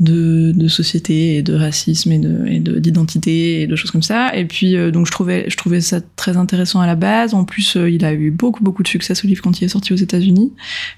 de, 0.00 0.68
société 0.68 1.36
et 1.36 1.42
de 1.42 1.54
racisme 1.54 2.12
et 2.12 2.18
de 2.60 2.78
d'identité 2.78 3.62
et 3.62 3.66
de 3.66 3.76
choses 3.76 3.90
comme 3.90 4.02
ça. 4.02 4.34
Et 4.36 4.44
puis 4.44 4.76
euh, 4.76 4.90
donc 4.90 5.06
je 5.06 5.12
trouvais 5.12 5.48
je 5.48 5.56
trouvais 5.56 5.80
ça 5.80 6.00
très 6.16 6.36
intéressant 6.36 6.80
à 6.80 6.86
la 6.86 6.94
base. 6.94 7.34
En 7.34 7.44
plus 7.44 7.76
euh, 7.76 7.90
il 7.90 8.04
a 8.04 8.12
eu 8.12 8.30
beaucoup 8.30 8.62
beaucoup 8.62 8.82
de 8.82 8.88
succès 8.88 9.14
ce 9.14 9.26
livre 9.26 9.42
quand 9.42 9.60
il 9.60 9.64
est 9.64 9.68
sorti 9.68 9.92
aux 9.92 9.96
États-Unis. 9.96 10.52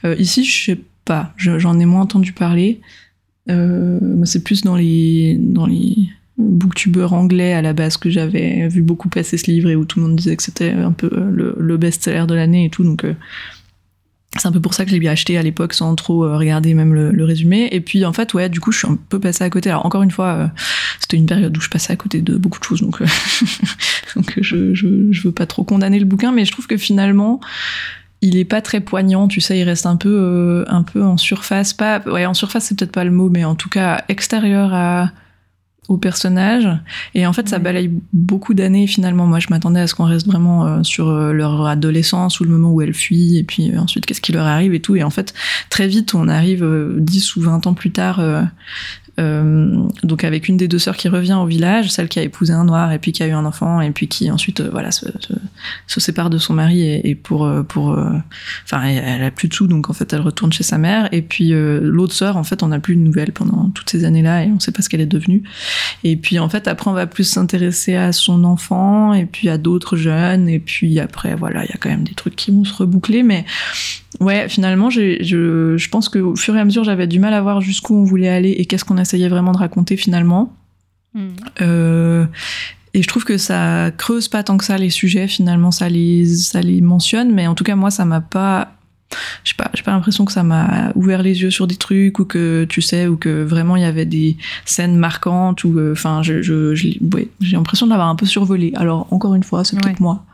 Euh, 0.04 0.14
ici 0.18 0.44
je 0.44 0.64
sais 0.64 0.78
pas. 1.04 1.32
J'en 1.36 1.78
ai 1.78 1.86
moins 1.86 2.02
entendu 2.02 2.32
parler. 2.32 2.80
Moi 3.48 4.26
c'est 4.26 4.44
plus 4.44 4.62
dans 4.62 4.76
les 4.76 5.36
dans 5.40 5.66
les 5.66 5.96
booktubeurs 6.38 7.12
anglais 7.12 7.52
à 7.52 7.62
la 7.62 7.72
base 7.72 7.96
que 7.96 8.08
j'avais 8.08 8.68
vu 8.68 8.80
beaucoup 8.80 9.08
passer 9.08 9.36
ce 9.36 9.50
livre 9.50 9.70
et 9.70 9.76
où 9.76 9.84
tout 9.84 9.98
le 9.98 10.06
monde 10.06 10.16
disait 10.16 10.36
que 10.36 10.42
c'était 10.42 10.70
un 10.70 10.92
peu 10.92 11.10
le, 11.30 11.56
le 11.58 11.76
best-seller 11.76 12.26
de 12.28 12.34
l'année 12.34 12.66
et 12.66 12.70
tout. 12.70 12.84
Donc 12.84 13.04
c'est 14.38 14.46
un 14.46 14.52
peu 14.52 14.60
pour 14.60 14.74
ça 14.74 14.84
que 14.84 14.90
je 14.92 14.96
l'ai 14.96 15.08
acheté 15.08 15.36
à 15.38 15.42
l'époque 15.42 15.74
sans 15.74 15.94
trop 15.96 16.24
euh, 16.24 16.36
regarder 16.36 16.74
même 16.74 16.94
le, 16.94 17.24
résumé. 17.24 17.68
Et 17.72 17.80
puis 17.80 18.04
en 18.04 18.12
fait, 18.12 18.32
ouais, 18.32 18.48
du 18.48 18.60
coup, 18.60 18.70
je 18.70 18.78
suis 18.78 18.88
un 18.88 18.96
peu 19.08 19.18
passée 19.18 19.42
à 19.42 19.50
côté. 19.50 19.70
Alors 19.70 19.84
encore 19.84 20.02
une 20.02 20.10
fois, 20.12 20.26
euh, 20.26 20.46
c'était 21.00 21.16
une 21.16 21.26
période 21.26 21.56
où 21.56 21.60
je 21.60 21.68
passais 21.68 21.92
à 21.92 21.96
côté 21.96 22.20
de 22.20 22.36
beaucoup 22.36 22.60
de 22.60 22.64
choses, 22.64 22.80
donc, 22.80 23.02
euh, 23.02 23.06
je, 24.40 24.74
je, 24.74 25.22
veux 25.22 25.32
pas 25.32 25.46
trop 25.46 25.64
condamner 25.64 25.98
le 25.98 26.04
bouquin, 26.04 26.30
mais 26.30 26.44
je 26.44 26.52
trouve 26.52 26.68
que 26.68 26.76
finalement, 26.76 27.40
il 28.22 28.36
est 28.36 28.44
pas 28.44 28.62
très 28.62 28.80
poignant. 28.80 29.26
Tu 29.26 29.40
sais, 29.40 29.58
il 29.58 29.64
reste 29.64 29.86
un 29.86 29.96
peu, 29.96 30.64
un 30.68 30.84
peu 30.84 31.02
en 31.02 31.16
surface. 31.16 31.72
Pas, 31.72 32.00
ouais, 32.06 32.24
en 32.24 32.34
surface, 32.34 32.66
c'est 32.66 32.78
peut-être 32.78 32.92
pas 32.92 33.04
le 33.04 33.10
mot, 33.10 33.30
mais 33.30 33.44
en 33.44 33.56
tout 33.56 33.68
cas 33.68 34.04
extérieur 34.08 34.72
à 34.72 35.10
au 35.90 35.96
personnage. 35.96 36.68
Et 37.14 37.26
en 37.26 37.32
fait, 37.32 37.48
ça 37.48 37.58
balaye 37.58 37.90
beaucoup 38.12 38.54
d'années 38.54 38.86
finalement. 38.86 39.26
Moi, 39.26 39.40
je 39.40 39.48
m'attendais 39.50 39.80
à 39.80 39.88
ce 39.88 39.96
qu'on 39.96 40.04
reste 40.04 40.26
vraiment 40.26 40.64
euh, 40.64 40.82
sur 40.84 41.08
euh, 41.08 41.32
leur 41.32 41.66
adolescence 41.66 42.38
ou 42.38 42.44
le 42.44 42.50
moment 42.50 42.70
où 42.70 42.80
elles 42.80 42.94
fuient, 42.94 43.38
et 43.38 43.42
puis 43.42 43.72
euh, 43.72 43.80
ensuite 43.80 44.06
qu'est-ce 44.06 44.20
qui 44.20 44.30
leur 44.30 44.46
arrive 44.46 44.72
et 44.72 44.80
tout. 44.80 44.94
Et 44.94 45.02
en 45.02 45.10
fait, 45.10 45.34
très 45.68 45.88
vite, 45.88 46.14
on 46.14 46.28
arrive 46.28 46.64
10 46.96 47.36
ou 47.36 47.40
20 47.40 47.66
ans 47.66 47.74
plus 47.74 47.90
tard 47.90 48.20
euh, 48.20 48.42
donc 50.02 50.24
avec 50.24 50.48
une 50.48 50.56
des 50.56 50.68
deux 50.68 50.78
sœurs 50.78 50.96
qui 50.96 51.08
revient 51.08 51.34
au 51.40 51.46
village, 51.46 51.90
celle 51.90 52.08
qui 52.08 52.18
a 52.18 52.22
épousé 52.22 52.52
un 52.52 52.64
noir 52.64 52.92
et 52.92 52.98
puis 52.98 53.12
qui 53.12 53.22
a 53.22 53.26
eu 53.26 53.32
un 53.32 53.44
enfant 53.44 53.80
et 53.80 53.90
puis 53.90 54.08
qui 54.08 54.30
ensuite 54.30 54.60
euh, 54.60 54.68
voilà 54.70 54.90
se, 54.90 55.06
sépare 55.86 56.30
de 56.30 56.38
son 56.38 56.54
mari 56.54 56.82
et, 56.82 57.14
pour 57.14 57.44
euh, 57.44 57.62
pour 57.62 57.98
enfin 58.64 58.82
elle 58.84 59.22
a 59.22 59.30
plus 59.30 59.48
de 59.48 59.54
sous 59.54 59.66
donc 59.66 59.90
en 59.90 59.92
fait 59.92 60.12
elle 60.12 60.20
retourne 60.20 60.52
chez 60.52 60.62
sa 60.62 60.78
mère. 60.78 61.08
Et 61.12 61.22
puis 61.22 61.50
l'autre 61.50 62.14
sœur 62.14 62.36
en 62.36 62.44
fait 62.44 62.62
on 62.62 62.68
n'a 62.68 62.80
plus 62.80 62.96
de 62.96 63.00
nouvelles 63.00 63.32
pendant 63.32 63.70
toutes 63.70 63.90
ces 63.90 64.04
années 64.04 64.22
là 64.22 64.44
et 64.44 64.50
on 64.50 64.60
sait 64.60 64.72
pas 64.72 64.82
ce 64.82 64.88
qu'elle 64.88 65.00
est 65.00 65.06
devenue. 65.06 65.42
Et 66.04 66.16
puis 66.16 66.38
en 66.38 66.48
fait 66.48 66.68
après 66.68 66.90
on 66.90 66.94
va 66.94 67.06
plus 67.06 67.24
s'intéresser 67.24 67.96
à 67.96 68.12
son 68.12 68.44
enfant 68.44 69.12
et 69.12 69.26
puis 69.26 69.48
à 69.48 69.58
d'autres 69.58 69.96
jeunes. 69.96 70.48
Et 70.48 70.58
puis 70.58 70.98
après 70.98 71.34
voilà 71.34 71.64
il 71.64 71.68
y 71.70 71.74
a 71.74 71.76
quand 71.78 71.90
même 71.90 72.04
des 72.04 72.14
trucs 72.14 72.36
qui 72.36 72.50
vont 72.50 72.64
se 72.64 72.74
reboucler 72.74 73.22
mais 73.22 73.44
Ouais, 74.18 74.48
finalement, 74.48 74.90
je, 74.90 75.22
je 75.22 75.88
pense 75.88 76.08
qu'au 76.08 76.34
fur 76.34 76.56
et 76.56 76.60
à 76.60 76.64
mesure, 76.64 76.82
j'avais 76.82 77.06
du 77.06 77.20
mal 77.20 77.32
à 77.32 77.40
voir 77.40 77.60
jusqu'où 77.60 77.94
on 77.94 78.04
voulait 78.04 78.28
aller 78.28 78.50
et 78.50 78.64
qu'est-ce 78.64 78.84
qu'on 78.84 78.98
essayait 78.98 79.28
vraiment 79.28 79.52
de 79.52 79.58
raconter 79.58 79.96
finalement. 79.96 80.56
Hmm. 81.14 81.28
Euh, 81.60 82.26
et 82.92 83.02
je 83.02 83.08
trouve 83.08 83.24
que 83.24 83.38
ça 83.38 83.92
creuse 83.96 84.26
pas 84.26 84.42
tant 84.42 84.56
que 84.56 84.64
ça 84.64 84.76
les 84.78 84.90
sujets, 84.90 85.28
finalement, 85.28 85.70
ça 85.70 85.88
les, 85.88 86.26
ça 86.26 86.60
les 86.60 86.80
mentionne, 86.80 87.32
mais 87.32 87.46
en 87.46 87.54
tout 87.54 87.62
cas, 87.62 87.76
moi, 87.76 87.90
ça 87.90 88.04
m'a 88.04 88.20
pas 88.20 88.72
j'ai 89.44 89.54
pas 89.54 89.70
j'ai 89.74 89.82
pas 89.82 89.92
l'impression 89.92 90.24
que 90.24 90.32
ça 90.32 90.42
m'a 90.42 90.92
ouvert 90.94 91.22
les 91.22 91.42
yeux 91.42 91.50
sur 91.50 91.66
des 91.66 91.76
trucs 91.76 92.18
ou 92.18 92.24
que 92.24 92.64
tu 92.68 92.80
sais 92.80 93.06
ou 93.06 93.16
que 93.16 93.42
vraiment 93.42 93.76
il 93.76 93.82
y 93.82 93.86
avait 93.86 94.04
des 94.04 94.36
scènes 94.64 94.96
marquantes 94.96 95.64
ou 95.64 95.78
euh, 95.78 95.92
enfin 95.92 96.22
je, 96.22 96.42
je, 96.42 96.74
ouais, 97.14 97.28
j'ai 97.40 97.56
l'impression 97.56 97.86
de 97.86 97.90
l'avoir 97.90 98.08
un 98.08 98.16
peu 98.16 98.26
survolé. 98.26 98.72
Alors 98.76 99.06
encore 99.10 99.34
une 99.34 99.42
fois 99.42 99.64
c'est 99.64 99.78
peut-être 99.80 100.00
moi. 100.00 100.24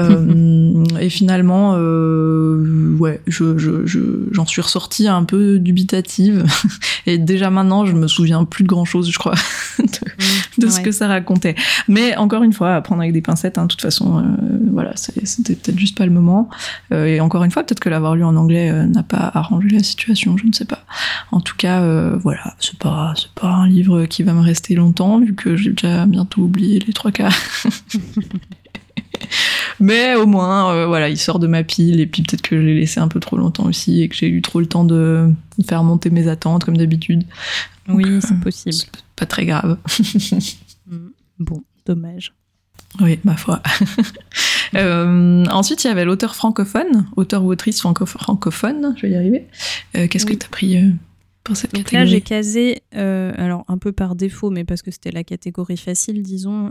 Euh, 0.00 0.84
et 1.00 1.08
finalement 1.08 1.74
euh, 1.76 2.96
ouais 2.96 3.20
je 3.26 3.86
j'en 4.32 4.46
suis 4.46 4.62
ressortie 4.62 5.08
un 5.08 5.24
peu 5.24 5.58
dubitative. 5.58 6.44
Et 7.06 7.18
déjà 7.18 7.50
maintenant 7.50 7.84
je 7.84 7.92
me 7.92 8.06
souviens 8.06 8.44
plus 8.44 8.64
de 8.64 8.68
grand 8.68 8.84
chose 8.84 9.10
je 9.10 9.18
crois 9.18 9.34
de, 10.58 10.68
ce 10.68 10.80
que 10.80 10.92
ça 10.92 11.08
racontait. 11.08 11.54
Mais 11.88 12.16
encore 12.16 12.42
une 12.42 12.52
fois 12.52 12.74
à 12.74 12.80
prendre 12.80 13.02
avec 13.02 13.12
des 13.12 13.20
pincettes 13.20 13.58
hein, 13.58 13.64
de 13.64 13.68
toute 13.68 13.82
façon 13.82 14.24
voilà 14.72 14.92
c'était 14.96 15.54
peut-être 15.54 15.78
juste 15.78 15.96
pas 15.98 16.06
le 16.06 16.12
moment. 16.12 16.48
Et 16.92 17.20
encore 17.20 17.44
une 17.44 17.50
fois 17.50 17.62
peut-être 17.62 17.80
que 17.80 17.88
la 17.88 18.00
avoir 18.04 18.16
lu 18.16 18.24
en 18.24 18.36
anglais 18.36 18.70
euh, 18.70 18.86
n'a 18.86 19.02
pas 19.02 19.30
arrangé 19.34 19.68
la 19.68 19.82
situation, 19.82 20.36
je 20.36 20.46
ne 20.46 20.52
sais 20.52 20.64
pas. 20.64 20.84
En 21.32 21.40
tout 21.40 21.56
cas, 21.56 21.82
euh, 21.82 22.16
voilà, 22.18 22.54
c'est 22.58 22.78
pas, 22.78 23.14
c'est 23.16 23.32
pas 23.32 23.48
un 23.48 23.66
livre 23.66 24.06
qui 24.06 24.22
va 24.22 24.32
me 24.32 24.40
rester 24.40 24.74
longtemps, 24.74 25.20
vu 25.20 25.34
que 25.34 25.56
j'ai 25.56 25.70
déjà 25.70 26.06
bientôt 26.06 26.42
oublié 26.42 26.78
les 26.80 26.92
trois 26.92 27.10
quarts. 27.10 27.34
Mais 29.80 30.14
au 30.14 30.26
moins, 30.26 30.72
euh, 30.72 30.86
voilà, 30.86 31.08
il 31.08 31.18
sort 31.18 31.38
de 31.38 31.46
ma 31.46 31.64
pile 31.64 32.00
et 32.00 32.06
puis 32.06 32.22
peut-être 32.22 32.42
que 32.42 32.60
je 32.60 32.64
l'ai 32.64 32.74
laissé 32.74 33.00
un 33.00 33.08
peu 33.08 33.20
trop 33.20 33.36
longtemps 33.36 33.64
aussi 33.64 34.02
et 34.02 34.08
que 34.08 34.14
j'ai 34.14 34.28
eu 34.28 34.42
trop 34.42 34.60
le 34.60 34.66
temps 34.66 34.84
de 34.84 35.30
faire 35.66 35.82
monter 35.82 36.10
mes 36.10 36.28
attentes 36.28 36.64
comme 36.64 36.76
d'habitude. 36.76 37.24
Oui, 37.88 38.20
c'est 38.20 38.38
possible. 38.40 38.90
Pas 39.16 39.26
très 39.26 39.46
grave. 39.46 39.78
Mm. 40.86 41.12
bon, 41.38 41.64
dommage. 41.86 42.34
Oui, 43.00 43.18
ma 43.24 43.38
foi. 43.38 43.62
Euh, 44.74 45.44
ensuite, 45.46 45.84
il 45.84 45.88
y 45.88 45.90
avait 45.90 46.04
l'auteur 46.04 46.34
francophone, 46.34 47.06
auteur 47.16 47.44
ou 47.44 47.50
autrice 47.50 47.80
francophone, 47.80 48.94
je 48.96 49.02
vais 49.02 49.12
y 49.12 49.16
arriver. 49.16 49.46
Euh, 49.96 50.08
qu'est-ce 50.08 50.26
que 50.26 50.34
tu 50.34 50.46
as 50.46 50.48
pris 50.48 50.76
euh, 50.76 50.90
pour 51.42 51.56
cette 51.56 51.72
catégorie 51.72 51.96
Là, 51.96 52.06
j'ai 52.06 52.20
casé, 52.20 52.82
alors 52.92 53.64
un 53.68 53.78
peu 53.78 53.92
par 53.92 54.14
défaut, 54.14 54.50
mais 54.50 54.64
parce 54.64 54.82
que 54.82 54.90
c'était 54.90 55.12
la 55.12 55.24
catégorie 55.24 55.76
facile, 55.76 56.22
disons, 56.22 56.70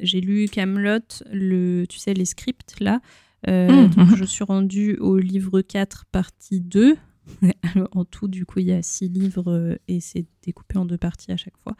j'ai 0.00 0.20
lu 0.20 0.48
Camelot, 0.48 1.00
le, 1.32 1.84
tu 1.88 1.98
sais, 1.98 2.14
les 2.14 2.24
scripts 2.24 2.76
là. 2.80 3.00
Mmh, 3.46 3.90
donc, 3.96 4.16
je 4.16 4.24
suis 4.24 4.44
rendue 4.44 4.96
au 5.00 5.16
livre 5.16 5.60
4, 5.60 6.06
partie 6.10 6.60
2. 6.60 6.96
en 7.92 8.04
tout, 8.04 8.26
du 8.26 8.46
coup, 8.46 8.60
il 8.60 8.66
y 8.66 8.72
a 8.72 8.82
six 8.82 9.08
livres 9.08 9.78
et 9.86 10.00
c'est 10.00 10.24
découpé 10.42 10.78
en 10.78 10.86
deux 10.86 10.96
parties 10.96 11.30
à 11.30 11.36
chaque 11.36 11.56
fois. 11.62 11.74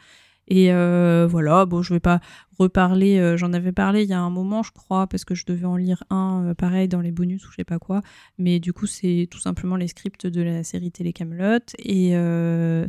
Et 0.49 0.73
euh, 0.73 1.27
voilà, 1.31 1.67
bon, 1.67 1.83
je 1.83 1.93
vais 1.93 2.01
pas 2.01 2.21
reparler, 2.59 3.19
euh, 3.19 3.37
j'en 3.37 3.53
avais 3.53 3.71
parlé 3.71 4.03
il 4.03 4.09
y 4.09 4.15
a 4.15 4.21
un 4.21 4.31
moment, 4.31 4.63
je 4.63 4.73
crois, 4.73 5.07
parce 5.07 5.27
que 5.27 5.35
je 5.35 5.45
devais 5.45 5.67
en 5.67 5.77
lire 5.77 6.03
un, 6.09 6.47
euh, 6.47 6.55
pareil, 6.55 6.89
dans 6.89 7.03
les 7.03 7.13
bonus 7.13 7.47
ou 7.47 7.51
je 7.51 7.57
sais 7.57 7.65
pas 7.65 7.79
quoi. 7.79 8.01
Mais 8.39 8.59
du 8.59 8.73
coup, 8.73 8.87
c'est 8.87 9.29
tout 9.31 9.39
simplement 9.39 9.77
les 9.77 9.89
scripts 9.89 10.27
de 10.27 10.41
la 10.41 10.65
série 10.65 10.91
Télé 10.91 11.13
Camelot. 11.13 11.59
Et 11.79 12.15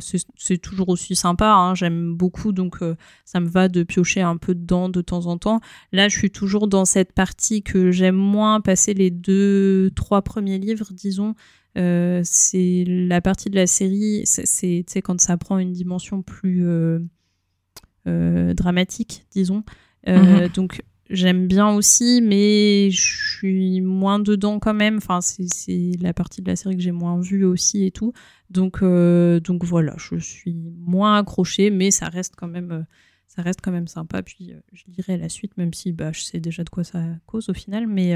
c'est 0.00 0.58
toujours 0.58 0.88
aussi 0.88 1.14
sympa, 1.14 1.52
hein, 1.52 1.74
j'aime 1.74 2.14
beaucoup, 2.14 2.52
donc 2.52 2.78
ça 3.26 3.40
me 3.40 3.48
va 3.48 3.68
de 3.68 3.82
piocher 3.82 4.22
un 4.22 4.38
peu 4.38 4.54
dedans 4.54 4.88
de 4.88 5.02
temps 5.02 5.26
en 5.26 5.36
temps. 5.36 5.60
Là, 5.92 6.08
je 6.08 6.16
suis 6.16 6.30
toujours 6.30 6.66
dans 6.66 6.86
cette 6.86 7.12
partie 7.12 7.62
que 7.62 7.90
j'aime 7.90 8.16
moins 8.16 8.62
passer 8.62 8.94
les 8.94 9.10
deux, 9.10 9.90
trois 9.94 10.22
premiers 10.22 10.58
livres, 10.58 10.88
disons. 10.92 11.34
c'est 11.74 12.84
la 12.86 13.20
partie 13.20 13.50
de 13.50 13.56
la 13.56 13.66
série, 13.66 14.22
c'est 14.24 15.02
quand 15.02 15.20
ça 15.20 15.36
prend 15.36 15.58
une 15.58 15.72
dimension 15.72 16.22
plus 16.22 16.64
dramatique, 18.06 19.26
disons. 19.30 19.62
Euh, 20.08 20.42
mhm. 20.42 20.48
Donc 20.48 20.82
j'aime 21.10 21.46
bien 21.46 21.68
aussi, 21.70 22.20
mais 22.22 22.90
je 22.90 23.36
suis 23.36 23.80
moins 23.80 24.18
dedans 24.18 24.58
quand 24.58 24.74
même. 24.74 24.98
Enfin, 24.98 25.20
c'est 25.20 25.92
la 26.00 26.14
partie 26.14 26.40
de 26.40 26.48
la 26.48 26.56
série 26.56 26.76
que 26.76 26.82
j'ai 26.82 26.92
moins 26.92 27.20
vue 27.20 27.44
aussi 27.44 27.84
et 27.84 27.90
tout. 27.90 28.12
Donc, 28.48 28.82
euh, 28.82 29.40
donc 29.40 29.64
voilà, 29.64 29.94
je 29.98 30.16
suis 30.16 30.56
moins 30.78 31.18
accrochée, 31.18 31.70
mais 31.70 31.90
ça 31.90 32.08
reste 32.08 32.34
quand 32.36 32.48
même, 32.48 32.84
ça 33.34 33.42
reste 33.42 33.60
quand 33.62 33.70
même 33.70 33.86
sympa. 33.86 34.22
Puis 34.22 34.52
je 34.72 34.82
lirai 34.96 35.16
la 35.16 35.28
suite, 35.28 35.56
même 35.56 35.72
si 35.72 35.92
bah, 35.92 36.10
je 36.12 36.20
sais 36.20 36.40
déjà 36.40 36.64
de 36.64 36.70
quoi 36.70 36.84
ça 36.84 37.00
cause 37.26 37.48
au 37.48 37.54
final, 37.54 37.86
mais, 37.86 38.14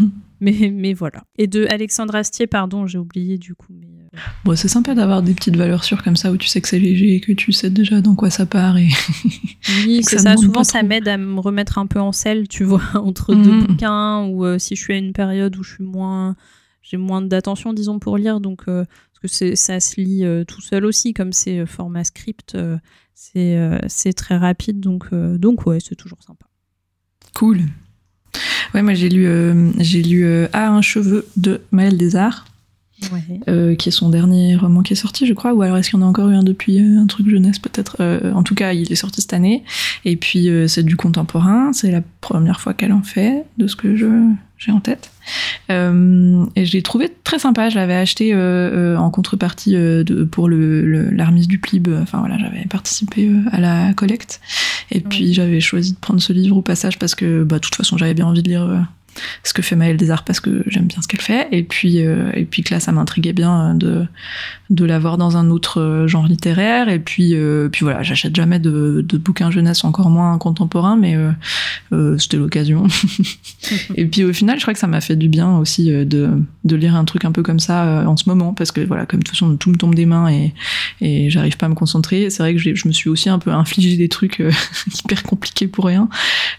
mais, 0.40 0.70
mais 0.72 0.94
voilà. 0.94 1.24
Et 1.36 1.46
de 1.46 1.66
Alexandre 1.68 2.14
Astier, 2.14 2.46
pardon, 2.46 2.86
j'ai 2.86 2.98
oublié 2.98 3.38
du 3.38 3.54
coup, 3.54 3.72
mais 3.72 3.96
Bon, 4.44 4.56
c'est 4.56 4.68
sympa 4.68 4.94
d'avoir 4.94 5.22
des 5.22 5.34
petites 5.34 5.56
valeurs 5.56 5.84
sûres 5.84 6.02
comme 6.02 6.16
ça 6.16 6.30
où 6.32 6.36
tu 6.36 6.48
sais 6.48 6.60
que 6.60 6.68
c'est 6.68 6.78
léger, 6.78 7.20
que 7.20 7.32
tu 7.32 7.52
sais 7.52 7.70
déjà 7.70 8.00
dans 8.00 8.14
quoi 8.14 8.30
ça 8.30 8.46
part. 8.46 8.78
Et 8.78 8.88
oui, 9.86 10.02
c'est 10.02 10.18
ça. 10.18 10.36
Souvent, 10.36 10.64
ça 10.64 10.82
m'aide 10.82 11.08
à 11.08 11.16
me 11.16 11.40
remettre 11.40 11.78
un 11.78 11.86
peu 11.86 12.00
en 12.00 12.12
selle, 12.12 12.48
tu 12.48 12.64
vois, 12.64 12.82
entre 12.94 13.34
deux 13.34 13.52
mm. 13.52 13.66
bouquins 13.66 14.26
ou 14.26 14.44
euh, 14.44 14.58
si 14.58 14.76
je 14.76 14.82
suis 14.82 14.94
à 14.94 14.98
une 14.98 15.12
période 15.12 15.56
où 15.56 15.62
je 15.62 15.74
suis 15.74 15.84
moins. 15.84 16.36
J'ai 16.82 16.98
moins 16.98 17.20
d'attention, 17.20 17.72
disons, 17.72 17.98
pour 17.98 18.16
lire. 18.16 18.40
Donc, 18.40 18.62
euh, 18.68 18.84
parce 19.20 19.38
que 19.38 19.54
ça 19.54 19.80
se 19.80 20.00
lit 20.00 20.24
euh, 20.24 20.44
tout 20.44 20.60
seul 20.60 20.84
aussi, 20.84 21.14
comme 21.14 21.32
c'est 21.32 21.66
format 21.66 22.04
script, 22.04 22.56
c'est 23.14 24.12
très 24.16 24.36
rapide. 24.36 24.80
Donc, 24.80 25.12
donc 25.14 25.66
ouais, 25.66 25.78
c'est 25.80 25.96
toujours 25.96 26.22
sympa. 26.22 26.46
Cool. 27.34 27.60
Ouais, 28.74 28.82
moi 28.82 28.94
j'ai 28.94 29.08
lu, 29.08 29.26
j'ai 29.78 30.02
lu 30.02 30.46
À 30.52 30.68
un 30.68 30.82
cheveu 30.82 31.26
de 31.36 31.62
Maël 31.70 31.96
Desarts. 31.96 32.44
Euh, 33.48 33.74
qui 33.74 33.90
est 33.90 33.92
son 33.92 34.08
dernier 34.08 34.56
roman 34.56 34.82
qui 34.82 34.94
est 34.94 34.96
sorti, 34.96 35.26
je 35.26 35.34
crois, 35.34 35.52
ou 35.52 35.60
alors 35.60 35.76
est-ce 35.76 35.90
qu'il 35.90 35.98
y 35.98 36.02
en 36.02 36.06
a 36.06 36.08
encore 36.08 36.30
eu 36.30 36.34
un 36.34 36.42
depuis 36.42 36.80
euh, 36.80 36.98
un 36.98 37.06
truc 37.06 37.28
jeunesse 37.28 37.58
peut-être 37.58 37.96
euh, 38.00 38.32
En 38.32 38.42
tout 38.42 38.54
cas, 38.54 38.72
il 38.72 38.90
est 38.90 38.96
sorti 38.96 39.20
cette 39.20 39.34
année, 39.34 39.64
et 40.04 40.16
puis 40.16 40.48
c'est 40.66 40.82
du 40.82 40.96
contemporain, 40.96 41.72
c'est 41.72 41.90
la 41.90 42.02
première 42.20 42.60
fois 42.60 42.72
qu'elle 42.72 42.92
en 42.92 43.02
fait, 43.02 43.44
de 43.58 43.66
ce 43.66 43.76
que 43.76 43.96
je 43.96 44.06
j'ai 44.58 44.72
en 44.72 44.80
tête. 44.80 45.10
et 45.68 45.74
je 45.74 46.72
l'ai 46.72 46.82
trouvé 46.82 47.12
très 47.24 47.38
sympa. 47.38 47.68
Je 47.68 47.74
l'avais 47.74 47.94
acheté 47.94 48.34
en 48.34 49.10
contrepartie 49.10 49.72
de, 49.72 50.24
pour 50.24 50.48
le, 50.48 51.10
l'armise 51.10 51.46
du 51.46 51.58
Plib. 51.58 51.88
Enfin 52.00 52.20
voilà, 52.20 52.38
j'avais 52.38 52.64
participé 52.64 53.30
à 53.52 53.60
la 53.60 53.92
collecte. 53.92 54.40
Et 54.90 55.00
puis 55.00 55.34
j'avais 55.34 55.60
choisi 55.60 55.92
de 55.92 55.98
prendre 55.98 56.22
ce 56.22 56.32
livre 56.32 56.56
au 56.56 56.62
passage 56.62 56.98
parce 56.98 57.14
que, 57.14 57.44
bah, 57.44 57.56
de 57.56 57.60
toute 57.60 57.74
façon, 57.74 57.98
j'avais 57.98 58.14
bien 58.14 58.26
envie 58.26 58.42
de 58.42 58.48
lire 58.48 58.86
ce 59.42 59.52
que 59.52 59.62
fait 59.62 59.76
Maëlle 59.76 59.96
Desarts 59.96 60.24
parce 60.24 60.40
que 60.40 60.62
j'aime 60.66 60.86
bien 60.86 61.00
ce 61.02 61.08
qu'elle 61.08 61.20
fait. 61.20 61.48
Et 61.52 61.62
puis, 61.62 62.04
euh, 62.04 62.30
et 62.34 62.44
puis 62.44 62.62
que 62.62 62.74
là, 62.74 62.80
ça 62.80 62.92
m'intriguait 62.92 63.32
bien 63.32 63.70
euh, 63.70 63.74
de, 63.74 64.06
de 64.70 64.84
la 64.84 64.98
voir 64.98 65.18
dans 65.18 65.36
un 65.36 65.50
autre 65.50 65.80
euh, 65.80 66.06
genre 66.06 66.26
littéraire. 66.26 66.88
Et 66.88 66.98
puis, 66.98 67.34
puis 67.72 67.84
voilà, 67.84 68.02
j'achète 68.02 68.34
jamais 68.34 68.58
de, 68.58 69.04
de, 69.06 69.18
bouquins 69.18 69.50
jeunesse, 69.50 69.84
encore 69.84 70.10
moins 70.10 70.36
contemporains, 70.38 70.96
mais 70.96 71.16
c'était 72.18 72.36
l'occasion. 72.36 72.86
et 73.96 74.06
puis 74.06 74.24
au 74.24 74.32
final, 74.32 74.58
je 74.58 74.62
crois 74.62 74.74
que 74.74 74.80
ça 74.80 74.86
m'a 74.86 75.00
fait 75.00 75.16
du 75.16 75.28
bien 75.28 75.56
aussi 75.58 75.90
de, 75.90 76.30
de 76.64 76.76
lire 76.76 76.94
un 76.94 77.04
truc 77.04 77.24
un 77.24 77.32
peu 77.32 77.42
comme 77.42 77.60
ça 77.60 78.04
en 78.06 78.16
ce 78.16 78.28
moment, 78.28 78.52
parce 78.54 78.72
que 78.72 78.80
voilà, 78.80 79.06
comme 79.06 79.20
de 79.20 79.24
toute 79.24 79.34
façon, 79.34 79.56
tout 79.56 79.70
me 79.70 79.76
tombe 79.76 79.94
des 79.94 80.06
mains 80.06 80.28
et, 80.28 80.54
et 81.00 81.30
j'arrive 81.30 81.56
pas 81.56 81.66
à 81.66 81.68
me 81.68 81.74
concentrer. 81.74 82.30
C'est 82.30 82.42
vrai 82.42 82.54
que 82.54 82.60
je 82.60 82.88
me 82.88 82.92
suis 82.92 83.08
aussi 83.08 83.28
un 83.28 83.38
peu 83.38 83.50
infligé 83.50 83.96
des 83.96 84.08
trucs 84.08 84.42
hyper 85.04 85.22
compliqués 85.22 85.66
pour 85.66 85.86
rien. 85.86 86.08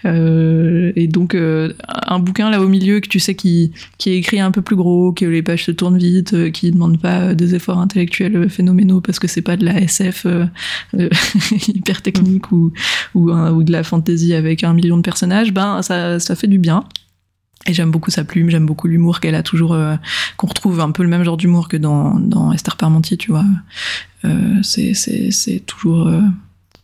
et 0.04 1.08
donc, 1.08 1.36
un 1.36 2.20
bouquin 2.20 2.47
là 2.50 2.62
au 2.62 2.68
milieu 2.68 3.00
que 3.00 3.08
tu 3.08 3.20
sais 3.20 3.36
qui, 3.36 3.72
qui 3.98 4.12
écrit 4.12 4.40
un 4.40 4.52
peu 4.52 4.62
plus 4.62 4.76
gros, 4.76 5.12
que 5.12 5.26
les 5.26 5.42
pages 5.42 5.66
se 5.66 5.72
tournent 5.72 5.98
vite, 5.98 6.34
euh, 6.34 6.50
qui 6.50 6.72
demande 6.72 7.00
pas 7.00 7.22
euh, 7.22 7.34
des 7.34 7.56
efforts 7.56 7.80
intellectuels 7.80 8.36
euh, 8.36 8.50
phénoménaux 8.50 9.02
parce 9.02 9.20
que 9.20 9.28
c'est 9.28 9.42
pas 9.42 9.58
de 9.58 9.66
la 9.66 9.80
SF 9.82 10.28
hyper 11.68 12.02
technique 12.02 12.52
ou, 12.52 12.72
ou, 13.14 13.64
de 13.64 13.72
la 13.72 13.84
fantasy 13.84 14.34
avec 14.34 14.64
un 14.64 14.74
million 14.74 14.98
de 14.98 15.02
personnages, 15.02 15.54
ben 15.54 15.82
ça, 15.82 16.20
ça 16.20 16.36
fait 16.36 16.48
du 16.48 16.60
bien. 16.60 16.84
Et 17.66 17.74
j'aime 17.74 17.92
beaucoup 17.92 18.12
sa 18.12 18.24
plume, 18.24 18.50
j'aime 18.50 18.66
beaucoup 18.66 18.88
l'humour 18.88 19.20
qu'elle 19.20 19.36
a 19.36 19.44
toujours, 19.44 19.78
qu'on 20.38 20.48
retrouve 20.48 20.80
un 20.80 20.92
peu 20.92 21.04
le 21.04 21.10
même 21.10 21.24
genre 21.24 21.36
d'humour 21.36 21.68
que 21.68 21.76
dans, 21.76 22.18
dans 22.18 22.54
Esther 22.54 22.78
Parmentier, 22.78 23.18
tu 23.18 23.32
vois. 23.32 23.44
C'est 24.62 25.64
toujours 25.66 26.10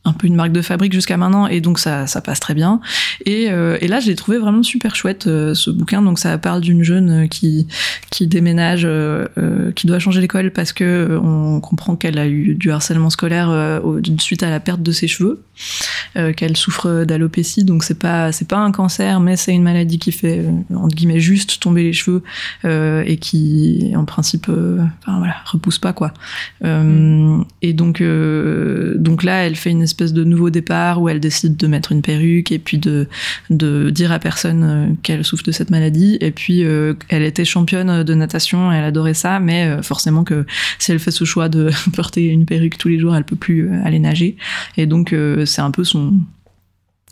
un 0.05 0.13
peu 0.13 0.27
une 0.27 0.35
marque 0.35 0.51
de 0.51 0.61
fabrique 0.61 0.93
jusqu'à 0.93 1.15
maintenant 1.15 1.47
et 1.47 1.61
donc 1.61 1.79
ça, 1.79 2.07
ça 2.07 2.21
passe 2.21 2.39
très 2.39 2.53
bien. 2.53 2.81
Et, 3.25 3.49
euh, 3.49 3.77
et 3.79 3.87
là 3.87 3.99
j'ai 3.99 4.15
trouvé 4.15 4.37
vraiment 4.37 4.63
super 4.63 4.95
chouette 4.95 5.27
euh, 5.27 5.53
ce 5.53 5.69
bouquin. 5.69 6.01
Donc 6.01 6.19
ça 6.19 6.37
parle 6.37 6.61
d'une 6.61 6.83
jeune 6.83 7.29
qui 7.29 7.67
qui 8.09 8.27
déménage 8.27 8.83
euh, 8.85 9.71
qui 9.75 9.87
doit 9.87 9.99
changer 9.99 10.19
l'école 10.19 10.51
parce 10.51 10.73
que 10.73 11.19
on 11.23 11.61
comprend 11.61 11.95
qu'elle 11.95 12.19
a 12.19 12.27
eu 12.27 12.55
du 12.55 12.71
harcèlement 12.71 13.09
scolaire 13.09 13.81
suite 14.19 14.43
à 14.43 14.49
la 14.49 14.59
perte 14.59 14.81
de 14.81 14.91
ses 14.91 15.07
cheveux 15.07 15.41
qu'elle 16.35 16.57
souffre 16.57 17.05
d'alopécie. 17.05 17.63
Donc 17.63 17.83
c'est 17.83 17.97
pas 17.97 18.31
c'est 18.31 18.47
pas 18.47 18.57
un 18.57 18.71
cancer 18.71 19.19
mais 19.19 19.37
c'est 19.37 19.53
une 19.53 19.63
maladie 19.63 19.99
qui 19.99 20.11
fait 20.11 20.45
entre 20.75 20.95
guillemets 20.95 21.19
juste 21.19 21.61
tomber 21.61 21.83
les 21.83 21.93
cheveux 21.93 22.23
et 22.65 23.17
qui 23.17 23.93
en 23.95 24.05
principe 24.05 24.49
enfin 24.49 25.17
voilà 25.17 25.35
repousse 25.45 25.79
pas 25.79 25.93
quoi. 25.93 26.13
Mm. 26.61 27.43
et 27.61 27.73
donc 27.73 28.03
donc 28.03 29.23
là 29.23 29.45
elle 29.45 29.55
fait 29.55 29.71
une 29.71 29.81
espèce 29.93 30.13
de 30.13 30.23
nouveau 30.23 30.49
départ 30.49 31.01
où 31.01 31.07
elle 31.07 31.19
décide 31.19 31.55
de 31.55 31.67
mettre 31.67 31.91
une 31.91 32.01
perruque 32.01 32.51
et 32.51 32.59
puis 32.59 32.77
de, 32.77 33.07
dire 33.49 34.11
à 34.11 34.19
personne 34.19 34.63
euh, 34.63 34.93
qu'elle 35.03 35.23
souffre 35.23 35.43
de 35.43 35.51
cette 35.51 35.69
maladie. 35.69 36.17
Et 36.19 36.31
puis, 36.31 36.63
euh, 36.63 36.93
elle 37.09 37.23
était 37.23 37.45
championne 37.45 38.03
de 38.03 38.13
natation, 38.13 38.71
elle 38.71 38.83
adorait 38.83 39.13
ça, 39.13 39.39
mais 39.39 39.65
euh, 39.65 39.81
forcément 39.81 40.23
que 40.23 40.45
si 40.79 40.91
elle 40.91 40.99
fait 40.99 41.11
ce 41.11 41.25
choix 41.25 41.47
de 41.49 41.69
porter 41.95 42.25
une 42.25 42.45
perruque 42.45 42.77
tous 42.77 42.89
les 42.89 42.99
jours, 42.99 43.15
elle 43.15 43.23
peut 43.23 43.35
plus 43.35 43.71
aller 43.83 43.99
nager. 43.99 44.35
Et 44.77 44.85
donc, 44.85 45.15
c'est 45.45 45.61
un 45.61 45.71
peu 45.71 45.83
son, 45.83 46.13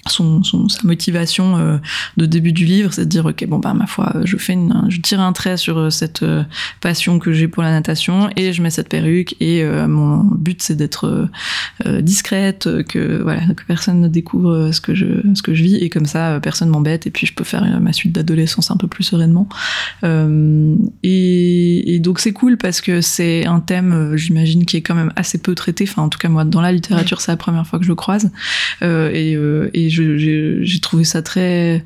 son, 0.07 0.43
son, 0.43 0.67
sa 0.67 0.81
motivation 0.83 1.57
euh, 1.57 1.77
de 2.17 2.25
début 2.25 2.53
du 2.53 2.65
livre, 2.65 2.91
c'est 2.93 3.05
de 3.05 3.09
dire 3.09 3.25
ok 3.25 3.45
bon 3.47 3.59
bah 3.59 3.73
ma 3.73 3.85
foi 3.85 4.13
je 4.23 4.37
fais 4.37 4.53
une, 4.53 4.85
je 4.89 4.99
tire 4.99 5.19
un 5.19 5.33
trait 5.33 5.57
sur 5.57 5.77
euh, 5.77 5.89
cette 5.89 6.23
euh, 6.23 6.43
passion 6.81 7.19
que 7.19 7.31
j'ai 7.33 7.47
pour 7.47 7.61
la 7.61 7.71
natation 7.71 8.29
et 8.35 8.51
je 8.53 8.61
mets 8.61 8.69
cette 8.71 8.89
perruque 8.89 9.35
et 9.39 9.63
mon 9.63 10.17
but 10.23 10.61
c'est 10.61 10.75
d'être 10.75 11.29
discrète 11.99 12.67
que 12.87 13.21
voilà 13.21 13.41
que 13.55 13.63
personne 13.65 14.01
ne 14.01 14.07
découvre 14.07 14.71
ce 14.71 14.81
que 14.81 14.95
je 14.95 15.05
ce 15.35 15.41
que 15.41 15.53
je 15.53 15.63
vis 15.63 15.75
et 15.75 15.89
comme 15.89 16.05
ça 16.05 16.39
personne 16.41 16.69
m'embête 16.69 17.05
et 17.07 17.11
puis 17.11 17.27
je 17.27 17.33
peux 17.33 17.43
faire 17.43 17.79
ma 17.79 17.93
suite 17.93 18.13
d'adolescence 18.13 18.71
un 18.71 18.77
peu 18.77 18.87
plus 18.87 19.03
sereinement. 19.03 19.47
Et, 20.03 21.95
et, 21.95 21.99
donc 21.99 22.19
c'est 22.19 22.33
cool 22.33 22.57
parce 22.57 22.81
que 22.81 23.01
c'est 23.01 23.45
un 23.45 23.59
thème 23.59 24.15
j'imagine 24.15 24.65
qui 24.65 24.77
est 24.77 24.81
quand 24.81 24.95
même 24.95 25.13
assez 25.15 25.37
peu 25.37 25.55
traité. 25.55 25.85
Enfin 25.87 26.03
en 26.03 26.09
tout 26.09 26.19
cas 26.19 26.29
moi 26.29 26.43
dans 26.43 26.61
la 26.61 26.71
littérature 26.71 27.21
c'est 27.21 27.31
la 27.31 27.37
première 27.37 27.67
fois 27.67 27.79
que 27.79 27.85
je 27.85 27.89
le 27.89 27.95
croise. 27.95 28.31
Et, 28.81 29.33
et 29.73 29.90
j'ai 29.91 30.79
trouvé 30.81 31.03
ça 31.03 31.21
très 31.21 31.85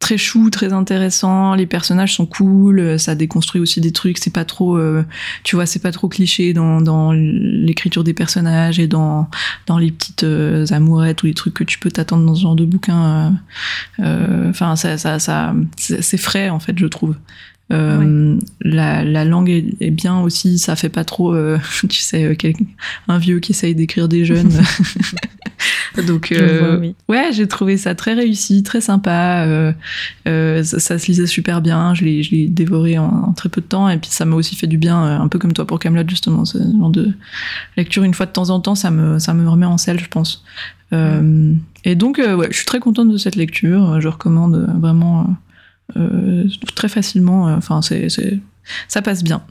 très 0.00 0.16
chou, 0.16 0.50
très 0.50 0.72
intéressant. 0.72 1.54
Les 1.54 1.66
personnages 1.66 2.14
sont 2.14 2.26
cool, 2.26 2.98
ça 2.98 3.14
déconstruit 3.14 3.60
aussi 3.60 3.80
des 3.80 3.92
trucs. 3.92 4.18
C'est 4.18 4.32
pas 4.32 4.46
trop, 4.46 4.76
euh, 4.76 5.04
tu 5.44 5.54
vois, 5.54 5.66
c'est 5.66 5.78
pas 5.78 5.92
trop 5.92 6.08
cliché 6.08 6.52
dans, 6.52 6.80
dans 6.80 7.12
l'écriture 7.12 8.02
des 8.02 8.14
personnages 8.14 8.80
et 8.80 8.88
dans 8.88 9.28
dans 9.66 9.78
les 9.78 9.92
petites 9.92 10.24
euh, 10.24 10.66
amourettes 10.70 11.22
ou 11.22 11.26
les 11.26 11.34
trucs 11.34 11.54
que 11.54 11.64
tu 11.64 11.78
peux 11.78 11.90
t'attendre 11.90 12.24
dans 12.24 12.34
ce 12.34 12.42
genre 12.42 12.56
de 12.56 12.64
bouquin. 12.64 13.34
Euh, 14.00 14.50
enfin, 14.50 14.74
ça, 14.74 14.96
ça 14.96 15.54
c'est 15.76 16.16
frais 16.16 16.48
en 16.48 16.58
fait, 16.58 16.76
je 16.78 16.86
trouve. 16.86 17.14
La, 17.70 19.04
la, 19.04 19.24
langue 19.24 19.50
est, 19.50 19.64
est, 19.80 19.90
bien 19.90 20.20
aussi, 20.20 20.58
ça 20.58 20.76
fait 20.76 20.88
pas 20.88 21.04
trop, 21.04 21.34
tu 21.88 22.00
sais, 22.00 22.36
un 23.08 23.18
vieux 23.18 23.40
qui 23.40 23.52
essaye 23.52 23.74
d'écrire 23.74 24.08
des 24.08 24.24
jeunes. 24.24 24.52
Donc, 26.06 26.32
euh, 26.32 26.92
ouais, 27.08 27.30
j'ai 27.32 27.46
trouvé 27.46 27.76
ça 27.76 27.94
très 27.94 28.14
réussi, 28.14 28.62
très 28.62 28.80
sympa. 28.80 29.44
Euh, 29.46 29.72
euh, 30.28 30.62
ça, 30.62 30.98
se 30.98 31.06
lisait 31.06 31.26
super 31.26 31.60
bien. 31.60 31.94
Je 31.94 32.04
l'ai 32.04 32.48
dévoré 32.48 32.98
en, 32.98 33.32
très 33.32 33.48
peu 33.48 33.60
de 33.60 33.66
temps. 33.66 33.88
Et 33.88 33.98
puis, 33.98 34.10
ça 34.10 34.24
m'a 34.24 34.36
aussi 34.36 34.56
fait 34.56 34.66
du 34.66 34.78
bien, 34.78 35.02
un 35.02 35.28
peu 35.28 35.38
comme 35.38 35.52
toi 35.52 35.66
pour 35.66 35.78
Camelot 35.78 36.08
justement. 36.08 36.44
Ce 36.44 36.58
genre 36.58 36.90
de 36.90 37.12
lecture 37.76 38.04
une 38.04 38.14
fois 38.14 38.26
de 38.26 38.32
temps 38.32 38.50
en 38.50 38.60
temps, 38.60 38.74
ça 38.74 38.90
me, 38.90 39.18
ça 39.18 39.34
me 39.34 39.48
remet 39.48 39.66
en 39.66 39.78
selle, 39.78 40.00
je 40.00 40.08
pense. 40.08 40.44
Et 41.84 41.94
donc, 41.94 42.18
ouais, 42.18 42.48
je 42.50 42.56
suis 42.56 42.66
très 42.66 42.80
contente 42.80 43.10
de 43.10 43.16
cette 43.18 43.36
lecture. 43.36 44.00
Je 44.00 44.08
recommande 44.08 44.68
vraiment 44.80 45.36
très 46.74 46.88
facilement. 46.88 47.44
Enfin, 47.44 47.82
c'est 47.82 48.08
ça 48.88 49.02
passe 49.02 49.22
bien. 49.22 49.42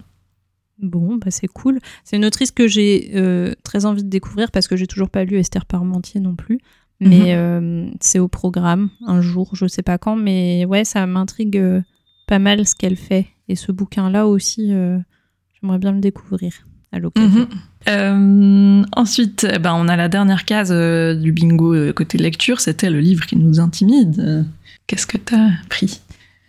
Bon, 0.81 1.17
bah 1.17 1.29
c'est 1.29 1.47
cool. 1.47 1.79
C'est 2.03 2.15
une 2.15 2.25
autrice 2.25 2.51
que 2.51 2.67
j'ai 2.67 3.11
euh, 3.15 3.53
très 3.63 3.85
envie 3.85 4.03
de 4.03 4.09
découvrir 4.09 4.51
parce 4.51 4.67
que 4.67 4.77
j'ai 4.77 4.87
toujours 4.87 5.09
pas 5.09 5.25
lu 5.25 5.37
Esther 5.37 5.65
Parmentier 5.65 6.21
non 6.21 6.35
plus. 6.35 6.59
Mais 7.01 7.19
mhm. 7.19 7.25
euh, 7.29 7.89
c'est 8.01 8.19
au 8.19 8.27
programme 8.27 8.89
un 9.05 9.21
jour, 9.21 9.51
je 9.53 9.67
sais 9.67 9.81
pas 9.81 9.97
quand. 9.97 10.15
Mais 10.15 10.65
ouais, 10.65 10.85
ça 10.85 11.05
m'intrigue 11.05 11.57
euh, 11.57 11.81
pas 12.27 12.39
mal 12.39 12.65
ce 12.65 12.75
qu'elle 12.75 12.95
fait. 12.95 13.27
Et 13.47 13.55
ce 13.55 13.71
bouquin-là 13.71 14.27
aussi, 14.27 14.67
j'aimerais 14.67 15.79
bien 15.79 15.91
le 15.91 15.99
découvrir 15.99 16.53
à 16.91 16.99
l'occasion. 16.99 17.47
Mhm. 17.87 18.85
ensuite, 18.95 19.47
eh 19.51 19.57
ben, 19.57 19.73
on 19.73 19.87
a 19.87 19.95
la 19.95 20.07
dernière 20.07 20.45
case 20.45 20.71
du 20.71 21.31
bingo 21.31 21.91
côté 21.93 22.19
lecture. 22.19 22.59
C'était 22.61 22.91
le 22.91 22.99
livre 22.99 23.25
qui 23.25 23.37
nous 23.37 23.59
intimide. 23.59 24.45
Qu'est-ce 24.85 25.07
que 25.07 25.17
tu 25.17 25.33
as 25.33 25.49
pris 25.67 25.99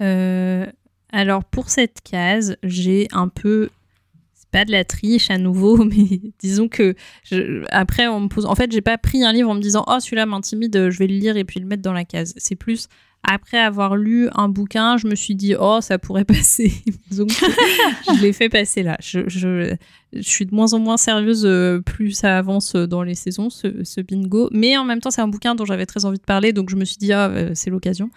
alors 0.00 1.44
pour 1.44 1.70
cette 1.70 2.00
case, 2.02 2.56
j'ai 2.62 3.08
un 3.12 3.28
peu 3.28 3.70
pas 4.50 4.64
de 4.64 4.72
la 4.72 4.84
triche 4.84 5.30
à 5.30 5.38
nouveau, 5.38 5.84
mais 5.84 6.20
disons 6.38 6.68
que 6.68 6.94
après 7.70 8.06
on 8.08 8.20
me 8.20 8.28
pose. 8.28 8.46
En 8.46 8.54
fait, 8.54 8.72
j'ai 8.72 8.80
pas 8.80 8.98
pris 8.98 9.22
un 9.24 9.32
livre 9.32 9.50
en 9.50 9.54
me 9.54 9.60
disant 9.60 9.84
oh 9.86 10.00
celui-là 10.00 10.26
m'intimide, 10.26 10.90
je 10.90 10.98
vais 10.98 11.06
le 11.06 11.16
lire 11.16 11.36
et 11.36 11.44
puis 11.44 11.60
le 11.60 11.66
mettre 11.66 11.82
dans 11.82 11.92
la 11.92 12.04
case. 12.04 12.34
C'est 12.36 12.56
plus 12.56 12.88
après 13.22 13.58
avoir 13.58 13.96
lu 13.96 14.30
un 14.34 14.48
bouquin, 14.48 14.96
je 14.96 15.06
me 15.06 15.14
suis 15.14 15.34
dit 15.34 15.54
oh 15.58 15.80
ça 15.80 15.98
pourrait 15.98 16.24
passer. 16.26 16.72
Donc 17.12 17.30
je 17.30 18.22
l'ai 18.22 18.32
fait 18.32 18.48
passer 18.48 18.82
là. 18.82 18.96
Je, 19.00 19.76
suis 20.22 20.46
de 20.46 20.54
moins 20.54 20.72
en 20.72 20.80
moins 20.80 20.96
sérieuse 20.96 21.44
euh, 21.46 21.80
plus 21.80 22.10
ça 22.12 22.36
avance 22.36 22.74
dans 22.74 23.02
les 23.02 23.14
saisons 23.14 23.50
ce, 23.50 23.84
ce 23.84 24.00
bingo. 24.00 24.48
Mais 24.52 24.76
en 24.76 24.84
même 24.84 25.00
temps 25.00 25.10
c'est 25.10 25.20
un 25.20 25.28
bouquin 25.28 25.54
dont 25.54 25.64
j'avais 25.64 25.86
très 25.86 26.04
envie 26.04 26.18
de 26.18 26.24
parler, 26.24 26.52
donc 26.52 26.70
je 26.70 26.76
me 26.76 26.84
suis 26.84 26.96
dit 26.96 27.12
ah 27.12 27.28
euh, 27.28 27.50
c'est 27.54 27.70
l'occasion. 27.70 28.10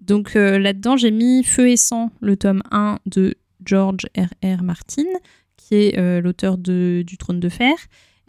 Donc 0.00 0.34
euh, 0.36 0.58
là-dedans 0.58 0.96
j'ai 0.96 1.10
mis 1.10 1.44
Feu 1.44 1.68
et 1.68 1.76
sang, 1.76 2.10
le 2.20 2.36
tome 2.36 2.62
1 2.70 2.98
de 3.06 3.34
George 3.64 4.06
R. 4.16 4.28
R. 4.44 4.62
Martin 4.62 5.04
qui 5.56 5.74
est 5.74 6.20
l'auteur 6.20 6.58
du 6.58 7.04
Trône 7.18 7.38
de 7.38 7.48
Fer. 7.48 7.74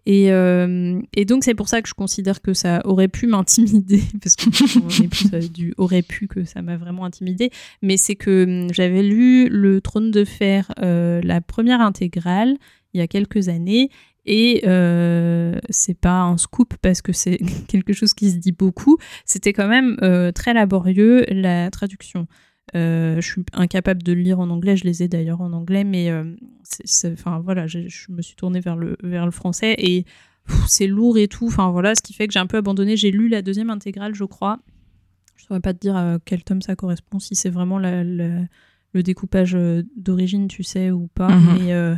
Et, 0.05 0.25
et, 0.25 1.25
donc 1.25 1.43
c'est 1.43 1.55
pour 1.55 1.69
ça 1.69 1.81
que 1.81 1.87
je 1.87 1.93
considère 1.93 2.41
que 2.41 2.53
ça 2.53 2.81
aurait 2.85 3.07
pu 3.07 3.25
m'intimider, 3.25 4.03
parce 4.21 4.35
qu'on 4.35 4.89
est 5.03 5.07
plus 5.07 5.49
du 5.49 5.73
aurait 5.77 6.01
pu 6.01 6.27
que 6.27 6.43
ça 6.43 6.61
m'a 6.61 6.77
vraiment 6.77 7.05
intimidé. 7.05 7.49
Mais 7.81 7.97
c'est 7.97 8.15
que 8.15 8.67
j'avais 8.71 9.01
lu 9.01 9.47
le 9.47 9.79
Trône 9.79 10.11
de 10.11 10.25
Fer, 10.25 10.71
la 10.77 11.41
première 11.41 11.81
intégrale, 11.81 12.57
il 12.93 12.99
y 12.99 13.03
a 13.03 13.07
quelques 13.07 13.47
années, 13.47 13.89
et 14.25 14.61
euh, 14.65 15.59
c'est 15.69 15.99
pas 15.99 16.21
un 16.21 16.37
scoop 16.37 16.75
parce 16.81 17.01
que 17.01 17.11
c'est 17.11 17.39
quelque 17.67 17.93
chose 17.93 18.13
qui 18.13 18.29
se 18.29 18.37
dit 18.37 18.51
beaucoup. 18.51 18.97
C'était 19.25 19.53
quand 19.53 19.67
même 19.67 19.97
euh, 20.01 20.31
très 20.31 20.53
laborieux 20.53 21.25
la 21.29 21.69
traduction. 21.71 22.27
Euh, 22.75 23.19
je 23.19 23.27
suis 23.27 23.43
incapable 23.53 24.03
de 24.03 24.13
le 24.13 24.21
lire 24.21 24.39
en 24.39 24.49
anglais, 24.49 24.77
je 24.77 24.85
les 24.85 25.03
ai 25.03 25.07
d'ailleurs 25.07 25.41
en 25.41 25.51
anglais, 25.51 25.83
mais 25.83 26.09
euh, 26.09 26.35
enfin 27.11 27.39
voilà, 27.39 27.67
je 27.67 27.79
me 28.09 28.21
suis 28.21 28.35
tournée 28.35 28.59
vers 28.59 28.77
le, 28.77 28.95
vers 29.03 29.25
le 29.25 29.31
français 29.31 29.75
et 29.77 30.05
c'est 30.67 30.87
lourd 30.87 31.17
et 31.17 31.27
tout. 31.27 31.47
Enfin 31.47 31.71
voilà, 31.71 31.95
ce 31.95 32.01
qui 32.01 32.13
fait 32.13 32.27
que 32.27 32.33
j'ai 32.33 32.39
un 32.39 32.47
peu 32.47 32.57
abandonné. 32.57 32.95
J'ai 32.95 33.11
lu 33.11 33.27
la 33.27 33.41
deuxième 33.41 33.69
intégrale, 33.69 34.13
je 34.13 34.23
crois. 34.23 34.59
Je 35.35 35.45
saurais 35.45 35.59
pas 35.59 35.73
te 35.73 35.79
dire 35.79 35.95
à 35.95 36.19
quel 36.23 36.43
tome 36.43 36.61
ça 36.61 36.75
correspond, 36.75 37.17
si 37.17 37.35
c'est 37.35 37.49
vraiment 37.49 37.79
le 37.79 38.47
découpage 38.93 39.57
d'origine, 39.97 40.47
tu 40.47 40.61
sais, 40.61 40.91
ou 40.91 41.07
pas. 41.07 41.29
Mhm. 41.29 41.57
Mais 41.57 41.97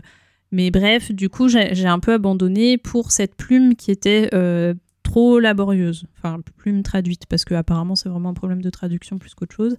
mais 0.54 0.70
bref, 0.70 1.12
du 1.12 1.30
coup, 1.30 1.48
j'ai 1.48 1.88
un 1.88 1.98
peu 1.98 2.14
abandonné 2.14 2.78
pour 2.78 3.12
cette 3.12 3.34
plume 3.34 3.76
qui 3.76 3.90
était 3.90 4.30
euh, 4.36 4.76
trop 5.02 5.40
laborieuse. 5.40 6.06
Enfin, 6.16 6.42
plume 6.58 6.84
traduite, 6.84 7.26
parce 7.26 7.44
que 7.44 7.56
apparemment 7.56 7.96
c'est 7.96 8.08
vraiment 8.08 8.30
un 8.30 8.36
problème 8.36 8.62
de 8.62 8.70
traduction 8.70 9.18
plus 9.18 9.34
qu'autre 9.34 9.56
chose. 9.56 9.78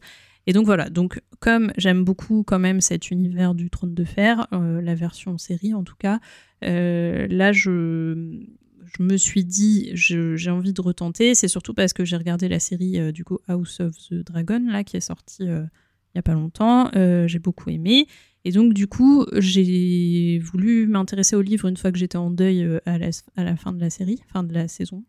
Et 0.48 0.52
donc 0.52 0.66
voilà, 0.66 0.90
donc 0.90 1.22
comme 1.38 1.72
j'aime 1.76 2.02
beaucoup 2.02 2.42
quand 2.42 2.58
même 2.58 2.80
cet 2.80 3.12
univers 3.12 3.54
du 3.54 3.70
trône 3.70 3.94
de 3.94 4.02
fer, 4.02 4.48
euh, 4.52 4.82
la 4.82 4.96
version 4.96 5.38
série 5.38 5.74
en 5.74 5.84
tout 5.84 5.94
cas, 5.96 6.18
euh, 6.64 7.28
là 7.30 7.52
je, 7.52 7.70
me 8.98 9.16
suis 9.16 9.44
dit 9.44 9.92
j'ai 9.94 10.50
envie 10.50 10.72
de 10.72 10.80
retenter. 10.80 11.36
C'est 11.36 11.48
surtout 11.48 11.72
parce 11.72 11.92
que 11.92 12.04
j'ai 12.04 12.16
regardé 12.16 12.48
la 12.48 12.58
série 12.58 13.12
du 13.12 13.22
coup 13.22 13.38
House 13.46 13.78
of 13.78 13.96
the 14.10 14.14
Dragon 14.14 14.64
là 14.66 14.82
qui 14.82 14.96
est 14.96 15.00
sortie 15.00 15.44
il 15.44 15.68
y 16.16 16.18
a 16.18 16.22
pas 16.22 16.34
longtemps. 16.34 16.90
j'ai 16.92 17.38
beaucoup 17.38 17.70
aimé. 17.70 18.08
Et 18.44 18.52
donc, 18.52 18.74
du 18.74 18.86
coup, 18.86 19.24
j'ai 19.32 20.38
voulu 20.38 20.86
m'intéresser 20.86 21.34
au 21.34 21.40
livre 21.40 21.66
une 21.66 21.76
fois 21.76 21.90
que 21.90 21.98
j'étais 21.98 22.18
en 22.18 22.30
deuil 22.30 22.62
euh, 22.62 22.78
à 22.84 22.98
la, 22.98 23.08
à 23.36 23.44
la, 23.44 23.56
fin 23.56 23.72
de 23.72 23.80
la 23.80 23.88
série, 23.88 24.20
fin 24.32 24.42
de 24.42 24.52
la 24.52 24.68
saison. 24.68 25.04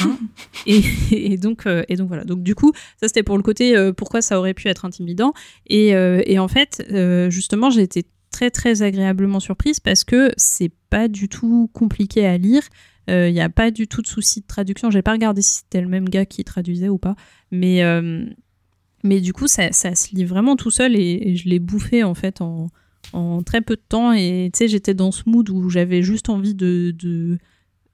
Hein. 0.00 0.18
et, 0.66 1.36
donc, 1.36 1.66
euh, 1.66 1.84
et 1.88 1.96
donc 1.96 2.08
voilà. 2.08 2.24
Donc 2.24 2.42
du 2.42 2.54
coup, 2.54 2.72
ça 3.00 3.08
c'était 3.08 3.22
pour 3.22 3.36
le 3.36 3.42
côté 3.42 3.76
euh, 3.76 3.92
pourquoi 3.92 4.22
ça 4.22 4.38
aurait 4.38 4.54
pu 4.54 4.68
être 4.68 4.86
intimidant. 4.86 5.34
Et, 5.66 5.88
et 5.88 6.38
en 6.38 6.48
fait, 6.48 6.82
justement, 7.28 7.70
j'ai 7.70 7.82
été 7.82 8.06
très 8.30 8.50
très 8.50 8.82
agréablement 8.82 9.40
surprise 9.40 9.80
parce 9.80 10.04
que 10.04 10.32
c'est 10.36 10.72
pas 10.90 11.08
du 11.08 11.28
tout 11.28 11.70
compliqué 11.72 12.26
à 12.26 12.38
lire. 12.38 12.62
Il 13.08 13.32
n'y 13.32 13.40
a 13.40 13.48
pas 13.48 13.70
du 13.70 13.88
tout 13.88 14.02
de 14.02 14.06
souci 14.06 14.40
de 14.40 14.46
traduction. 14.46 14.90
J'ai 14.90 15.02
pas 15.02 15.12
regardé 15.12 15.40
si 15.40 15.60
c'était 15.60 15.80
le 15.80 15.88
même 15.88 16.08
gars 16.08 16.26
qui 16.26 16.44
traduisait 16.44 16.88
ou 16.88 16.98
pas, 16.98 17.16
mais 17.50 17.82
mais 19.04 19.20
du 19.20 19.32
coup, 19.32 19.46
ça, 19.46 19.72
ça, 19.72 19.94
se 19.94 20.14
lit 20.14 20.24
vraiment 20.24 20.56
tout 20.56 20.70
seul 20.70 20.96
et, 20.96 21.36
je 21.36 21.48
l'ai 21.48 21.58
bouffé 21.58 22.02
en 22.02 22.14
fait 22.14 22.40
en, 22.40 22.68
très 23.44 23.60
peu 23.60 23.76
de 23.76 23.82
temps. 23.88 24.12
Et 24.12 24.50
tu 24.52 24.58
sais, 24.58 24.68
j'étais 24.68 24.94
dans 24.94 25.12
ce 25.12 25.22
mood 25.26 25.48
où 25.50 25.68
j'avais 25.70 26.02
juste 26.02 26.28
envie 26.28 26.54
de, 26.54 27.38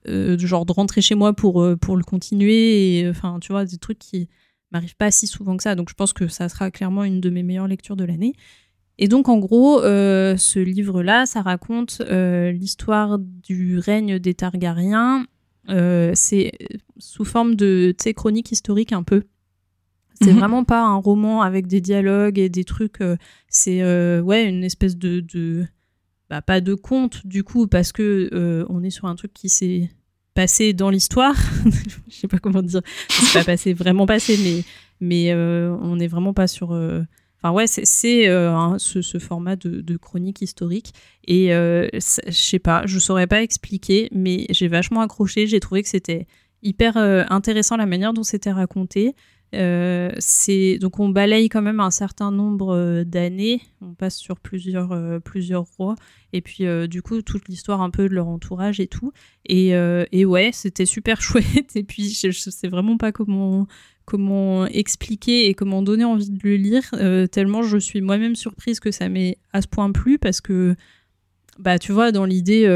euh, 0.09 0.39
genre 0.39 0.67
de 0.67 0.73
rentrer 0.73 1.03
chez 1.03 1.15
moi 1.15 1.35
pour, 1.35 1.63
euh, 1.63 1.77
pour 1.77 1.97
le 1.97 2.05
continuer. 2.05 2.99
Et 2.99 3.09
enfin, 3.09 3.39
tu 3.41 3.53
vois, 3.53 3.65
des 3.65 3.79
trucs 3.79 3.99
qui 3.99 4.29
m'arrivent 4.73 4.97
pas 4.97 5.11
si 5.11 5.27
souvent 5.27 5.57
que 5.57 5.63
ça. 5.63 5.75
Donc 5.75 5.91
je 5.91 5.95
pense 5.95 6.13
que 6.13 6.27
ça 6.29 6.49
sera 6.49 6.71
clairement 6.71 7.05
une 7.05 7.21
de 7.21 7.31
mes 7.31 7.43
meilleures 7.43 7.69
lectures 7.69 7.97
de 7.97 8.05
l'année. 8.05 8.35
Et 8.97 9.09
donc, 9.09 9.29
en 9.29 9.39
gros, 9.39 9.83
euh, 9.83 10.37
ce 10.37 10.61
livre-là, 10.61 11.27
ça 11.27 11.43
raconte 11.43 12.01
l'histoire 12.09 13.19
du 13.19 13.79
règne 13.79 14.19
des 14.19 14.35
Targaryens. 14.35 15.27
c'est 16.15 16.53
sous 16.99 17.25
forme 17.25 17.57
de 17.57 17.95
chronique 18.15 18.53
historique 18.53 18.93
un 18.93 19.03
peu. 19.03 19.25
C'est 20.21 20.33
mhm. 20.33 20.39
vraiment 20.39 20.65
pas 20.65 20.81
un 20.81 20.97
roman 20.97 21.43
avec 21.43 21.67
des 21.67 21.81
dialogues 21.81 22.39
et 22.39 22.49
des 22.49 22.65
trucs. 22.65 23.01
Euh, 23.01 23.17
c'est 23.49 23.83
euh, 23.83 24.21
ouais 24.21 24.49
une 24.49 24.65
espèce 24.65 24.97
de, 24.97 25.21
de 25.21 25.67
bah, 26.31 26.43
pas 26.43 26.61
de 26.61 26.75
conte 26.75 27.27
du 27.27 27.43
coup 27.45 27.67
parce 27.67 27.93
que 27.93 28.31
euh, 28.33 28.65
on 28.69 28.83
est 28.83 28.91
sur 28.91 29.07
un 29.07 29.17
truc 29.17 29.33
qui 29.35 29.49
s'est 29.49 29.91
passé 30.35 30.73
dans 30.73 30.91
l'histoire. 30.91 31.35
Je 32.09 32.15
sais 32.15 32.29
pas 32.29 32.39
comment 32.39 32.63
dire. 32.63 32.81
C'est 33.09 33.39
pas 33.39 33.45
passé 33.45 33.73
vraiment 33.73 34.07
passé, 34.07 34.39
mais 34.43 34.65
mais 35.01 35.35
on 35.35 35.97
n'est 35.97 36.09
vraiment 36.09 36.33
pas 36.33 36.47
sur. 36.47 36.71
Enfin 36.71 37.53
ouais, 37.53 37.67
c'est 37.67 37.85
ce, 37.85 38.79
ce, 39.03 39.19
format 39.19 39.57
de, 39.57 39.83
de, 39.83 39.97
chronique 39.99 40.41
historique 40.41 40.95
et 41.27 41.49
je 41.51 42.31
sais 42.31 42.59
pas, 42.59 42.87
je 42.87 42.99
saurais 42.99 43.27
pas 43.27 43.43
expliquer, 43.43 44.09
mais 44.13 44.47
j'ai 44.49 44.69
vachement 44.69 45.03
accroché. 45.03 45.47
J'ai 45.47 45.61
trouvé 45.61 45.83
que 45.83 45.89
c'était 45.91 46.27
hyper 46.63 46.97
intéressant 46.97 47.77
la 47.77 47.85
manière 47.85 48.15
dont 48.15 48.23
c'était 48.23 48.53
raconté. 48.53 49.15
Euh, 49.55 50.11
donc 50.81 51.01
on 51.01 51.09
balaye 51.09 51.49
quand 51.49 51.63
même 51.63 51.81
un 51.81 51.91
certain 51.91 52.31
nombre 52.31 52.75
euh, 52.75 53.05
d'années, 53.05 53.61
on 53.81 53.95
passe 53.95 54.17
sur 54.17 54.39
plusieurs 54.39 54.93
euh, 54.93 55.19
plusieurs 55.21 55.65
rois. 55.79 55.95
Et 56.33 56.41
puis 56.41 56.65
du 56.89 57.01
coup 57.01 57.23
toute 57.23 57.49
l'histoire 57.49 57.81
un 57.81 57.91
peu 57.91 58.09
de 58.09 58.15
leur 58.15 58.27
entourage 58.27 58.81
et 58.81 58.89
tout. 58.89 59.13
Et, 59.47 59.69
et 60.11 60.25
ouais 60.25 60.51
c'était 60.53 60.87
super 60.87 61.21
chouette. 61.23 61.77
Et 61.77 61.85
puis 61.85 62.11
je, 62.11 62.31
je, 62.31 62.51
sais 62.51 62.69
vraiment 62.69 62.97
pas 62.97 63.13
comment 63.13 63.67
comment 64.05 64.67
expliquer 64.67 65.49
et 65.49 65.55
comment 65.55 65.81
donner 65.81 66.05
envie 66.05 66.31
de 66.31 66.41
le 66.43 66.57
lire 66.57 66.91
tellement 67.31 67.63
je 67.63 67.79
suis 67.79 68.01
moi-même 68.01 68.35
surprise 68.35 68.81
que 68.81 68.91
ça 68.91 69.09
m'ait 69.09 69.39
à 69.53 69.63
ce 69.63 69.69
point 69.69 69.93
plu 69.93 70.19
parce 70.19 70.41
que 70.41 70.75
bah 71.59 71.79
tu 71.79 71.93
vois 71.93 72.11
dans 72.13 72.25
l'idée 72.25 72.69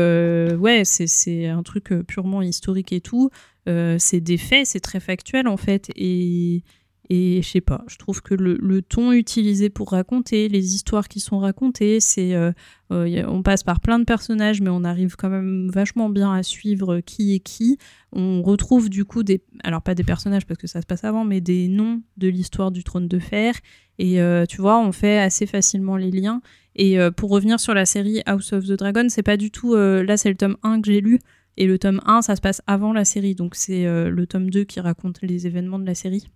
ouais 0.59 0.83
c'est 0.85 1.47
un 1.47 1.63
truc 1.63 1.93
purement 2.07 2.43
historique 2.43 2.93
et 2.93 3.01
tout 3.01 3.31
euh, 3.69 3.97
c'est 3.99 4.21
des 4.21 4.39
faits, 4.39 4.67
c'est 4.67 4.81
très 4.81 5.01
factuel 5.01 5.47
en 5.47 5.57
fait. 5.57 5.91
Et, 5.95 6.63
et 7.11 7.41
je 7.43 7.49
sais 7.49 7.61
pas, 7.61 7.85
je 7.89 7.97
trouve 7.97 8.23
que 8.23 8.35
le, 8.35 8.83
ton 8.83 9.13
utilisé 9.13 9.71
pour 9.71 9.91
raconter, 9.91 10.49
les 10.49 10.75
histoires 10.75 11.09
qui 11.09 11.21
sont 11.21 11.39
racontées, 11.39 12.01
c'est 12.01 12.35
euh, 12.35 12.53
euh, 12.93 13.25
on 13.27 13.43
passe 13.43 13.63
par 13.63 13.81
plein 13.81 13.99
de 13.99 14.05
personnages, 14.05 14.61
mais 14.61 14.71
on 14.71 14.85
arrive 14.85 15.17
quand 15.17 15.31
même 15.31 15.71
vachement 15.71 16.11
bien 16.11 16.33
à 16.33 16.43
suivre 16.43 17.01
qui 17.01 17.35
est 17.35 17.41
qui. 17.41 17.79
On 18.13 18.43
retrouve 18.43 18.91
du 18.91 19.05
coup 19.05 19.23
des, 19.23 19.43
alors 19.65 19.83
pas 19.83 19.95
des 19.95 20.05
personnages 20.05 20.47
parce 20.47 20.59
que 20.59 20.67
ça 20.67 20.81
se 20.81 20.87
passe 20.87 21.05
avant, 21.05 21.25
mais 21.25 21.41
des 21.41 21.69
noms 21.69 22.03
de 22.17 22.29
l'histoire 22.29 22.71
du 22.71 22.85
trône 22.85 23.09
de 23.09 23.19
fer. 23.19 23.55
Et 23.99 24.21
tu 24.49 24.61
vois, 24.61 24.79
on 24.79 24.93
fait 24.93 25.19
assez 25.19 25.45
facilement 25.47 25.97
les 25.97 26.13
liens. 26.13 26.41
Et 26.77 26.99
pour 27.17 27.31
revenir 27.31 27.59
sur 27.59 27.75
la 27.75 27.85
série 27.85 28.23
House 28.27 28.53
of 28.53 28.65
the 28.65 28.73
Dragon, 28.73 29.07
c'est 29.09 29.25
pas 29.25 29.37
du 29.37 29.51
tout. 29.51 29.75
là, 29.75 30.17
c'est 30.17 30.29
le 30.29 30.37
tome 30.37 30.57
1 30.63 30.81
que 30.81 30.93
j'ai 30.93 31.01
lu. 31.01 31.19
Et 31.59 31.67
le 31.67 31.77
tome 31.77 32.01
1, 32.07 32.23
ça 32.23 32.37
se 32.37 32.41
passe 32.41 32.63
avant 32.69 32.93
la 32.93 33.05
série. 33.05 33.35
Donc 33.35 33.57
c'est 33.57 33.85
euh, 33.85 34.11
le 34.11 34.27
tome 34.29 34.49
2 34.49 34.63
qui 34.63 34.79
raconte 34.79 35.21
les 35.23 35.49
événements 35.49 35.81
de 35.81 35.87
la 35.87 35.97
série. 35.97 36.29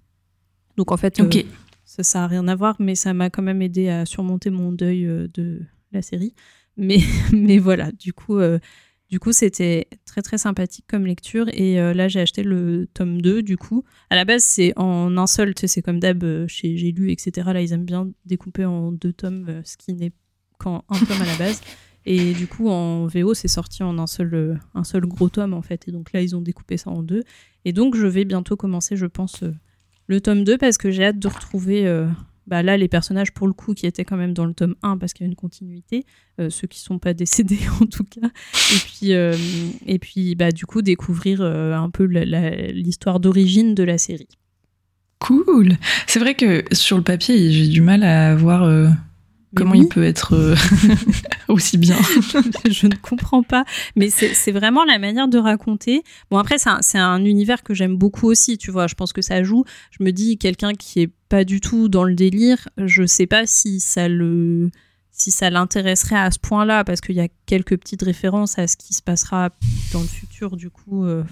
Donc 0.77 0.93
en 0.93 0.97
fait, 0.97 1.21
euh, 1.21 1.43
ça 1.85 2.21
n'a 2.21 2.27
rien 2.27 2.49
à 2.49 2.55
voir, 2.55 2.77
mais 2.79 2.95
ça 2.95 3.13
m'a 3.15 3.31
quand 3.31 3.43
même 3.43 3.63
aidé 3.63 3.89
à 3.89 4.07
surmonter 4.07 4.51
mon 4.51 4.73
deuil 4.73 5.07
euh, 5.07 5.29
de 5.35 5.63
la 5.93 6.03
série. 6.03 6.35
Mais, 6.77 6.99
mais 7.33 7.59
voilà, 7.59 7.93
du 7.93 8.13
coup, 8.13 8.39
du 9.11 9.21
coup, 9.21 9.33
c'était 9.33 9.89
très 10.07 10.23
très 10.23 10.39
sympathique 10.39 10.87
comme 10.89 11.07
lecture. 11.07 11.47
Et 11.53 11.75
là, 11.77 12.09
j'ai 12.09 12.21
acheté 12.21 12.43
le 12.43 12.89
tome 12.95 13.21
2, 13.21 13.43
du 13.43 13.59
coup. 13.59 13.85
À 14.09 14.17
la 14.17 14.25
base, 14.25 14.43
c'est 14.43 14.73
en 14.77 15.19
un 15.19 15.27
seul, 15.27 15.55
tu 15.55 15.61
sais, 15.61 15.67
c'est 15.67 15.83
comme 15.83 16.01
d'hab 16.01 16.25
chez 16.47 16.79
J'ai 16.79 16.93
lu, 16.93 17.13
etc. 17.13 17.51
Là, 17.53 17.61
ils 17.61 17.75
aiment 17.75 17.85
bien 17.85 18.11
découper 18.25 18.65
en 18.65 18.91
deux 18.91 19.13
tomes, 19.13 19.61
ce 19.65 19.77
qui 19.77 19.93
n'est 19.93 20.13
qu'en 20.59 20.83
un 20.89 20.99
tome 20.99 21.21
à 21.21 21.27
la 21.27 21.37
base. 21.37 21.61
Et 22.05 22.33
du 22.33 22.47
coup, 22.47 22.69
en 22.69 23.07
VO, 23.07 23.35
c'est 23.35 23.49
sorti 23.49 23.83
en 23.83 23.99
un 23.99 24.07
seul, 24.07 24.35
euh, 24.35 24.55
un 24.75 24.85
seul 24.85 25.07
gros 25.07 25.29
tome, 25.29 25.55
en 25.55 25.63
fait. 25.63 25.87
Et 25.87 25.93
donc 25.93 26.13
là, 26.13 26.21
ils 26.21 26.35
ont 26.35 26.41
découpé 26.41 26.77
ça 26.77 26.91
en 26.91 27.03
deux. 27.03 27.23
Et 27.65 27.73
donc, 27.73 27.97
je 27.97 28.07
vais 28.07 28.25
bientôt 28.25 28.57
commencer, 28.57 28.97
je 28.97 29.07
pense, 29.07 29.43
euh, 29.43 29.55
le 30.13 30.21
tome 30.21 30.45
2 30.45 30.59
parce 30.59 30.79
que 30.79 30.91
j'ai 30.91 31.05
hâte 31.05 31.19
de 31.19 31.29
retrouver. 31.29 31.87
Euh, 31.87 32.07
bah 32.47 32.63
là, 32.63 32.77
les 32.77 32.89
personnages, 32.89 33.33
pour 33.33 33.47
le 33.47 33.53
coup, 33.53 33.73
qui 33.73 33.87
étaient 33.87 34.05
quand 34.05 34.17
même 34.17 34.35
dans 34.35 34.45
le 34.45 34.53
tome 34.53 34.75
1 34.83 34.99
parce 34.99 35.13
qu'il 35.13 35.25
y 35.25 35.29
a 35.29 35.31
une 35.31 35.37
continuité, 35.37 36.05
ceux 36.49 36.67
qui 36.67 36.81
sont 36.81 36.99
pas 36.99 37.15
décédés 37.15 37.61
en 37.81 37.87
tout 37.87 38.05
cas. 38.05 38.29
Et 38.29 38.79
puis, 38.79 39.11
et 39.87 39.99
puis 40.01 40.35
bah, 40.35 40.51
du 40.51 40.67
coup, 40.67 40.83
découvrir 40.83 41.41
un 41.41 41.89
peu 41.89 42.05
l'histoire 42.05 43.21
d'origine 43.21 43.77
de 43.77 43.85
la 43.85 43.97
série. 43.97 44.27
Cool. 45.21 45.77
C'est 46.09 46.19
vrai 46.19 46.35
que 46.35 46.65
sur 46.73 46.97
le 46.97 47.05
papier, 47.05 47.53
j'ai 47.53 47.69
du 47.69 47.81
mal 47.81 48.03
à 48.03 48.35
voir 48.35 48.69
Comment 49.55 49.75
il 49.75 49.89
peut 49.89 50.03
être 50.03 50.35
euh, 50.35 50.55
aussi 51.49 51.79
bien 51.79 51.97
Je 52.71 52.87
ne 52.87 52.95
comprends 52.95 53.43
pas. 53.43 53.65
Mais 53.97 54.11
c'est 54.11 54.53
vraiment 54.53 54.85
la 54.85 54.99
manière 54.99 55.29
de 55.29 55.39
raconter. 55.39 56.03
Bon, 56.31 56.39
après, 56.39 56.57
c'est 56.59 56.71
un, 56.99 57.05
un, 57.05 57.25
univers 57.25 57.63
que 57.63 57.75
j'aime 57.75 57.97
beaucoup 57.97 58.29
aussi, 58.29 58.59
tu 58.59 58.71
vois. 58.71 58.87
Je 58.87 58.95
pense 58.95 59.13
que 59.13 59.23
ça 59.23 59.43
joue. 59.43 59.65
Je 59.91 60.03
me 60.03 60.11
dis, 60.11 60.39
quelqu'un 60.39 60.73
qui 60.73 61.01
est 61.01 61.11
pas 61.29 61.45
du 61.45 61.61
tout 61.61 61.89
dans 61.89 62.05
le 62.05 62.15
délire, 62.15 62.69
je 62.79 63.07
sais 63.07 63.27
pas 63.27 63.47
si 63.47 63.81
ça 63.81 64.09
le 64.09 64.71
si 65.15 65.31
ça 65.31 65.51
l'intéresserait 65.51 66.17
à 66.17 66.31
ce 66.31 66.39
point-là, 66.39 66.85
parce 66.85 67.01
qu'il 67.01 67.15
y 67.15 67.21
a 67.21 67.29
quelques 67.47 67.79
petites 67.79 68.03
références 68.03 68.59
à 68.59 68.67
ce 68.67 68.77
qui 68.77 68.95
se 68.95 69.03
passera 69.03 69.51
dans 69.93 70.01
le 70.01 70.09
futur, 70.09 70.57
du 70.57 70.71
coup, 70.71 71.05
euh, 71.05 71.23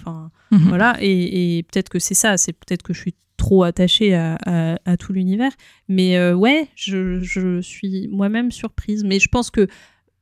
mhm. 0.51 0.69
voilà, 0.69 0.95
et, 1.01 1.57
et 1.57 1.63
peut-être 1.63 1.89
que 1.89 1.99
c'est 1.99 2.13
ça, 2.13 2.37
c'est 2.37 2.53
peut-être 2.53 2.83
que 2.83 2.93
je 2.93 3.01
suis 3.01 3.15
trop 3.41 3.63
attachée 3.63 4.13
à, 4.13 4.97
tout 4.99 5.13
l'univers, 5.13 5.51
mais 5.87 6.15
euh, 6.15 6.35
ouais, 6.35 6.67
je, 6.75 7.59
suis 7.61 8.07
moi-même 8.11 8.51
surprise, 8.51 9.03
mais 9.03 9.19
je 9.19 9.29
pense 9.29 9.49
que 9.49 9.67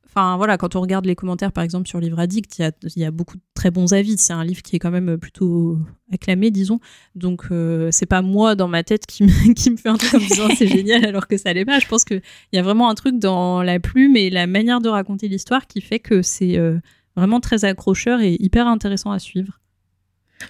enfin 0.06 0.38
voilà, 0.38 0.56
quand 0.56 0.74
on 0.74 0.80
regarde 0.80 1.04
les 1.04 1.14
commentaires 1.14 1.52
par 1.52 1.62
exemple 1.62 1.86
sur 1.86 2.00
Livre 2.00 2.18
Addict, 2.18 2.58
il 2.58 2.72
y 2.96 3.04
a, 3.04 3.10
beaucoup 3.10 3.36
de 3.36 3.42
très 3.54 3.70
bons 3.70 3.92
avis. 3.92 4.16
C'est 4.16 4.32
un 4.32 4.42
livre 4.42 4.62
qui 4.62 4.74
est 4.74 4.78
quand 4.78 4.90
même 4.90 5.18
plutôt 5.18 5.78
acclamé, 6.10 6.50
disons. 6.50 6.80
Donc 7.14 7.42
euh, 7.50 7.90
c'est 7.92 8.06
pas 8.06 8.22
moi 8.22 8.54
dans 8.54 8.68
ma 8.68 8.82
tête 8.82 9.06
qui 9.06 9.24
me, 9.24 9.52
qui 9.54 9.70
me 9.70 9.76
fait 9.76 9.90
un 9.90 9.96
truc 9.96 10.14
en 10.14 10.18
disant 10.18 10.48
c'est 10.56 10.66
génial 10.66 11.04
alors 11.04 11.28
que 11.28 11.36
ça 11.36 11.52
l'est 11.52 11.66
pas. 11.66 11.78
Je 11.78 11.86
pense 11.86 12.04
qu'il 12.04 12.22
y 12.54 12.58
a 12.58 12.62
vraiment 12.62 12.88
un 12.88 12.94
truc 12.94 13.18
dans 13.18 13.62
la 13.62 13.78
plume 13.80 14.16
et 14.16 14.30
la 14.30 14.46
manière 14.46 14.80
de 14.80 14.88
raconter 14.88 15.28
l'histoire 15.28 15.66
qui 15.66 15.82
fait 15.82 16.00
que 16.00 16.22
c'est 16.22 16.56
euh, 16.56 16.78
vraiment 17.16 17.40
très 17.40 17.66
accrocheur 17.66 18.22
et 18.22 18.36
hyper 18.40 18.66
intéressant 18.66 19.10
à 19.10 19.18
suivre. 19.18 19.59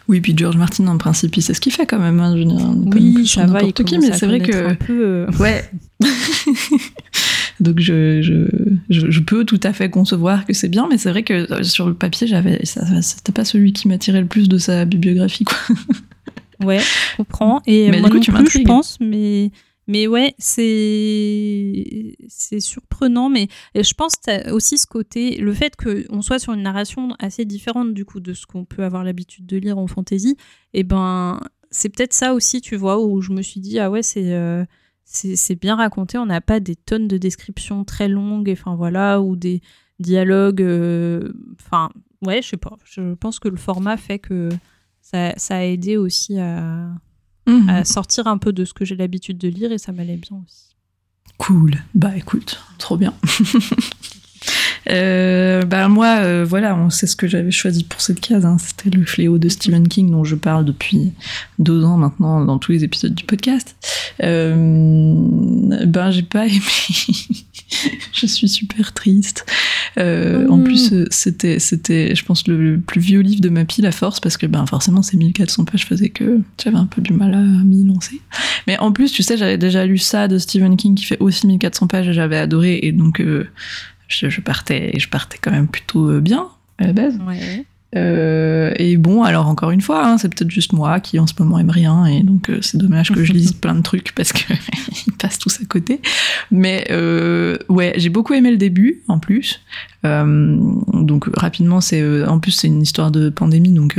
Oui, 0.09 0.21
puis 0.21 0.35
George 0.37 0.57
Martin, 0.57 0.87
en 0.89 0.99
principe, 0.99 1.35
sait 1.41 1.55
ce 1.55 1.61
qu'il 1.61 1.73
fait 1.73 1.87
quand 1.87 1.99
même. 1.99 2.21
Hein, 2.21 2.35
oui, 2.37 3.27
ça 3.27 3.47
va, 3.47 3.63
il 3.63 3.73
qui, 3.73 3.99
mais 3.99 4.13
c'est 4.13 4.27
vrai 4.27 4.41
que. 4.41 4.75
Peu, 4.75 5.05
euh, 5.05 5.27
Ouais. 5.39 5.71
Donc 7.61 7.79
je, 7.79 8.23
je, 8.23 8.47
je, 8.89 9.21
peux 9.21 9.45
tout 9.45 9.61
à 9.63 9.75
fait 9.75 9.91
concevoir 9.91 10.47
que 10.47 10.55
c'est 10.55 10.69
bien, 10.69 10.87
mais 10.91 10.97
c'est 10.97 11.11
vrai 11.11 11.23
que 11.23 11.53
euh, 11.53 11.63
sur 11.63 11.87
le 11.87 11.95
papier, 11.95 12.27
j'avais, 12.27 12.59
c'était 12.65 13.33
pas 13.33 13.45
celui 13.45 13.75
qui 13.75 13.87
m'attirait 13.87 14.23
le 14.23 14.27
plus 14.27 14.49
de 14.49 14.57
sa 14.57 14.87
bibliographie, 14.87 15.45
quoi. 15.45 15.59
Ouais, 16.65 16.79
je 16.79 17.17
comprends. 17.17 17.63
Et 17.67 17.91
moi 18.01 18.09
non 18.09 18.21
plus, 18.21 18.51
je 18.51 18.63
pense, 18.63 18.99
mais 19.01 19.51
mais 19.91 20.07
ouais, 20.07 20.35
c'est 20.39 22.15
surprenant, 22.61 23.29
mais 23.29 23.49
je 23.75 23.93
pense 23.93 24.15
aussi 24.53 24.79
ce 24.79 24.87
côté, 24.87 25.39
le 25.39 25.53
fait 25.53 25.75
qu'on 25.75 26.23
soit 26.23 26.39
sur 26.39 26.53
une 26.53 26.63
narration 26.63 27.17
assez 27.19 27.45
différente 27.45 27.93
du 27.93 28.05
coup 28.05 28.21
de 28.21 28.33
ce 28.33 28.47
qu'on 28.47 28.65
peut 28.65 28.85
avoir 28.85 29.03
l'habitude 29.03 29.47
de 29.47 29.57
lire 29.57 29.79
en 29.79 29.89
fantasy, 29.89 30.37
eh 30.75 30.85
ben 30.85 31.41
c'est 31.73 31.89
peut-être 31.89 32.13
ça 32.13 32.35
aussi, 32.35 32.61
tu 32.61 32.77
vois, 32.77 33.03
où 33.03 33.21
je 33.21 33.33
me 33.33 33.43
suis 33.43 33.59
dit 33.59 33.81
ah 33.81 33.91
ouais 33.91 34.05
c'est 34.05 34.33
euh, 34.33 34.65
bien 35.61 35.75
raconté, 35.75 36.19
on 36.19 36.27
n'a 36.27 36.41
pas 36.41 36.61
des 36.61 36.77
tonnes 36.77 37.09
de 37.09 37.19
descriptions 37.19 37.85
très 37.85 38.07
longues, 38.07 38.51
enfin 38.53 38.77
voilà, 38.77 39.21
ou 39.21 39.35
des 39.35 39.61
dialogues, 39.99 40.63
euh, 40.63 41.33
enfin 41.61 41.91
ouais, 42.23 42.43
je 42.43 42.51
sais 42.51 42.57
pas, 42.57 42.77
je 42.85 43.15
pense 43.15 43.41
que 43.41 43.49
le 43.49 43.57
format 43.57 43.97
fait 43.97 44.21
que 44.21 44.51
ça, 45.01 45.33
ça 45.37 45.57
a 45.57 45.63
aidé 45.65 45.97
aussi 45.97 46.39
à 46.39 46.93
Mhm. 47.51 47.69
à 47.69 47.85
sortir 47.85 48.27
un 48.27 48.39
peu 48.39 48.53
de 48.53 48.65
ce 48.65 48.73
que 48.73 48.85
j'ai 48.85 48.97
l'habitude 48.97 49.39
de 49.39 49.49
lire 49.49 49.73
et 49.73 49.79
ça 49.79 49.93
m'allait 49.93 50.17
bien 50.17 50.41
aussi. 50.45 50.77
Cool. 51.39 51.75
Bah 51.95 52.17
écoute, 52.17 52.61
trop 52.79 52.97
bien. 52.97 53.15
Euh, 54.89 55.63
bah 55.63 55.89
moi, 55.89 56.21
euh, 56.21 56.45
voilà, 56.49 56.75
on 56.77 56.91
sait 56.91 57.07
ce 57.07 57.17
que 57.17 57.27
j'avais 57.27 57.51
choisi 57.51 57.85
pour 57.85 58.01
cette 58.01 58.21
case. 58.21 58.45
Hein. 58.45 58.57
C'était 58.59 58.97
le 58.97 59.05
fléau 59.05 59.39
de 59.39 59.49
Stephen 59.49 59.89
King 59.89 60.11
dont 60.11 60.25
je 60.25 60.37
parle 60.37 60.65
depuis 60.65 61.13
deux 61.59 61.85
ans 61.85 61.97
maintenant 61.97 62.45
dans 62.45 62.59
tous 62.59 62.73
les 62.73 62.85
épisodes 62.85 63.15
du 63.15 63.25
podcast. 63.25 63.77
Euh, 64.23 65.15
ben 65.87 66.11
j'ai 66.11 66.23
pas 66.23 66.47
aimé. 66.47 66.61
je 68.13 68.27
suis 68.27 68.49
super 68.49 68.93
triste. 68.93 69.47
Euh, 69.99 70.49
en 70.49 70.61
plus, 70.61 70.93
euh, 70.93 71.07
c'était, 71.11 71.59
c'était, 71.59 72.15
je 72.15 72.25
pense, 72.25 72.47
le, 72.47 72.79
plus 72.79 73.01
vieux 73.01 73.21
livre 73.21 73.41
de 73.41 73.49
ma 73.49 73.65
pile 73.65 73.87
à 73.87 73.93
force 73.93 74.21
parce 74.21 74.37
que, 74.37 74.47
ben, 74.47 74.67
forcément, 74.67 75.03
ces 75.03 75.17
1400 75.17 75.65
pages 75.65 75.87
faisaient 75.87 76.11
que 76.11 76.41
j'avais 76.63 76.77
un 76.77 76.87
peu 76.87 77.01
du 77.01 77.13
mal 77.13 77.35
à 77.35 77.39
m'y 77.39 77.85
lancer. 77.85 78.21
Mais 78.67 78.79
en 78.79 78.93
plus, 78.93 79.13
tu 79.13 79.23
sais, 79.23 79.37
j'avais 79.37 79.59
déjà 79.59 79.87
lu 79.87 79.99
ça 79.99 80.29
de 80.29 80.39
Stephen 80.39 80.77
King 80.77 80.95
qui 80.95 81.05
fait 81.05 81.19
aussi 81.21 81.47
1400 81.47 81.87
pages 81.87 82.09
et 82.09 82.13
j'avais 82.13 82.37
adoré 82.37 82.81
et 82.83 82.93
donc 82.93 83.21
euh, 83.21 83.49
je, 84.11 84.41
partais, 84.41 84.93
je 84.99 85.09
partais 85.09 85.39
quand 85.41 85.51
même 85.51 85.69
plutôt 85.69 86.21
bien 86.21 86.49
à 86.79 86.87
la 86.87 86.93
base. 86.93 87.19
Ouais. 87.27 87.65
Euh, 87.97 88.73
et 88.77 88.97
bon, 88.97 89.25
alors 89.25 89.49
encore 89.49 89.71
une 89.73 89.81
fois, 89.81 90.07
hein, 90.07 90.19
c'est 90.19 90.33
peut-être 90.33 90.51
juste 90.51 90.73
moi 90.73 91.01
qui 91.01 91.19
en 91.19 91.27
ce 91.27 91.35
moment 91.39 91.59
aime 91.59 91.71
rien, 91.71 92.07
et 92.07 92.23
donc 92.23 92.49
euh, 92.49 92.59
c'est 92.63 92.79
dommage 92.79 93.11
que 93.11 93.25
je 93.25 93.33
lise 93.33 93.53
plein 93.61 93.75
de 93.75 93.83
trucs 93.83 94.15
parce 94.15 94.33
que 94.33 94.53
ils 95.07 95.13
passent 95.13 95.39
tous 95.39 95.61
à 95.61 95.65
côté. 95.65 96.01
Mais 96.51 96.87
euh, 96.91 97.57
ouais, 97.69 97.93
j'ai 97.97 98.09
beaucoup 98.09 98.35
aimé 98.35 98.51
le 98.51 98.57
début 98.57 99.03
en 99.09 99.19
plus. 99.19 99.61
donc 100.05 101.29
rapidement, 101.37 101.81
c'est 101.81 102.25
en 102.25 102.39
plus 102.39 102.53
c'est 102.53 102.69
une 102.69 102.83
histoire 102.83 103.11
de 103.11 103.29
pandémie, 103.29 103.73
donc 103.73 103.99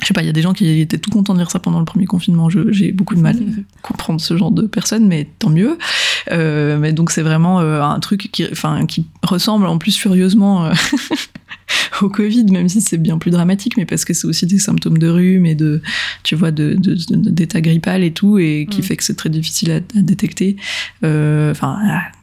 je 0.00 0.06
sais 0.06 0.14
pas, 0.14 0.22
il 0.22 0.26
y 0.26 0.30
a 0.30 0.32
des 0.32 0.42
gens 0.42 0.52
qui 0.52 0.80
étaient 0.80 0.98
tout 0.98 1.10
contents 1.10 1.34
de 1.34 1.38
lire 1.38 1.50
ça 1.50 1.58
pendant 1.58 1.80
le 1.80 1.84
premier 1.84 2.06
confinement. 2.06 2.48
J'ai 2.50 2.92
beaucoup 2.92 3.14
de 3.14 3.20
mal 3.20 3.36
à 3.36 3.40
comprendre 3.82 4.20
ce 4.20 4.36
genre 4.36 4.52
de 4.52 4.62
personnes, 4.62 5.08
mais 5.08 5.28
tant 5.38 5.50
mieux. 5.50 5.76
mais 6.30 6.92
donc 6.92 7.10
c'est 7.10 7.22
vraiment 7.22 7.58
un 7.58 8.00
truc 8.00 8.28
qui, 8.32 8.46
enfin, 8.50 8.86
qui 8.86 9.06
ressemble 9.22 9.66
en 9.66 9.78
plus 9.78 9.96
furieusement 9.96 10.70
au 12.02 12.08
Covid, 12.08 12.44
même 12.46 12.68
si 12.68 12.80
c'est 12.80 12.98
bien 12.98 13.18
plus 13.18 13.30
dramatique, 13.30 13.76
mais 13.76 13.86
parce 13.86 14.04
que 14.04 14.14
c'est 14.14 14.26
aussi 14.26 14.46
des 14.46 14.58
symptômes 14.58 14.98
de 14.98 15.08
rhume 15.08 15.46
et 15.46 15.54
de, 15.54 15.82
tu 16.22 16.34
vois, 16.34 16.50
de, 16.50 16.76
d'état 16.78 17.60
grippal 17.60 18.02
et 18.02 18.12
tout, 18.12 18.38
et 18.38 18.66
qui 18.70 18.80
mm. 18.80 18.84
fait 18.84 18.96
que 18.96 19.04
c'est 19.04 19.16
très 19.16 19.30
difficile 19.30 19.72
à, 19.72 19.80
détecter. 20.00 20.56
Euh, 21.04 21.50
enfin, 21.50 21.78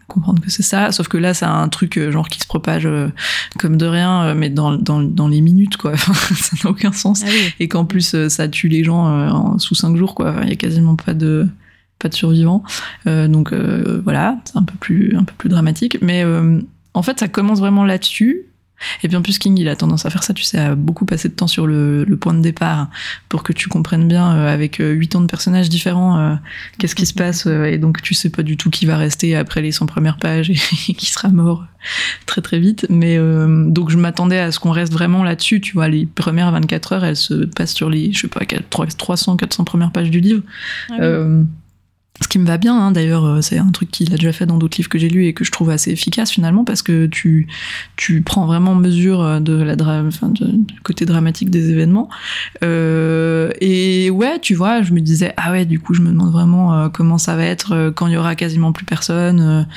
comprendre 0.07 0.41
que 0.41 0.49
c'est 0.49 0.63
ça. 0.63 0.91
Sauf 0.91 1.07
que 1.07 1.17
là, 1.17 1.33
c'est 1.33 1.45
un 1.45 1.67
truc 1.69 1.97
euh, 1.97 2.11
genre 2.11 2.27
qui 2.29 2.39
se 2.39 2.47
propage 2.47 2.85
euh, 2.85 3.07
comme 3.59 3.77
de 3.77 3.85
rien, 3.85 4.33
mais 4.33 4.49
dans, 4.49 4.75
dans, 4.75 5.01
dans 5.01 5.27
les 5.27 5.41
minutes, 5.41 5.77
quoi. 5.77 5.97
ça 5.97 6.55
n'a 6.63 6.69
aucun 6.69 6.91
sens. 6.91 7.23
Ah 7.25 7.29
et 7.59 7.67
qu'en 7.67 7.85
plus, 7.85 8.27
ça 8.27 8.47
tue 8.47 8.67
les 8.67 8.83
gens 8.83 9.57
sous 9.59 9.75
cinq 9.75 9.95
jours, 9.95 10.15
quoi. 10.15 10.35
Il 10.43 10.49
y 10.49 10.53
a 10.53 10.55
quasiment 10.55 10.95
pas 10.95 11.13
de 11.13 11.47
pas 11.97 12.09
de 12.09 12.13
survivants. 12.13 12.63
donc 13.05 13.53
voilà, 13.53 14.37
c'est 14.45 14.57
un 14.57 14.63
peu 14.63 14.75
plus 14.79 15.15
un 15.15 15.23
peu 15.23 15.33
plus 15.37 15.49
dramatique. 15.49 15.97
Mais 16.01 16.23
en 16.93 17.01
fait, 17.01 17.19
ça 17.19 17.27
commence 17.27 17.59
vraiment 17.59 17.85
là-dessus. 17.85 18.45
Et 19.03 19.07
puis 19.07 19.17
en 19.17 19.21
plus, 19.21 19.39
King, 19.39 19.57
il 19.57 19.67
a 19.69 19.75
tendance 19.75 20.05
à 20.05 20.09
faire 20.09 20.23
ça, 20.23 20.33
tu 20.33 20.43
sais, 20.43 20.57
à 20.57 20.75
beaucoup 20.75 21.05
passer 21.05 21.29
de 21.29 21.33
temps 21.33 21.47
sur 21.47 21.67
le, 21.67 22.05
point 22.19 22.33
de 22.33 22.41
départ 22.41 22.89
pour 23.29 23.43
que 23.43 23.51
tu 23.51 23.67
comprennes 23.67 24.07
bien, 24.07 24.35
euh, 24.35 24.53
avec 24.53 24.79
euh, 24.79 24.91
huit 24.91 25.15
ans 25.15 25.21
de 25.21 25.27
personnages 25.27 25.69
différents, 25.69 26.17
euh, 26.17 26.35
qu'est-ce 26.77 26.95
qui 26.95 27.05
se 27.05 27.13
passe. 27.13 27.45
et 27.45 27.77
donc, 27.77 28.01
tu 28.01 28.13
sais 28.13 28.29
pas 28.29 28.43
du 28.43 28.57
tout 28.57 28.69
qui 28.69 28.85
va 28.85 28.97
rester 28.97 29.35
après 29.35 29.61
les 29.61 29.71
100 29.71 29.85
premières 29.85 30.17
pages 30.17 30.49
et, 30.49 30.55
qui 30.93 31.05
sera 31.07 31.29
mort 31.29 31.65
très 32.25 32.41
très 32.41 32.59
vite. 32.59 32.87
Mais 32.89 33.17
donc, 33.17 33.89
je 33.89 33.97
m'attendais 33.97 34.39
à 34.39 34.51
ce 34.51 34.59
qu'on 34.59 34.71
reste 34.71 34.93
vraiment 34.93 35.23
là-dessus, 35.23 35.61
tu 35.61 35.73
vois. 35.73 35.87
Les 35.87 36.05
premières 36.05 36.51
24 36.51 36.93
heures, 36.93 37.05
elles 37.05 37.15
se 37.15 37.45
passent 37.45 37.73
sur 37.73 37.89
les, 37.89 38.11
je 38.11 38.21
sais 38.21 38.27
pas, 38.27 38.41
300, 38.69 39.37
400 39.37 39.63
premières 39.65 39.91
pages 39.91 40.09
du 40.09 40.19
livre. 40.19 40.41
Ah 40.91 41.25
ce 42.21 42.29
qui 42.29 42.39
me 42.39 42.45
va 42.45 42.57
bien, 42.57 42.77
hein, 42.77 42.91
d'ailleurs, 42.91 43.25
euh, 43.25 43.41
c'est 43.41 43.57
un 43.57 43.71
truc 43.71 43.91
qu'il 43.91 44.13
a 44.13 44.15
déjà 44.15 44.31
fait 44.31 44.45
dans 44.45 44.57
d'autres 44.57 44.77
livres 44.77 44.89
que 44.89 44.97
j'ai 44.97 45.09
lus 45.09 45.25
et 45.25 45.33
que 45.33 45.43
je 45.43 45.51
trouve 45.51 45.69
assez 45.69 45.91
efficace 45.91 46.31
finalement 46.31 46.63
parce 46.63 46.81
que 46.81 47.07
tu, 47.07 47.47
tu 47.97 48.21
prends 48.21 48.45
vraiment 48.45 48.73
mesure 48.73 49.21
euh, 49.21 49.39
de 49.41 49.61
la 49.61 49.75
du 49.75 50.79
côté 50.81 51.05
dramatique 51.05 51.49
des 51.49 51.71
événements. 51.71 52.09
Euh, 52.63 53.51
et 53.59 54.09
ouais, 54.09 54.39
tu 54.39 54.55
vois, 54.55 54.81
je 54.81 54.93
me 54.93 55.01
disais, 55.01 55.33
ah 55.35 55.51
ouais, 55.51 55.65
du 55.65 55.79
coup, 55.79 55.93
je 55.93 56.01
me 56.01 56.09
demande 56.09 56.31
vraiment 56.31 56.89
comment 56.89 57.17
ça 57.17 57.35
va 57.35 57.43
être 57.43 57.91
quand 57.95 58.07
il 58.07 58.13
y 58.13 58.17
aura 58.17 58.35
quasiment 58.35 58.71
plus 58.71 58.85
personne 58.85 59.67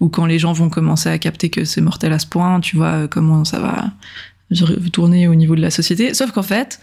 ou 0.00 0.08
quand 0.08 0.26
les 0.26 0.38
gens 0.38 0.52
vont 0.52 0.68
commencer 0.68 1.08
à 1.08 1.18
capter 1.18 1.50
que 1.50 1.64
c'est 1.64 1.80
mortel 1.80 2.12
à 2.12 2.18
ce 2.18 2.26
point, 2.26 2.60
tu 2.60 2.76
vois, 2.76 3.08
comment 3.08 3.44
ça 3.44 3.58
va 3.58 3.90
tourner 4.92 5.26
au 5.26 5.34
niveau 5.34 5.56
de 5.56 5.60
la 5.60 5.70
société. 5.70 6.14
Sauf 6.14 6.30
qu'en 6.30 6.42
fait, 6.42 6.80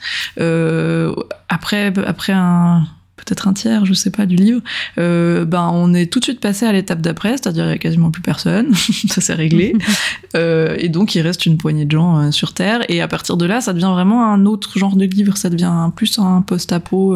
après, 1.49 1.93
après 2.05 2.33
un 2.33 2.85
peut-être 3.17 3.47
un 3.47 3.53
tiers, 3.53 3.85
je 3.85 3.93
sais 3.93 4.09
pas, 4.09 4.25
du 4.25 4.35
livre, 4.35 4.61
euh, 4.97 5.45
ben 5.45 5.69
on 5.73 5.93
est 5.93 6.11
tout 6.11 6.19
de 6.19 6.25
suite 6.25 6.39
passé 6.39 6.65
à 6.65 6.73
l'étape 6.73 7.01
d'après, 7.01 7.31
c'est-à-dire 7.31 7.65
il 7.65 7.69
y 7.69 7.73
a 7.73 7.77
quasiment 7.77 8.11
plus 8.11 8.21
personne, 8.21 8.73
ça 9.09 9.21
s'est 9.21 9.33
réglé, 9.33 9.75
euh, 10.35 10.75
et 10.77 10.89
donc 10.89 11.15
il 11.15 11.21
reste 11.21 11.45
une 11.45 11.57
poignée 11.57 11.85
de 11.85 11.91
gens 11.91 12.19
euh, 12.19 12.31
sur 12.31 12.53
Terre, 12.53 12.81
et 12.89 13.01
à 13.01 13.07
partir 13.07 13.37
de 13.37 13.45
là, 13.45 13.61
ça 13.61 13.73
devient 13.73 13.91
vraiment 13.91 14.31
un 14.31 14.45
autre 14.45 14.77
genre 14.77 14.95
de 14.95 15.05
livre, 15.05 15.37
ça 15.37 15.49
devient 15.49 15.89
plus 15.95 16.19
un 16.19 16.41
post-apo. 16.41 17.15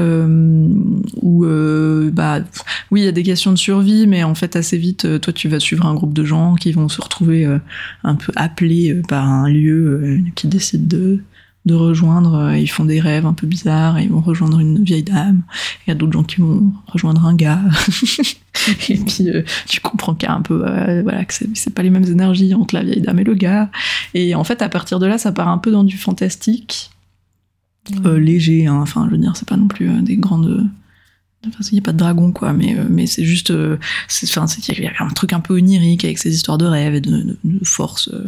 Où 0.00 1.44
bah 2.12 2.38
oui 2.92 3.00
il 3.00 3.04
y 3.04 3.08
a 3.08 3.12
des 3.12 3.24
questions 3.24 3.50
de 3.50 3.58
survie 3.58 4.06
mais 4.06 4.22
en 4.22 4.36
fait 4.36 4.54
assez 4.54 4.78
vite 4.78 5.20
toi 5.20 5.32
tu 5.32 5.48
vas 5.48 5.58
suivre 5.58 5.86
un 5.86 5.94
groupe 5.94 6.14
de 6.14 6.24
gens 6.24 6.54
qui 6.54 6.70
vont 6.70 6.88
se 6.88 7.00
retrouver 7.00 7.44
un 8.04 8.14
peu 8.14 8.32
appelés 8.36 9.02
par 9.08 9.28
un 9.28 9.48
lieu 9.48 10.20
qui 10.36 10.46
décide 10.46 10.86
de 10.86 11.18
de 11.68 11.74
rejoindre, 11.74 12.34
euh, 12.34 12.58
ils 12.58 12.66
font 12.66 12.84
des 12.84 12.98
rêves 12.98 13.26
un 13.26 13.32
peu 13.32 13.46
bizarres, 13.46 14.00
ils 14.00 14.10
vont 14.10 14.20
rejoindre 14.20 14.58
une 14.58 14.82
vieille 14.82 15.04
dame, 15.04 15.42
il 15.86 15.90
y 15.90 15.92
a 15.92 15.94
d'autres 15.94 16.12
gens 16.12 16.24
qui 16.24 16.40
vont 16.40 16.72
rejoindre 16.88 17.24
un 17.24 17.36
gars, 17.36 17.60
et 18.88 18.96
puis 18.96 19.28
euh, 19.28 19.42
tu 19.68 19.80
comprends 19.80 20.14
qu'il 20.14 20.28
y 20.28 20.32
a 20.32 20.34
un 20.34 20.42
peu, 20.42 20.64
euh, 20.66 21.02
voilà, 21.02 21.24
que 21.24 21.32
c'est 21.32 21.74
pas 21.74 21.82
les 21.82 21.90
mêmes 21.90 22.04
énergies 22.04 22.52
entre 22.54 22.74
la 22.74 22.82
vieille 22.82 23.00
dame 23.00 23.20
et 23.20 23.24
le 23.24 23.34
gars, 23.34 23.70
et 24.14 24.34
en 24.34 24.42
fait 24.42 24.60
à 24.62 24.68
partir 24.68 24.98
de 24.98 25.06
là 25.06 25.18
ça 25.18 25.30
part 25.30 25.48
un 25.48 25.58
peu 25.58 25.70
dans 25.70 25.84
du 25.84 25.96
fantastique, 25.96 26.90
mmh. 27.90 28.16
léger, 28.16 28.66
hein. 28.66 28.80
enfin 28.80 29.06
je 29.06 29.12
veux 29.12 29.18
dire 29.18 29.36
c'est 29.36 29.48
pas 29.48 29.56
non 29.56 29.68
plus 29.68 29.88
des 30.02 30.16
grandes 30.16 30.68
Enfin, 31.46 31.60
il 31.70 31.74
n'y 31.74 31.78
a 31.78 31.82
pas 31.82 31.92
de 31.92 31.98
dragon, 31.98 32.32
quoi, 32.32 32.52
mais, 32.52 32.76
euh, 32.76 32.82
mais 32.90 33.06
c'est 33.06 33.22
juste. 33.22 33.52
Euh, 33.52 33.78
enfin, 34.26 34.46
il 34.68 34.82
y 34.82 34.86
a 34.88 34.92
un 34.98 35.10
truc 35.10 35.32
un 35.32 35.38
peu 35.38 35.54
onirique 35.54 36.04
avec 36.04 36.18
ces 36.18 36.34
histoires 36.34 36.58
de 36.58 36.66
rêves 36.66 36.96
et 36.96 37.00
de, 37.00 37.36
de, 37.44 37.64
force 37.64 38.10
euh, 38.12 38.24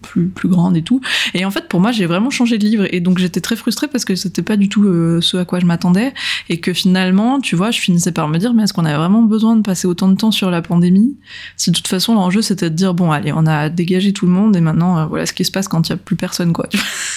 plus, 0.00 0.28
plus 0.28 0.48
grande 0.48 0.76
et 0.76 0.82
tout. 0.82 1.00
Et 1.34 1.44
en 1.44 1.50
fait, 1.50 1.66
pour 1.66 1.80
moi, 1.80 1.90
j'ai 1.90 2.06
vraiment 2.06 2.30
changé 2.30 2.56
de 2.58 2.64
livre. 2.64 2.86
Et 2.94 3.00
donc, 3.00 3.18
j'étais 3.18 3.40
très 3.40 3.56
frustrée 3.56 3.88
parce 3.88 4.04
que 4.04 4.14
c'était 4.14 4.42
pas 4.42 4.56
du 4.56 4.68
tout 4.68 4.84
ce 5.20 5.36
à 5.38 5.44
quoi 5.44 5.58
je 5.58 5.66
m'attendais. 5.66 6.14
Et 6.48 6.60
que 6.60 6.72
finalement, 6.72 7.40
tu 7.40 7.56
vois, 7.56 7.72
je 7.72 7.80
finissais 7.80 8.12
par 8.12 8.28
me 8.28 8.38
dire, 8.38 8.54
mais 8.54 8.62
est-ce 8.62 8.72
qu'on 8.72 8.84
avait 8.84 8.96
vraiment 8.96 9.22
besoin 9.22 9.56
de 9.56 9.62
passer 9.62 9.88
autant 9.88 10.08
de 10.08 10.14
temps 10.14 10.30
sur 10.30 10.48
la 10.48 10.62
pandémie? 10.62 11.16
Si 11.56 11.72
de 11.72 11.76
toute 11.76 11.88
façon, 11.88 12.14
l'enjeu, 12.14 12.42
c'était 12.42 12.70
de 12.70 12.76
dire, 12.76 12.94
bon, 12.94 13.10
allez, 13.10 13.32
on 13.32 13.46
a 13.46 13.70
dégagé 13.70 14.12
tout 14.12 14.26
le 14.26 14.32
monde 14.32 14.54
et 14.54 14.60
maintenant, 14.60 15.08
voilà 15.08 15.26
ce 15.26 15.32
qui 15.32 15.44
se 15.44 15.50
passe 15.50 15.66
quand 15.66 15.88
il 15.88 15.92
n'y 15.92 15.94
a 15.94 15.98
plus 15.98 16.16
personne, 16.16 16.52
quoi. 16.52 16.68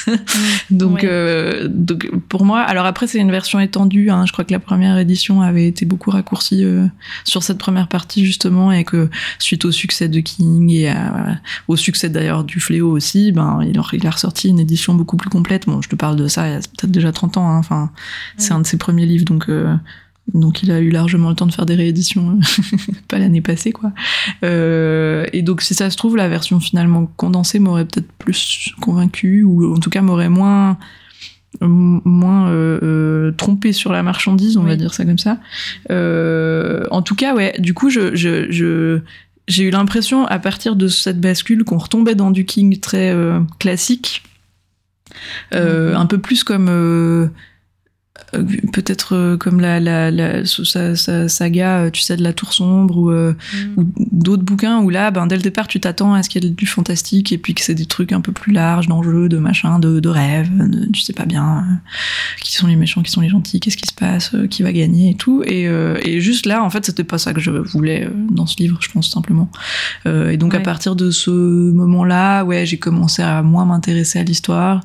donc, 0.72 1.06
donc, 1.68 2.10
pour 2.30 2.46
moi, 2.46 2.62
alors 2.62 2.88
après, 2.88 3.06
c'est 3.06 3.20
une 3.20 3.32
version 3.32 3.60
étendue. 3.60 4.10
Hein, 4.10 4.26
je 4.26 4.32
crois 4.32 4.44
que 4.44 4.54
la 4.54 4.60
première 4.60 4.98
édition 4.98 5.19
avait 5.42 5.68
été 5.68 5.86
beaucoup 5.86 6.12
raccourcie 6.12 6.66
sur 7.24 7.44
cette 7.44 7.58
première 7.58 7.88
partie 7.88 8.26
justement 8.26 8.72
et 8.72 8.84
que 8.84 9.10
suite 9.40 9.66
au 9.66 9.72
succès 9.72 10.08
de 10.10 10.20
King 10.20 10.70
et 10.72 10.94
au 11.68 11.76
succès 11.76 12.10
d'ailleurs 12.10 12.44
du 12.44 12.60
Fléau 12.60 12.92
aussi, 12.92 13.32
ben 13.32 13.60
il, 13.64 13.80
il, 13.94 14.08
a 14.08 14.10
ressorti 14.10 14.50
une 14.50 14.60
édition 14.60 14.94
beaucoup 14.94 15.18
plus 15.18 15.30
complète. 15.30 15.66
Bon, 15.66 15.82
je 15.82 15.90
te 15.90 15.96
parle 15.96 16.16
de 16.16 16.28
ça 16.28 16.48
il 16.48 16.54
y 16.54 16.56
a 16.56 16.60
peut-être 16.60 16.92
déjà 16.92 17.12
30 17.12 17.38
ans. 17.38 17.50
Hein. 17.50 17.58
Enfin, 17.58 17.92
c'est 18.38 18.54
un 18.54 18.60
de 18.60 18.68
ses 18.68 18.78
premiers 18.78 19.06
livres, 19.06 19.26
donc 19.26 19.50
donc 20.34 20.64
il 20.64 20.72
a 20.72 20.80
eu 20.80 20.90
largement 20.90 21.30
le 21.30 21.36
temps 21.36 21.46
de 21.46 21.54
faire 21.54 21.66
des 21.66 21.76
rééditions, 21.76 22.40
pas 23.08 23.18
l'année 23.18 23.42
passée 23.42 23.72
quoi. 23.72 23.92
Euh, 24.44 25.26
et 25.34 25.42
donc 25.42 25.62
si 25.62 25.74
ça 25.74 25.90
se 25.90 25.98
trouve, 25.98 26.16
la 26.16 26.28
version 26.28 26.60
finalement 26.60 27.06
condensée 27.18 27.60
m'aurait 27.60 27.86
peut-être 27.86 28.12
plus 28.18 28.74
convaincu, 28.82 29.44
ou 29.44 29.76
en 29.76 29.80
tout 29.80 29.90
cas 29.90 30.02
m'aurait 30.02 30.30
moins 30.30 30.78
moins 31.62 32.50
euh, 32.50 32.80
euh, 32.84 33.32
trompé 33.32 33.74
sur 33.74 33.92
la 33.92 34.04
marchandise, 34.04 34.58
on 34.58 34.64
va 34.64 34.76
dire 34.76 34.94
ça 34.94 35.06
comme 35.06 35.18
ça. 35.18 35.40
en 35.90 37.02
tout 37.02 37.16
cas, 37.16 37.34
ouais, 37.36 37.56
du 37.60 37.74
coup, 37.74 37.90
je, 37.90 38.16
je, 38.16 39.00
j'ai 39.48 39.64
eu 39.64 39.70
l'impression, 39.72 40.26
à 40.26 40.40
partir 40.40 40.76
de 40.76 40.88
cette 40.88 41.20
bascule, 41.20 41.64
qu'on 41.64 41.78
retombait 41.78 42.16
dans 42.16 42.32
du 42.32 42.46
King 42.46 42.80
très 42.80 43.16
classique, 43.60 44.24
un 45.52 46.06
peu 46.06 46.18
plus 46.20 46.44
comme 46.44 46.68
euh, 46.70 47.28
peut-être 48.32 49.16
euh, 49.16 49.38
comme 49.38 49.60
la, 49.60 49.80
la, 49.80 50.12
la 50.12 50.46
sa, 50.46 50.96
sa, 50.96 51.28
saga, 51.28 51.80
euh, 51.80 51.90
tu 51.90 52.02
sais, 52.02 52.16
de 52.16 52.24
la 52.24 52.34
Tour 52.34 52.54
sombre 52.54 52.98
ou, 52.98 53.12
mm. 53.12 53.34
ou 53.78 53.86
d'autres 54.12 54.44
bouquins 54.44 54.80
où 54.80 54.90
là, 54.90 55.12
ben, 55.12 55.28
dès 55.28 55.36
le 55.36 55.42
départ, 55.42 55.68
tu 55.68 55.80
t'attends 55.80 56.14
à 56.14 56.24
ce 56.24 56.30
qu'il 56.30 56.44
y 56.44 56.48
ait 56.48 56.50
du 56.50 56.66
fantastique 56.66 57.32
et 57.32 57.38
puis 57.38 57.54
que 57.54 57.62
c'est 57.62 57.76
des 57.76 57.86
trucs 57.86 58.12
un 58.12 58.22
peu 58.22 58.32
plus 58.32 58.54
larges, 58.54 58.88
d'enjeux, 58.88 59.30
de 59.30 59.38
machin, 59.38 59.80
de, 59.80 60.00
de 60.00 60.10
rêves, 60.10 60.50
de, 60.58 60.90
tu 60.92 61.02
sais 61.02 61.14
pas 61.14 61.26
bien 61.26 61.82
qui 62.42 62.54
sont 62.54 62.68
les 62.68 62.76
méchants, 62.76 63.02
qui 63.02 63.12
sont 63.12 63.22
les 63.22 63.30
gentils, 63.30 63.60
qu'est-ce 63.60 63.78
qui 63.78 63.88
se 63.88 63.94
passe, 63.94 64.36
qui 64.50 64.64
va 64.64 64.72
gagner 64.72 65.12
et 65.12 65.16
tout. 65.16 65.44
Et, 65.46 65.64
et 65.64 66.22
juste 66.22 66.46
là, 66.46 66.64
en 66.64 66.70
fait, 66.70 66.86
c'était 66.86 67.04
pas 67.04 67.18
ça 67.18 67.34
que 67.34 67.40
je 67.40 67.52
voulais 67.52 68.10
dans 68.32 68.46
ce 68.46 68.58
livre, 68.58 68.78
je 68.82 68.90
pense 68.90 69.12
simplement. 69.12 69.50
et 70.06 70.38
donc 70.38 70.56
à 70.56 70.60
partir 70.60 70.96
de 70.96 71.12
ce 71.12 71.30
moment-là, 71.30 72.44
ouais, 72.44 72.66
j'ai 72.66 72.78
commencé 72.78 73.22
à 73.22 73.42
moins 73.42 73.66
m'intéresser 73.66 74.20
à 74.20 74.24
l'histoire, 74.24 74.82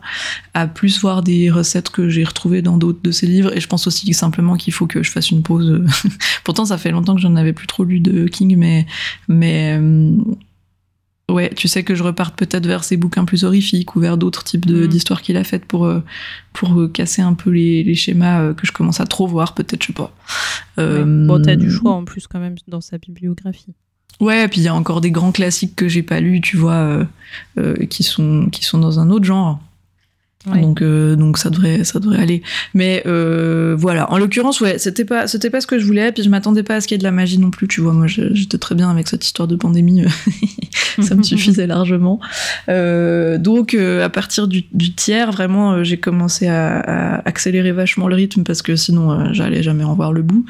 à 0.55 0.67
plus 0.67 1.01
voir 1.01 1.23
des 1.23 1.51
recettes 1.51 1.91
que 1.91 2.09
j'ai 2.09 2.25
retrouvées 2.25 2.63
dans 2.63 2.77
d'autres 2.77 3.01
de 3.03 3.11
ces 3.11 3.24
livres 3.25 3.57
et 3.57 3.61
je 3.61 3.67
pense 3.67 3.87
aussi 3.87 4.13
simplement 4.15 4.57
qu'il 4.57 4.73
faut 4.73 4.87
que 4.87 5.03
je 5.03 5.11
fasse 5.11 5.31
une 5.31 5.43
pause. 5.43 5.85
Pourtant, 6.45 6.65
ça 6.67 6.79
fait 6.79 6.91
longtemps 6.91 7.15
que 7.15 7.21
j'en 7.21 7.37
avais 7.37 7.53
plus 7.53 7.67
trop 7.67 7.85
lu 7.85 8.01
de 8.01 8.27
King, 8.27 8.57
mais 8.57 8.87
mais 9.29 9.79
euh, 9.79 10.17
ouais, 11.31 11.51
tu 11.55 11.69
sais 11.69 11.83
que 11.83 11.95
je 11.95 12.03
reparte 12.03 12.37
peut-être 12.37 12.67
vers 12.67 12.85
ses 12.85 12.97
bouquins 12.97 13.25
plus 13.25 13.45
horrifiques 13.45 13.97
ou 13.97 14.01
vers 14.01 14.17
d'autres 14.17 14.45
types 14.45 14.67
mm. 14.67 14.87
d'histoires 14.87 15.23
qu'il 15.23 15.37
a 15.37 15.45
faites 15.45 15.65
pour 15.65 15.87
euh, 15.87 16.01
pour 16.53 16.91
casser 16.93 17.23
un 17.23 17.35
peu 17.35 17.51
les, 17.51 17.83
les, 17.83 17.95
schémas 17.95 18.41
euh, 18.41 18.55
que 18.55 18.67
je 18.67 18.73
commence 18.73 19.01
à 19.01 19.07
trop 19.07 19.27
voir, 19.27 19.55
peut-être, 19.55 19.83
je 19.83 19.89
sais 19.89 19.93
pas. 19.93 20.13
Bon, 20.77 21.43
t'as 21.43 21.57
du 21.57 21.71
choix 21.71 21.93
en 21.93 22.05
plus 22.05 22.27
quand 22.27 22.41
même 22.41 22.57
dans 22.69 22.81
sa 22.81 22.99
bibliographie. 22.99 23.75
Ouais, 24.21 24.47
puis 24.47 24.61
il 24.61 24.65
y 24.65 24.69
a 24.69 24.75
encore 24.75 25.01
des 25.01 25.11
grands 25.11 25.33
classiques 25.33 25.75
que 25.75 25.89
j'ai 25.89 26.05
pas 26.05 26.21
lus, 26.21 26.41
tu 26.41 26.57
vois, 26.57 27.01
qui 27.91 28.03
sont 28.03 28.49
qui 28.51 28.65
sont 28.65 28.79
dans 28.79 29.01
un 29.01 29.11
autre 29.11 29.25
genre. 29.25 29.61
Donc 30.47 30.83
euh, 30.83 31.17
donc 31.17 31.39
ça 31.39 31.49
devrait 31.49 31.85
ça 31.85 32.01
devrait 32.01 32.21
aller. 32.21 32.43
Mais 32.75 33.03
euh, 33.07 33.75
voilà, 33.79 34.11
en 34.13 34.19
l'occurrence 34.19 34.61
ouais, 34.61 34.79
c'était 34.79 35.07
pas 35.07 35.27
c'était 35.27 35.49
pas 35.49 35.63
ce 35.63 35.67
que 35.67 35.79
je 35.79 35.87
voulais 35.87 36.13
puis 36.13 36.23
je 36.23 36.29
m'attendais 36.29 36.63
pas 36.63 36.77
à 36.77 36.81
ce 36.81 36.87
qu'il 36.87 36.95
y 36.95 36.97
ait 36.97 36.99
de 36.99 37.05
la 37.05 37.13
magie 37.13 37.39
non 37.39 37.51
plus, 37.51 37.67
tu 37.67 37.81
vois. 37.81 37.93
Moi 37.93 38.07
j'étais 38.07 38.59
très 38.59 38.75
bien 38.75 38.91
avec 38.91 39.09
cette 39.09 39.25
histoire 39.25 39.49
de 39.49 39.57
pandémie. 39.57 40.05
ça 41.01 41.15
me 41.15 41.23
suffisait 41.25 41.67
largement. 41.67 42.21
Euh, 42.69 43.39
donc 43.39 43.75
à 43.75 44.09
partir 44.11 44.47
du, 44.47 44.65
du 44.73 44.93
tiers, 44.93 45.33
vraiment 45.33 45.83
j'ai 45.83 45.97
commencé 45.97 46.47
à, 46.47 46.79
à, 46.79 47.29
accélérer 47.29 47.73
vachement 47.73 48.07
le 48.07 48.15
rythme 48.15 48.43
parce 48.43 48.61
que 48.61 48.77
sinon 48.77 49.33
j'allais 49.33 49.63
jamais 49.63 49.85
en 49.85 49.95
voir 49.95 50.13
le 50.13 50.23
bout. 50.23 50.45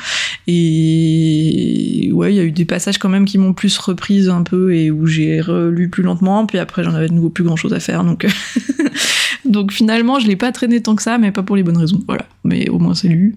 Et 0.49 2.11
ouais, 2.13 2.33
il 2.33 2.37
y 2.37 2.41
a 2.41 2.45
eu 2.45 2.53
des 2.53 2.65
passages 2.65 2.99
quand 2.99 3.09
même 3.09 3.27
qui 3.27 3.39
m'ont 3.39 3.53
plus 3.53 3.79
reprise 3.79 4.29
un 4.29 4.43
peu 4.43 4.75
et 4.75 4.91
où 4.91 5.07
j'ai 5.07 5.41
relu 5.41 5.89
plus 5.89 6.03
lentement, 6.03 6.47
puis 6.47 6.59
après 6.59 6.83
j'en 6.83 6.95
avais 6.95 7.09
de 7.09 7.15
nouveau 7.15 7.31
plus 7.31 7.45
grand 7.45 7.57
chose 7.57 7.73
à 7.73 7.81
faire 7.81 8.03
donc 8.03 8.27
donc 9.45 9.73
finalement, 9.73 10.19
je 10.19 10.27
l'ai 10.27 10.37
pas 10.37 10.53
traîné 10.53 10.81
tant 10.81 10.95
que 10.97 11.03
ça, 11.03 11.19
mais 11.19 11.33
pas 11.33 11.43
pour 11.43 11.57
les 11.57 11.63
bonnes 11.63 11.77
raisons. 11.77 12.01
Voilà. 12.07 12.27
Mais 12.45 12.69
au 12.69 12.79
moins 12.79 12.95
c'est 12.95 13.09
lu. 13.09 13.37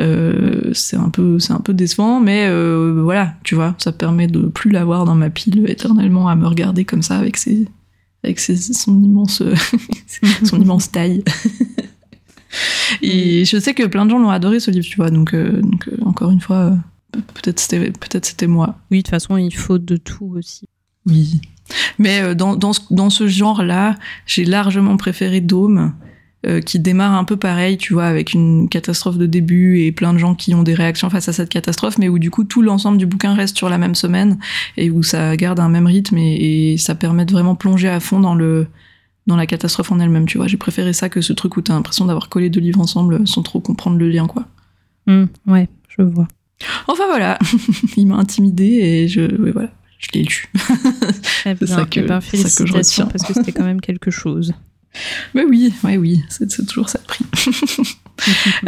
Euh, 0.00 0.72
c'est 0.72 0.96
un 0.96 1.10
peu, 1.10 1.38
c'est 1.38 1.52
un 1.52 1.60
peu 1.60 1.74
décevant, 1.74 2.20
mais 2.20 2.46
euh, 2.48 3.00
voilà, 3.02 3.34
tu 3.44 3.54
vois, 3.54 3.74
ça 3.78 3.92
permet 3.92 4.26
de 4.26 4.40
plus 4.46 4.70
l'avoir 4.70 5.04
dans 5.04 5.14
ma 5.14 5.30
pile 5.30 5.64
éternellement 5.68 6.28
à 6.28 6.36
me 6.36 6.46
regarder 6.46 6.84
comme 6.84 7.02
ça 7.02 7.18
avec 7.18 7.36
ses, 7.36 7.66
avec 8.22 8.40
ses, 8.40 8.56
son 8.56 9.00
immense, 9.02 9.42
son 10.44 10.60
immense 10.60 10.90
taille. 10.90 11.22
Et 13.02 13.44
je 13.44 13.58
sais 13.58 13.74
que 13.74 13.84
plein 13.84 14.04
de 14.04 14.10
gens 14.10 14.18
l'ont 14.18 14.30
adoré 14.30 14.60
ce 14.60 14.70
livre, 14.70 14.86
tu 14.86 14.96
vois. 14.96 15.10
Donc, 15.10 15.34
euh, 15.34 15.60
donc 15.60 15.88
encore 16.02 16.30
une 16.30 16.40
fois, 16.40 16.76
peut-être 17.12 17.60
c'était, 17.60 17.90
peut-être 17.90 18.24
c'était 18.24 18.46
moi. 18.46 18.76
Oui, 18.90 18.98
de 18.98 19.02
toute 19.02 19.10
façon, 19.10 19.36
il 19.36 19.54
faut 19.54 19.78
de 19.78 19.96
tout 19.96 20.34
aussi. 20.36 20.66
Oui. 21.06 21.40
Mais 21.98 22.22
euh, 22.22 22.34
dans, 22.34 22.56
dans, 22.56 22.72
dans 22.90 23.10
ce 23.10 23.26
genre-là, 23.26 23.94
j'ai 24.26 24.44
largement 24.44 24.96
préféré 24.96 25.40
Dôme, 25.40 25.94
euh, 26.46 26.60
qui 26.60 26.78
démarre 26.78 27.14
un 27.14 27.24
peu 27.24 27.38
pareil, 27.38 27.78
tu 27.78 27.94
vois, 27.94 28.04
avec 28.04 28.34
une 28.34 28.68
catastrophe 28.68 29.16
de 29.16 29.24
début 29.24 29.80
et 29.80 29.92
plein 29.92 30.12
de 30.12 30.18
gens 30.18 30.34
qui 30.34 30.54
ont 30.54 30.62
des 30.62 30.74
réactions 30.74 31.08
face 31.08 31.26
à 31.28 31.32
cette 31.32 31.48
catastrophe, 31.48 31.96
mais 31.96 32.10
où 32.10 32.18
du 32.18 32.30
coup 32.30 32.44
tout 32.44 32.60
l'ensemble 32.60 32.98
du 32.98 33.06
bouquin 33.06 33.34
reste 33.34 33.56
sur 33.56 33.70
la 33.70 33.78
même 33.78 33.94
semaine 33.94 34.38
et 34.76 34.90
où 34.90 35.02
ça 35.02 35.38
garde 35.38 35.58
un 35.58 35.70
même 35.70 35.86
rythme 35.86 36.18
et, 36.18 36.76
ça 36.76 36.94
permet 36.94 37.24
de 37.24 37.32
vraiment 37.32 37.54
plonger 37.54 37.88
à 37.88 37.98
fond 37.98 38.20
dans 38.20 38.34
le 38.34 38.66
dans 39.26 39.36
la 39.36 39.46
catastrophe 39.46 39.90
en 39.90 40.00
elle-même, 40.00 40.26
tu 40.26 40.36
vois. 40.36 40.46
J'ai 40.46 40.58
préféré 40.58 40.92
ça 40.92 41.08
que 41.08 41.22
ce 41.22 41.32
truc 41.32 41.56
où 41.56 41.62
t'as 41.62 41.72
l'impression 41.72 42.04
d'avoir 42.04 42.28
collé 42.28 42.50
deux 42.50 42.60
livres 42.60 42.80
ensemble 42.80 43.26
sans 43.26 43.42
trop 43.42 43.60
comprendre 43.60 43.96
le 43.96 44.10
lien, 44.10 44.26
quoi. 44.26 44.44
Mmh, 45.06 45.24
ouais, 45.46 45.68
je 45.88 46.02
vois. 46.02 46.28
Enfin 46.88 47.06
voilà, 47.06 47.38
il 47.96 48.06
m'a 48.06 48.16
intimidé 48.16 48.64
et 48.64 49.08
je, 49.08 49.50
voilà, 49.50 49.70
je 50.04 50.18
l'ai 50.18 50.24
lu. 50.24 50.48
c'est 51.42 51.66
ça 51.66 51.84
que, 51.84 52.00
eh 52.00 52.02
ben, 52.02 52.20
ça 52.20 52.30
que 52.30 52.68
je 52.68 52.72
retiens. 52.72 53.06
parce 53.06 53.24
que 53.24 53.34
c'était 53.34 53.52
quand 53.52 53.64
même 53.64 53.80
quelque 53.80 54.10
chose. 54.10 54.52
Mais 55.34 55.44
oui, 55.44 55.72
ouais, 55.82 55.96
oui, 55.96 56.22
c'est 56.28 56.66
toujours 56.66 56.88
ça 56.88 56.98
de 56.98 57.04
prix. 57.04 57.24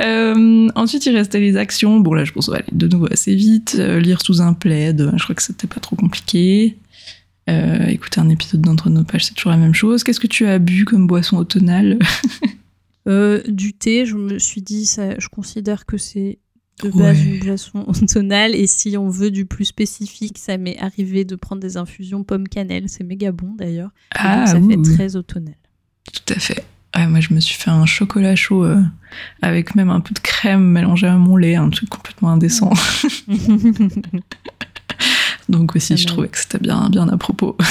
euh, 0.00 0.68
ensuite, 0.74 1.06
il 1.06 1.16
restait 1.16 1.40
les 1.40 1.56
actions. 1.56 2.00
Bon, 2.00 2.14
là, 2.14 2.24
je 2.24 2.32
pense, 2.32 2.48
aller 2.48 2.64
de 2.72 2.88
nouveau 2.88 3.06
assez 3.10 3.34
vite. 3.34 3.76
Euh, 3.78 4.00
lire 4.00 4.20
sous 4.20 4.40
un 4.40 4.52
plaid, 4.52 5.10
je 5.16 5.22
crois 5.22 5.34
que 5.34 5.42
c'était 5.42 5.66
pas 5.66 5.80
trop 5.80 5.96
compliqué. 5.96 6.76
Euh, 7.48 7.86
écouter 7.86 8.20
un 8.20 8.28
épisode 8.28 8.60
d'entre 8.60 8.90
nos 8.90 9.04
pages, 9.04 9.26
c'est 9.26 9.34
toujours 9.34 9.52
la 9.52 9.58
même 9.58 9.74
chose. 9.74 10.02
Qu'est-ce 10.02 10.18
que 10.18 10.26
tu 10.26 10.46
as 10.46 10.58
bu 10.58 10.84
comme 10.84 11.06
boisson 11.06 11.36
automnale? 11.36 11.98
Du 13.46 13.72
thé, 13.72 14.04
je 14.04 14.16
me 14.16 14.36
suis 14.40 14.62
dit, 14.62 14.84
ça, 14.84 15.16
je 15.18 15.28
considère 15.28 15.86
que 15.86 15.96
c'est 15.96 16.40
de 16.82 16.90
base 16.90 17.24
une 17.24 17.38
boisson 17.38 17.84
automnale 17.86 18.54
et 18.54 18.66
si 18.66 18.96
on 18.96 19.08
veut 19.08 19.30
du 19.30 19.46
plus 19.46 19.64
spécifique, 19.64 20.38
ça 20.38 20.58
m'est 20.58 20.78
arrivé 20.78 21.24
de 21.24 21.36
prendre 21.36 21.62
des 21.62 21.76
infusions 21.76 22.24
pomme 22.24 22.48
cannelle, 22.48 22.88
c'est 22.88 23.04
méga 23.04 23.32
bon 23.32 23.54
d'ailleurs. 23.56 23.90
Ah, 24.14 24.46
ça 24.46 24.60
fait 24.60 24.94
très 24.94 25.16
automnal. 25.16 25.56
Tout 26.12 26.34
à 26.34 26.38
fait. 26.38 26.64
moi 27.08 27.20
je 27.20 27.32
me 27.34 27.40
suis 27.40 27.56
fait 27.56 27.70
un 27.70 27.86
chocolat 27.86 28.36
chaud 28.36 28.64
euh, 28.64 28.82
avec 29.42 29.74
même 29.74 29.90
un 29.90 30.00
peu 30.00 30.14
de 30.14 30.20
crème 30.20 30.64
mélangée 30.64 31.06
à 31.06 31.16
mon 31.16 31.36
lait, 31.36 31.56
un 31.56 31.70
truc 31.70 31.88
complètement 31.88 32.30
indécent. 32.30 32.72
Donc 35.48 35.76
aussi, 35.76 35.96
je 35.96 36.06
trouvais 36.06 36.28
que 36.28 36.38
c'était 36.38 36.58
bien, 36.58 36.88
bien 36.90 37.08
à 37.08 37.16
propos. 37.16 37.56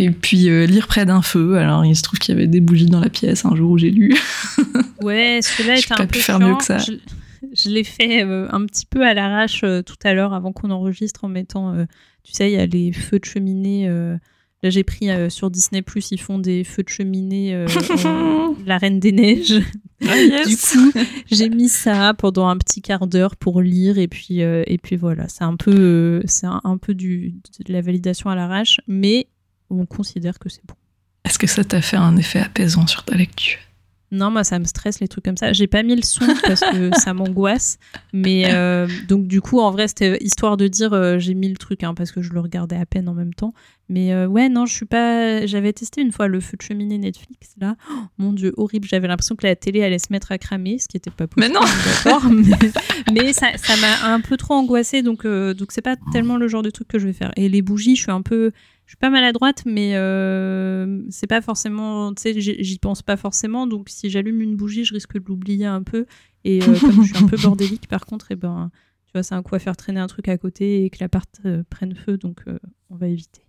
Et 0.00 0.10
puis 0.10 0.48
euh, 0.48 0.64
lire 0.64 0.86
près 0.86 1.04
d'un 1.04 1.20
feu. 1.20 1.58
Alors 1.58 1.84
il 1.84 1.94
se 1.94 2.02
trouve 2.02 2.18
qu'il 2.18 2.34
y 2.34 2.38
avait 2.38 2.46
des 2.46 2.60
bougies 2.60 2.86
dans 2.86 3.00
la 3.00 3.10
pièce 3.10 3.44
un 3.44 3.54
jour 3.54 3.72
où 3.72 3.78
j'ai 3.78 3.90
lu. 3.90 4.16
ouais, 5.02 5.40
celui-là 5.42 5.76
était 5.76 5.92
un 5.92 5.96
peu 5.96 6.06
pu 6.06 6.18
faire 6.20 6.40
mieux 6.40 6.56
que 6.56 6.64
ça. 6.64 6.78
Je, 6.78 7.68
l'ai 7.68 7.84
fait 7.84 8.24
euh, 8.24 8.48
un 8.50 8.64
petit 8.64 8.86
peu 8.86 9.06
à 9.06 9.12
l'arrache 9.12 9.60
euh, 9.62 9.82
tout 9.82 9.96
à 10.02 10.14
l'heure 10.14 10.32
avant 10.32 10.52
qu'on 10.52 10.70
enregistre 10.70 11.24
en 11.24 11.28
mettant, 11.28 11.74
tu 12.24 12.32
sais, 12.32 12.50
il 12.50 12.54
y 12.54 12.58
a 12.58 12.64
les 12.64 12.92
feux 12.92 13.18
de 13.18 13.26
cheminée. 13.26 13.88
là 14.62 14.70
j'ai 14.70 14.84
pris 14.84 15.08
sur 15.28 15.50
Disney 15.50 15.82
Plus, 15.82 16.12
ils 16.12 16.20
font 16.20 16.38
des 16.38 16.64
feux 16.64 16.82
de 16.82 16.88
cheminée, 16.88 17.66
la 18.66 18.78
Reine 18.78 19.00
des 19.00 19.12
Neiges. 19.12 19.60
Ah, 20.08 20.14
du 20.46 20.56
coup, 20.56 20.92
j'ai 21.30 21.50
mis 21.50 21.68
ça 21.68 22.14
pendant 22.14 22.48
un 22.48 22.56
petit 22.56 22.80
quart 22.80 23.06
d'heure 23.06 23.36
pour 23.36 23.60
lire 23.60 23.98
et 23.98 24.08
puis 24.08 24.40
et 24.40 24.78
puis 24.82 24.96
voilà, 24.96 25.28
c'est 25.28 25.44
un 25.44 25.56
peu 25.56 26.22
c'est 26.24 26.46
un, 26.46 26.62
un, 26.64 26.78
peu 26.78 26.94
du 26.94 27.34
de 27.66 27.72
la 27.72 27.82
validation 27.82 28.30
à 28.30 28.34
l'arrache, 28.34 28.80
mais 28.86 29.26
on 29.70 29.86
considère 29.86 30.38
que 30.38 30.48
c'est 30.48 30.64
bon. 30.66 30.74
Est-ce 31.24 31.38
que 31.38 31.46
ça 31.46 31.64
t'a 31.64 31.82
fait 31.82 31.96
un 31.96 32.16
effet 32.16 32.40
apaisant 32.40 32.86
sur 32.86 33.04
ta 33.04 33.16
lecture? 33.16 33.58
Non, 34.12 34.30
moi 34.30 34.42
ça 34.42 34.58
me 34.58 34.64
stresse 34.64 34.98
les 34.98 35.06
trucs 35.06 35.24
comme 35.24 35.36
ça. 35.36 35.52
J'ai 35.52 35.68
pas 35.68 35.84
mis 35.84 35.94
le 35.94 36.02
son 36.02 36.26
parce 36.42 36.60
que 36.60 36.90
ça 36.98 37.14
m'angoisse. 37.14 37.78
Mais 38.12 38.52
euh, 38.52 38.88
donc 39.08 39.28
du 39.28 39.40
coup, 39.40 39.60
en 39.60 39.70
vrai, 39.70 39.86
c'était 39.86 40.18
histoire 40.20 40.56
de 40.56 40.66
dire 40.66 40.92
euh, 40.92 41.18
j'ai 41.18 41.34
mis 41.34 41.48
le 41.48 41.56
truc 41.56 41.84
hein, 41.84 41.94
parce 41.94 42.10
que 42.10 42.20
je 42.20 42.32
le 42.32 42.40
regardais 42.40 42.76
à 42.76 42.86
peine 42.86 43.08
en 43.08 43.14
même 43.14 43.32
temps. 43.32 43.54
Mais 43.88 44.12
euh, 44.12 44.26
ouais, 44.26 44.48
non, 44.48 44.66
je 44.66 44.74
suis 44.74 44.86
pas. 44.86 45.46
J'avais 45.46 45.72
testé 45.72 46.00
une 46.00 46.10
fois 46.10 46.26
le 46.26 46.40
feu 46.40 46.56
de 46.56 46.62
cheminée 46.62 46.98
Netflix 46.98 47.54
là. 47.60 47.76
Oh, 47.88 47.94
mon 48.18 48.32
dieu, 48.32 48.52
horrible. 48.56 48.88
J'avais 48.88 49.06
l'impression 49.06 49.36
que 49.36 49.46
la 49.46 49.54
télé 49.54 49.84
allait 49.84 50.00
se 50.00 50.08
mettre 50.10 50.32
à 50.32 50.38
cramer, 50.38 50.78
ce 50.78 50.88
qui 50.88 50.96
était 50.96 51.10
pas 51.10 51.28
possible. 51.28 51.52
Mais 51.52 51.60
non. 51.60 51.64
D'accord. 52.04 52.24
mais, 53.12 53.32
ça, 53.32 53.52
m'a 53.80 54.12
un 54.12 54.20
peu 54.20 54.36
trop 54.36 54.54
angoissé, 54.54 55.02
donc 55.02 55.24
donc 55.24 55.70
c'est 55.70 55.82
pas 55.82 55.94
tellement 56.12 56.36
le 56.36 56.48
genre 56.48 56.62
de 56.62 56.70
truc 56.70 56.88
que 56.88 56.98
je 56.98 57.06
vais 57.06 57.12
faire. 57.12 57.30
Et 57.36 57.48
les 57.48 57.62
bougies, 57.62 57.94
je 57.94 58.02
suis 58.02 58.10
un 58.10 58.22
peu 58.22 58.50
je 58.90 58.94
suis 58.96 58.98
pas 58.98 59.10
maladroite, 59.10 59.62
mais 59.66 59.92
c'est 61.10 61.28
pas 61.28 61.40
forcément, 61.40 62.12
tu 62.12 62.22
sais, 62.22 62.40
j'y 62.40 62.78
pense 62.80 63.02
pas 63.02 63.16
forcément. 63.16 63.68
Donc 63.68 63.88
si 63.88 64.10
j'allume 64.10 64.40
une 64.40 64.56
bougie, 64.56 64.84
je 64.84 64.92
risque 64.92 65.14
de 65.14 65.22
l'oublier 65.24 65.64
un 65.64 65.84
peu. 65.84 66.06
Et 66.42 66.58
comme 66.58 67.04
je 67.04 67.14
suis 67.14 67.24
un 67.24 67.28
peu 67.28 67.36
bordélique, 67.42 67.86
par 67.86 68.04
contre, 68.04 68.32
et 68.32 68.34
eh 68.34 68.36
ben, 68.36 68.72
tu 69.06 69.12
vois, 69.14 69.22
c'est 69.22 69.36
un 69.36 69.44
coup 69.44 69.54
à 69.54 69.60
faire 69.60 69.76
traîner 69.76 70.00
un 70.00 70.08
truc 70.08 70.26
à 70.26 70.36
côté 70.38 70.84
et 70.84 70.90
que 70.90 70.96
l'appart 70.98 71.30
prenne 71.70 71.94
feu, 71.94 72.16
donc 72.16 72.42
on 72.90 72.96
va 72.96 73.06
éviter. 73.06 73.42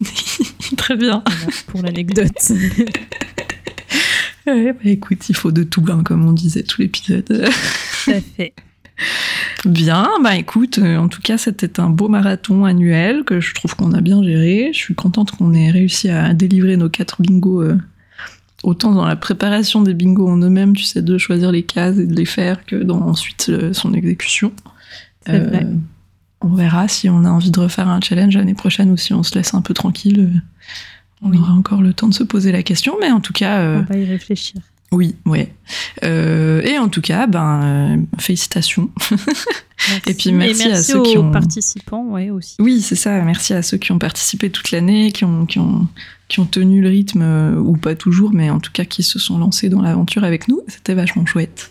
Très 0.78 0.96
bien. 0.96 1.22
pour 1.66 1.82
l'anecdote. 1.82 2.32
bah 4.46 4.54
écoute, 4.84 5.28
il 5.28 5.36
faut 5.36 5.52
de 5.52 5.64
tout, 5.64 5.84
hein, 5.90 6.02
comme 6.02 6.26
on 6.26 6.32
disait 6.32 6.62
tout 6.62 6.80
l'épisode. 6.80 7.26
Tout 7.26 8.10
à 8.10 8.20
fait. 8.22 8.54
Bien, 9.64 10.08
bah 10.22 10.36
écoute, 10.36 10.78
euh, 10.78 10.96
en 10.96 11.08
tout 11.08 11.20
cas, 11.20 11.38
c'était 11.38 11.80
un 11.80 11.90
beau 11.90 12.08
marathon 12.08 12.64
annuel 12.64 13.24
que 13.24 13.40
je 13.40 13.54
trouve 13.54 13.74
qu'on 13.74 13.92
a 13.92 14.00
bien 14.00 14.22
géré. 14.22 14.70
Je 14.72 14.78
suis 14.78 14.94
contente 14.94 15.32
qu'on 15.32 15.52
ait 15.54 15.70
réussi 15.70 16.08
à 16.08 16.32
délivrer 16.34 16.76
nos 16.76 16.88
quatre 16.88 17.22
bingos, 17.22 17.62
euh, 17.62 17.78
autant 18.62 18.92
dans 18.92 19.06
la 19.06 19.16
préparation 19.16 19.82
des 19.82 19.94
bingos 19.94 20.28
en 20.28 20.38
eux-mêmes, 20.38 20.76
tu 20.76 20.84
sais, 20.84 21.02
de 21.02 21.18
choisir 21.18 21.50
les 21.50 21.64
cases 21.64 21.98
et 21.98 22.06
de 22.06 22.14
les 22.14 22.24
faire, 22.24 22.64
que 22.66 22.76
dans 22.76 23.00
ensuite 23.00 23.48
euh, 23.48 23.72
son 23.72 23.94
exécution. 23.94 24.52
C'est 25.26 25.38
vrai. 25.38 25.66
On 26.40 26.54
verra 26.54 26.86
si 26.86 27.10
on 27.10 27.24
a 27.24 27.28
envie 27.28 27.50
de 27.50 27.58
refaire 27.58 27.88
un 27.88 28.00
challenge 28.00 28.36
l'année 28.36 28.54
prochaine 28.54 28.92
ou 28.92 28.96
si 28.96 29.12
on 29.12 29.24
se 29.24 29.34
laisse 29.34 29.54
un 29.54 29.60
peu 29.60 29.74
tranquille. 29.74 30.40
On 31.20 31.32
aura 31.32 31.52
encore 31.52 31.82
le 31.82 31.92
temps 31.92 32.06
de 32.06 32.14
se 32.14 32.22
poser 32.22 32.52
la 32.52 32.62
question, 32.62 32.96
mais 33.00 33.10
en 33.10 33.18
tout 33.18 33.32
cas. 33.32 33.80
on 33.80 33.82
va 33.82 33.98
y 33.98 34.04
réfléchir. 34.04 34.62
Oui, 34.90 35.16
ouais. 35.26 35.52
Euh, 36.02 36.62
et 36.62 36.78
en 36.78 36.88
tout 36.88 37.02
cas, 37.02 37.26
ben, 37.26 37.60
euh, 37.62 37.96
félicitations. 38.18 38.90
et 40.06 40.14
puis 40.14 40.32
merci, 40.32 40.70
à 40.70 40.82
ceux 40.82 41.02
qui 41.02 41.18
ont 41.18 41.30
participants, 41.30 42.04
ouais, 42.06 42.30
aussi. 42.30 42.56
Oui, 42.58 42.80
c'est 42.80 42.96
ça. 42.96 43.20
Merci 43.22 43.52
à 43.52 43.62
ceux 43.62 43.76
qui 43.76 43.92
ont 43.92 43.98
participé 43.98 44.48
toute 44.48 44.70
l'année, 44.70 45.12
qui 45.12 45.24
ont, 45.24 45.44
qui 45.44 45.58
ont, 45.58 45.86
qui 46.28 46.40
ont 46.40 46.46
tenu 46.46 46.80
le 46.80 46.88
rythme 46.88 47.22
euh, 47.22 47.56
ou 47.56 47.76
pas 47.76 47.94
toujours, 47.94 48.32
mais 48.32 48.48
en 48.48 48.60
tout 48.60 48.72
cas 48.72 48.86
qui 48.86 49.02
se 49.02 49.18
sont 49.18 49.38
lancés 49.38 49.68
dans 49.68 49.82
l'aventure 49.82 50.24
avec 50.24 50.48
nous. 50.48 50.62
C'était 50.68 50.94
vachement 50.94 51.26
chouette. 51.26 51.70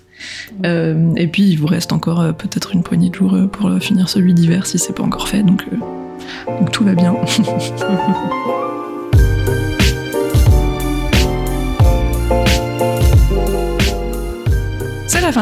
et 0.64 1.28
puis 1.28 1.44
il 1.44 1.58
vous 1.58 1.68
reste 1.68 1.94
encore 1.94 2.36
peut-être 2.36 2.74
une 2.74 2.84
poignée 2.84 3.10
de 3.10 3.16
jours 3.16 3.38
pour 3.52 3.72
finir 3.80 4.10
celui 4.10 4.34
d'hiver 4.34 4.66
si 4.66 4.80
c'est 4.80 4.94
pas 4.94 5.04
encore 5.04 5.28
fait, 5.28 5.44
donc, 5.44 5.64
donc 6.48 6.72
tout 6.72 6.84
va 6.84 6.94
bien. 6.94 7.16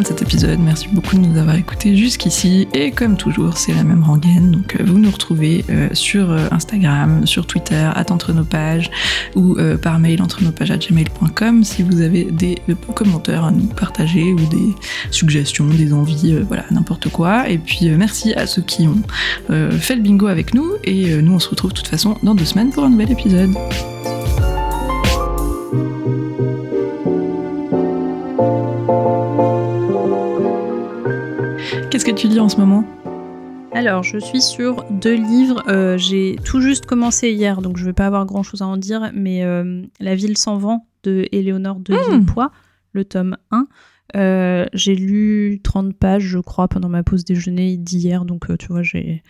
de 0.01 0.07
cet 0.07 0.21
épisode. 0.21 0.59
Merci 0.59 0.87
beaucoup 0.89 1.15
de 1.15 1.21
nous 1.21 1.37
avoir 1.37 1.55
écoutés 1.55 1.95
jusqu'ici. 1.95 2.67
Et 2.73 2.91
comme 2.91 3.17
toujours, 3.17 3.57
c'est 3.57 3.73
la 3.73 3.83
même 3.83 4.03
rengaine. 4.03 4.51
Donc, 4.51 4.75
euh, 4.75 4.83
vous 4.85 4.99
nous 4.99 5.09
retrouvez 5.09 5.63
euh, 5.69 5.89
sur 5.93 6.31
euh, 6.31 6.47
Instagram, 6.51 7.25
sur 7.25 7.45
Twitter, 7.47 7.89
à 7.93 8.05
entre 8.09 8.33
nos 8.33 8.43
pages 8.43 8.91
ou 9.35 9.57
par 9.81 9.97
mail 9.97 10.21
entre 10.21 10.43
nos 10.43 10.51
pages 10.51 10.69
à 10.69 10.77
gmail.com 10.77 11.63
si 11.63 11.81
vous 11.81 12.01
avez 12.01 12.25
des 12.25 12.61
commentaires 12.93 13.43
à 13.43 13.51
nous 13.51 13.65
partager 13.65 14.31
ou 14.31 14.37
des 14.37 14.75
suggestions, 15.09 15.65
des 15.65 15.91
envies, 15.91 16.37
voilà, 16.47 16.65
n'importe 16.69 17.09
quoi. 17.09 17.49
Et 17.49 17.57
puis, 17.57 17.89
merci 17.89 18.33
à 18.35 18.45
ceux 18.45 18.61
qui 18.61 18.87
ont 18.87 19.01
fait 19.79 19.95
le 19.95 20.01
bingo 20.01 20.27
avec 20.27 20.53
nous. 20.53 20.73
Et 20.83 21.19
nous, 21.21 21.33
on 21.33 21.39
se 21.39 21.49
retrouve 21.49 21.71
de 21.71 21.77
toute 21.77 21.87
façon 21.87 22.15
dans 22.21 22.35
deux 22.35 22.45
semaines 22.45 22.69
pour 22.69 22.83
un 22.83 22.89
nouvel 22.89 23.11
épisode. 23.11 23.55
Qu'est-ce 32.05 32.17
que 32.17 32.21
tu 32.21 32.27
lis 32.27 32.39
en 32.39 32.49
ce 32.49 32.57
moment? 32.57 32.83
Alors, 33.71 34.03
je 34.03 34.19
suis 34.19 34.39
sur 34.39 34.85
deux 34.91 35.15
livres. 35.15 35.63
Euh, 35.67 35.97
j'ai 35.97 36.35
tout 36.45 36.61
juste 36.61 36.85
commencé 36.85 37.31
hier, 37.31 37.63
donc 37.63 37.77
je 37.77 37.81
ne 37.81 37.87
vais 37.87 37.93
pas 37.93 38.05
avoir 38.05 38.27
grand-chose 38.27 38.61
à 38.61 38.67
en 38.67 38.77
dire, 38.77 39.09
mais 39.15 39.43
euh, 39.43 39.81
La 39.99 40.13
ville 40.13 40.37
sans 40.37 40.59
vent 40.59 40.85
de 41.01 41.27
Éléonore 41.31 41.79
de 41.79 41.95
mmh. 41.95 42.11
Villepoix, 42.11 42.51
le 42.93 43.05
tome 43.05 43.37
1. 43.49 43.67
Euh, 44.17 44.65
j'ai 44.73 44.93
lu 44.93 45.61
30 45.63 45.95
pages, 45.95 46.21
je 46.21 46.37
crois, 46.37 46.67
pendant 46.67 46.89
ma 46.89 47.01
pause 47.01 47.25
déjeuner 47.25 47.75
d'hier, 47.75 48.23
donc 48.23 48.55
tu 48.59 48.67
vois, 48.67 48.83
j'ai... 48.83 49.23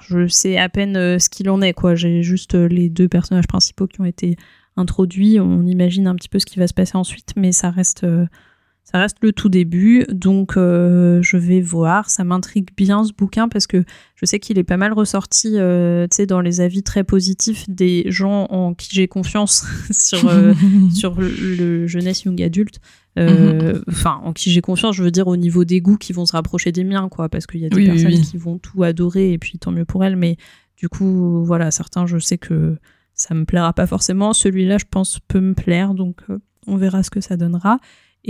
je 0.00 0.26
sais 0.28 0.56
à 0.56 0.70
peine 0.70 1.18
ce 1.18 1.28
qu'il 1.28 1.50
en 1.50 1.60
est, 1.60 1.74
quoi. 1.74 1.94
J'ai 1.94 2.22
juste 2.22 2.54
les 2.54 2.88
deux 2.88 3.08
personnages 3.08 3.48
principaux 3.48 3.86
qui 3.86 4.00
ont 4.00 4.06
été 4.06 4.38
introduits. 4.78 5.40
On 5.40 5.66
imagine 5.66 6.06
un 6.06 6.14
petit 6.14 6.30
peu 6.30 6.38
ce 6.38 6.46
qui 6.46 6.58
va 6.58 6.68
se 6.68 6.74
passer 6.74 6.96
ensuite, 6.96 7.34
mais 7.36 7.52
ça 7.52 7.68
reste 7.68 8.06
ça 8.90 9.00
reste 9.00 9.18
le 9.20 9.32
tout 9.34 9.50
début, 9.50 10.06
donc 10.10 10.56
euh, 10.56 11.20
je 11.20 11.36
vais 11.36 11.60
voir. 11.60 12.08
Ça 12.08 12.24
m'intrigue 12.24 12.70
bien 12.74 13.04
ce 13.04 13.12
bouquin 13.12 13.46
parce 13.46 13.66
que 13.66 13.84
je 14.14 14.24
sais 14.24 14.38
qu'il 14.38 14.58
est 14.58 14.64
pas 14.64 14.78
mal 14.78 14.94
ressorti 14.94 15.56
euh, 15.56 16.06
dans 16.26 16.40
les 16.40 16.62
avis 16.62 16.82
très 16.82 17.04
positifs 17.04 17.68
des 17.68 18.10
gens 18.10 18.46
en 18.46 18.72
qui 18.72 18.88
j'ai 18.90 19.06
confiance 19.06 19.66
sur, 19.90 20.26
euh, 20.30 20.54
sur 20.94 21.20
le, 21.20 21.86
jeunesse 21.86 22.22
young 22.22 22.40
adulte. 22.40 22.80
Mhm. 23.18 23.82
Enfin, 23.88 24.22
en 24.24 24.32
qui 24.32 24.50
j'ai 24.50 24.62
confiance, 24.62 24.96
je 24.96 25.02
veux 25.02 25.10
dire 25.10 25.26
au 25.26 25.36
niveau 25.36 25.64
des 25.66 25.82
goûts 25.82 25.98
qui 25.98 26.14
vont 26.14 26.24
se 26.24 26.32
rapprocher 26.32 26.72
des 26.72 26.84
miens, 26.84 27.10
quoi, 27.10 27.28
parce 27.28 27.46
qu'il 27.46 27.60
y 27.60 27.66
a 27.66 27.68
des 27.68 27.84
personnes 27.84 28.22
qui 28.22 28.38
vont 28.38 28.56
tout 28.56 28.84
adorer 28.84 29.32
et 29.32 29.38
puis 29.38 29.58
tant 29.58 29.70
mieux 29.70 29.84
pour 29.84 30.02
elles. 30.02 30.16
Mais 30.16 30.38
du 30.78 30.88
coup, 30.88 31.44
voilà, 31.44 31.70
certains, 31.70 32.06
je 32.06 32.16
sais 32.18 32.38
que 32.38 32.78
ça 33.12 33.34
me 33.34 33.44
plaira 33.44 33.74
pas 33.74 33.86
forcément. 33.86 34.32
Celui-là, 34.32 34.78
je 34.78 34.86
pense, 34.90 35.18
peut 35.28 35.40
me 35.40 35.52
plaire, 35.52 35.92
donc 35.92 36.22
on 36.66 36.76
verra 36.76 37.02
ce 37.02 37.10
que 37.10 37.20
ça 37.20 37.36
donnera. 37.36 37.80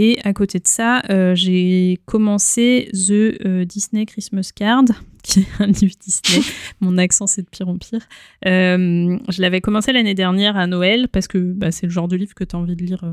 Et 0.01 0.17
à 0.23 0.33
côté 0.33 0.61
de 0.61 0.67
ça, 0.67 1.03
euh, 1.11 1.35
j'ai 1.35 1.99
commencé 2.07 2.89
The 2.93 3.45
euh, 3.45 3.65
Disney 3.65 4.07
Christmas 4.07 4.53
Card, 4.55 4.85
qui 5.25 5.41
est 5.41 5.49
un 5.59 5.67
livre 5.67 5.95
Disney. 6.01 6.41
Mon 6.81 6.97
accent, 6.99 7.27
c'est 7.27 7.43
de 7.43 7.49
pire 7.49 7.69
en 7.69 7.77
pire. 7.77 8.07
Euh, 8.47 9.19
je 9.29 9.43
l'avais 9.43 9.61
commencé 9.61 9.93
l'année 9.93 10.15
dernière 10.15 10.57
à 10.57 10.69
Noël, 10.69 11.09
parce 11.09 11.27
que 11.27 11.39
bah, 11.39 11.73
c'est 11.73 11.87
le 11.87 11.91
genre 11.91 12.07
de 12.07 12.15
livre 12.15 12.33
que 12.37 12.45
tu 12.45 12.55
as 12.55 12.59
envie 12.61 12.77
de 12.77 12.85
lire 12.85 13.13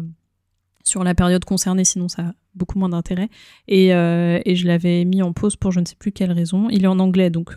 sur 0.83 1.03
la 1.03 1.15
période 1.15 1.43
concernée, 1.43 1.85
sinon 1.85 2.07
ça 2.07 2.21
a 2.21 2.33
beaucoup 2.53 2.77
moins 2.77 2.89
d'intérêt. 2.89 3.29
Et, 3.67 3.87
et, 3.87 4.55
je 4.55 4.67
l'avais 4.67 5.05
mis 5.05 5.23
en 5.23 5.33
pause 5.33 5.55
pour 5.55 5.71
je 5.71 5.79
ne 5.79 5.85
sais 5.85 5.95
plus 5.97 6.11
quelle 6.11 6.31
raison. 6.31 6.69
Il 6.69 6.83
est 6.83 6.87
en 6.87 6.99
anglais, 6.99 7.31
donc 7.31 7.55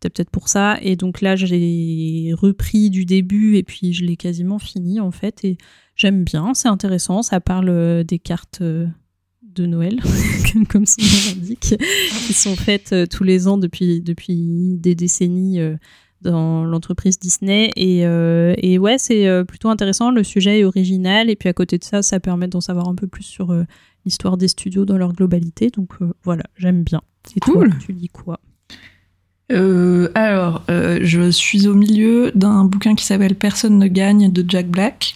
c'était 0.00 0.10
peut-être 0.10 0.30
pour 0.30 0.48
ça. 0.48 0.78
Et 0.80 0.96
donc 0.96 1.20
là, 1.20 1.36
j'ai 1.36 2.32
repris 2.36 2.90
du 2.90 3.04
début, 3.04 3.56
et 3.56 3.62
puis 3.62 3.92
je 3.92 4.04
l'ai 4.04 4.16
quasiment 4.16 4.58
fini, 4.58 5.00
en 5.00 5.10
fait. 5.10 5.44
Et 5.44 5.58
J'aime 5.98 6.22
bien, 6.22 6.54
c'est 6.54 6.68
intéressant, 6.68 7.22
ça 7.22 7.40
parle 7.40 7.70
euh, 7.70 8.04
des 8.04 8.20
cartes 8.20 8.60
euh, 8.60 8.86
de 9.42 9.66
Noël, 9.66 9.98
comme 10.70 10.86
son 10.86 11.02
nom 11.02 11.34
l'indique, 11.34 11.74
qui 12.24 12.32
sont 12.32 12.54
faites 12.54 12.92
euh, 12.92 13.06
tous 13.06 13.24
les 13.24 13.48
ans 13.48 13.58
depuis, 13.58 14.00
depuis 14.00 14.76
des 14.78 14.94
décennies 14.94 15.58
dans 16.22 16.62
l'entreprise 16.64 17.18
Disney. 17.18 17.72
Et, 17.74 18.02
et 18.02 18.78
ouais, 18.78 18.98
c'est 18.98 19.44
plutôt 19.44 19.70
intéressant, 19.70 20.12
le 20.12 20.22
sujet 20.22 20.60
est 20.60 20.64
original, 20.64 21.30
et 21.30 21.36
puis 21.36 21.48
à 21.48 21.52
côté 21.52 21.78
de 21.78 21.84
ça, 21.84 22.00
ça 22.02 22.20
permet 22.20 22.46
d'en 22.46 22.60
savoir 22.60 22.88
un 22.88 22.94
peu 22.94 23.08
plus 23.08 23.24
sur 23.24 23.52
l'histoire 24.04 24.36
des 24.36 24.48
studios 24.48 24.84
dans 24.84 24.98
leur 24.98 25.12
globalité. 25.12 25.70
Donc 25.70 25.94
voilà, 26.22 26.44
j'aime 26.56 26.84
bien. 26.84 27.02
Et 27.34 27.40
cool. 27.40 27.76
tu 27.80 27.90
lis 27.90 28.08
quoi? 28.08 28.38
Alors, 29.50 30.64
je 30.68 31.30
suis 31.30 31.68
au 31.68 31.74
milieu 31.74 32.30
d'un 32.34 32.64
bouquin 32.64 32.94
qui 32.94 33.04
s'appelle 33.04 33.34
Personne 33.34 33.78
ne 33.78 33.86
gagne 33.86 34.30
de 34.30 34.44
Jack 34.46 34.68
Black. 34.68 35.14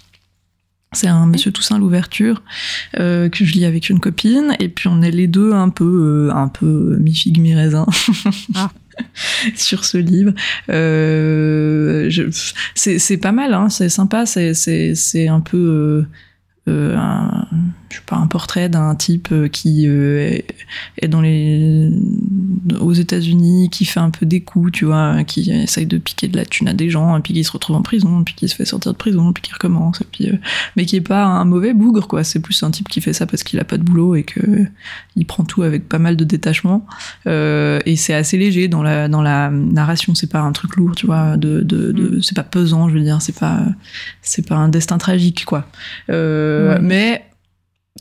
C'est 0.93 1.09
un 1.09 1.27
Monsieur 1.27 1.51
Toussaint 1.51 1.79
l'ouverture 1.79 2.43
euh, 2.99 3.31
que 3.31 3.45
je 3.45 3.55
lis 3.55 3.65
avec 3.65 3.89
une 3.89 3.99
copine 3.99 4.55
et 4.61 4.69
puis 4.69 4.89
on 4.89 5.01
est 5.01 5.11
les 5.11 5.27
deux 5.27 5.53
un 5.53 5.71
peu 5.71 6.29
euh, 6.31 6.35
un 6.35 6.49
peu 6.49 6.99
mi 7.01 7.15
figue 7.15 7.39
mi 7.39 7.55
raisin 7.55 7.87
ah. 8.55 8.71
sur 9.57 9.87
ce 9.87 9.97
livre. 9.97 10.33
Euh, 10.69 12.11
c'est 12.75 13.17
pas 13.17 13.33
mal, 13.33 13.55
hein, 13.55 13.71
c'est 13.71 13.89
sympa, 13.89 14.27
c'est 14.27 15.29
un 15.29 15.41
peu 15.41 16.05
euh, 16.69 16.97
un, 16.97 17.49
je 17.93 17.99
sais 17.99 18.03
pas, 18.07 18.17
un 18.17 18.27
portrait 18.27 18.69
d'un 18.69 18.95
type 18.95 19.29
euh, 19.33 19.49
qui 19.49 19.87
euh, 19.87 20.39
est 20.99 21.09
dans 21.09 21.21
les 21.21 21.91
aux 22.81 22.93
États-Unis, 22.93 23.69
qui 23.71 23.85
fait 23.85 24.01
un 24.01 24.11
peu 24.11 24.25
des 24.25 24.41
coups, 24.41 24.73
tu 24.73 24.87
vois, 24.87 25.25
qui 25.25 25.51
essaye 25.51 25.87
de 25.87 25.99
piquer 25.99 26.29
de 26.29 26.37
la 26.37 26.47
thune 26.47 26.69
à 26.69 26.73
des 26.73 26.91
gens, 26.91 27.17
et 27.17 27.21
puis 27.21 27.35
qui 27.35 27.45
se 27.45 27.53
retrouve 27.53 27.77
en 27.77 27.83
prison, 27.83 28.25
puis 28.25 28.35
qui 28.35 28.49
se 28.49 28.55
fait 28.55 28.65
sortir 28.65 28.93
de 28.93 28.97
prison, 28.97 29.33
puis 29.33 29.43
qui 29.43 29.53
recommence, 29.53 30.01
et 30.01 30.07
puis, 30.11 30.31
mais 30.77 30.87
qui 30.87 30.97
est 30.97 31.03
pas 31.03 31.25
un 31.25 31.45
mauvais 31.45 31.75
bougre, 31.75 32.09
quoi. 32.09 32.25
C'est 32.25 32.41
plus 32.41 32.63
un 32.63 32.71
type 32.71 32.89
qui 32.89 33.01
fait 33.01 33.13
ça 33.13 33.27
parce 33.27 33.43
qu'il 33.43 33.59
a 33.61 33.65
pas 33.65 33.77
de 33.77 33.83
boulot 33.83 34.15
et 34.15 34.23
que 34.23 34.41
il 35.17 35.27
prend 35.27 35.45
tout 35.45 35.63
avec 35.63 35.89
pas 35.89 35.99
mal 35.99 36.17
de 36.17 36.25
détachement. 36.25 36.87
et 37.27 37.97
c'est 37.97 38.15
assez 38.15 38.39
léger 38.39 38.69
dans 38.69 38.83
la 38.83 39.09
dans 39.09 39.23
la 39.23 39.51
narration. 39.51 40.15
C'est 40.15 40.31
pas 40.31 40.41
un 40.41 40.53
truc 40.53 40.77
lourd, 40.77 40.95
tu 40.95 41.07
vois. 41.07 41.37
De, 41.37 41.61
de, 41.61 41.93
de 41.93 42.17
mm. 42.17 42.23
c'est 42.23 42.37
pas 42.37 42.45
pesant, 42.45 42.89
je 42.89 42.95
veux 42.95 43.05
dire. 43.05 43.21
C'est 43.21 43.39
pas 43.39 43.61
c'est 44.23 44.47
pas 44.47 44.57
un 44.57 44.69
destin 44.69 44.99
tragique, 44.99 45.45
quoi. 45.45 45.67
Mais 46.09 47.25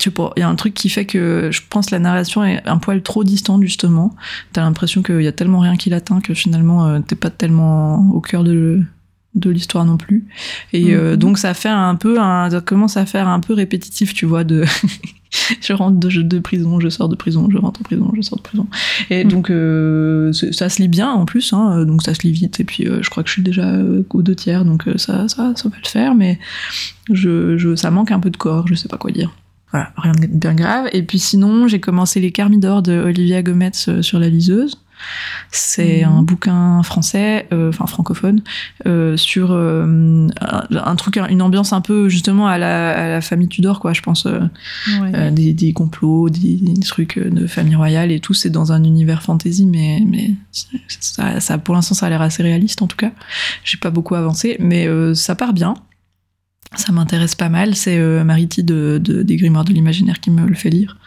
tu 0.02 0.12
il 0.36 0.40
y 0.40 0.44
a 0.44 0.50
un 0.50 0.56
truc 0.56 0.74
qui 0.74 0.90
fait 0.90 1.06
que 1.06 1.50
je 1.52 1.62
pense 1.70 1.88
que 1.88 1.96
la 1.96 2.00
narration 2.00 2.44
est 2.44 2.68
un 2.68 2.78
poil 2.78 3.02
trop 3.04 3.24
distante 3.24 3.62
justement. 3.62 4.16
T'as 4.52 4.62
l'impression 4.62 5.04
qu'il 5.04 5.22
y 5.22 5.28
a 5.28 5.32
tellement 5.32 5.60
rien 5.60 5.78
qui 5.78 5.90
l'atteint 5.90 6.22
que 6.22 6.34
finalement 6.34 6.88
euh, 6.88 7.00
t'es 7.00 7.16
pas 7.16 7.30
tellement 7.30 8.10
au 8.12 8.22
cœur 8.22 8.44
de 8.44 8.84
de 9.36 9.50
l'histoire 9.50 9.86
non 9.86 9.98
plus. 9.98 10.26
Et 10.74 10.94
euh, 10.94 11.12
mhm. 11.12 11.18
donc 11.18 11.38
ça 11.38 11.54
fait 11.54 11.70
un 11.70 11.96
peu, 11.96 12.20
un, 12.20 12.50
ça 12.50 12.62
commence 12.62 12.98
à 12.98 13.06
faire 13.06 13.28
un 13.28 13.40
peu 13.40 13.54
répétitif, 13.54 14.14
tu 14.14 14.26
vois, 14.26 14.44
de 14.44 14.66
je 15.62 15.74
rentre 15.74 15.98
de, 15.98 16.22
de, 16.22 16.40
prison, 16.40 16.80
je 16.82 16.90
sors 16.90 17.08
de 17.08 17.16
prison, 17.16 17.48
je 17.50 17.58
rentre 17.58 17.80
en 17.80 17.84
prison, 17.84 18.12
je 18.16 18.22
sors 18.22 18.38
de 18.38 18.44
prison. 18.44 18.68
Et 19.10 19.24
mhm. 19.24 19.32
donc 19.32 19.50
euh, 19.50 20.34
ça 20.34 20.68
se 20.70 20.82
lit 20.82 20.90
bien 20.90 21.10
en 21.10 21.26
plus, 21.26 21.54
hein, 21.54 21.86
donc 21.86 22.04
ça 22.04 22.14
se 22.14 22.24
lit 22.24 22.34
vite. 22.34 22.60
Et 22.60 22.66
puis 22.66 22.88
euh, 22.88 23.02
je 23.02 23.10
crois 23.10 23.24
que 23.24 23.30
je 23.30 23.34
suis 23.34 23.44
déjà 23.44 23.74
aux 24.10 24.22
deux 24.22 24.36
tiers, 24.36 24.66
donc 24.66 24.84
ça, 24.98 25.28
ça, 25.30 25.54
ça 25.56 25.70
va 25.70 25.76
le 25.82 25.88
faire, 25.88 26.14
mais 26.14 26.38
je, 27.12 27.58
je, 27.58 27.76
ça 27.76 27.92
manque 27.92 28.12
un 28.12 28.20
peu 28.20 28.30
de 28.30 28.38
corps, 28.38 28.68
je 28.68 28.76
sais 28.76 28.90
pas 28.90 28.98
quoi 28.98 29.12
dire. 29.12 29.32
Voilà, 29.72 29.92
rien 29.98 30.12
de 30.14 30.28
bien 30.28 30.54
grave. 30.54 30.90
Et 30.94 31.04
puis 31.04 31.20
sinon, 31.20 31.68
j'ai 31.68 31.80
commencé 31.80 32.20
les 32.20 32.32
Carmidor 32.32 32.82
de 32.82 32.94
Olivia 32.94 33.42
Gometz 33.42 34.02
sur 34.02 34.20
la 34.20 34.30
liseuse. 34.30 34.78
C'est 35.52 36.06
mhm. 36.06 36.12
un 36.12 36.24
bouquin 36.24 36.84
français, 36.84 37.48
euh, 37.52 37.70
enfin 37.70 37.86
francophone, 37.86 38.42
euh, 38.86 39.18
sur 39.18 39.52
euh, 39.52 40.28
un, 40.40 40.96
truc, 40.96 41.18
une 41.18 41.42
ambiance 41.42 41.74
un 41.74 41.82
peu 41.82 42.10
justement 42.10 42.48
à 42.48 42.58
la, 42.58 43.22
famille 43.22 43.48
Tudor, 43.48 43.80
quoi. 43.80 43.94
Je 43.94 44.02
pense 44.02 44.28
des, 45.32 45.74
complots, 45.74 46.30
des, 46.30 46.60
trucs 46.88 47.20
de 47.20 47.48
famille 47.48 47.76
royale 47.76 48.12
et 48.12 48.20
tout. 48.20 48.34
C'est 48.34 48.50
dans 48.50 48.72
un 48.72 48.84
univers 48.84 49.22
fantasy, 49.22 49.66
mais 49.66 50.02
mais 50.08 50.32
ça, 51.40 51.58
pour 51.58 51.76
l'instant 51.76 51.96
ça 51.96 52.08
a 52.08 52.10
l'air 52.10 52.22
assez 52.22 52.44
réaliste 52.44 52.82
en 52.82 52.88
tout 52.88 52.98
cas. 52.98 53.12
J'ai 53.64 53.78
pas 53.78 53.90
beaucoup 53.90 54.16
avancé, 54.16 54.58
mais 54.60 54.88
ça 55.14 55.36
part 55.36 55.54
bien. 55.54 55.76
Ça 56.76 56.92
m'intéresse 56.92 57.36
pas 57.36 57.50
mal. 57.50 57.76
C'est 57.76 58.00
Mariti 58.24 58.64
de, 58.64 58.98
des 59.00 59.36
Grimoires 59.36 59.66
de 59.66 59.74
l'imaginaire 59.74 60.20
qui 60.20 60.32
me 60.32 60.48
le 60.48 60.56
fait 60.56 60.70
lire. 60.70 60.98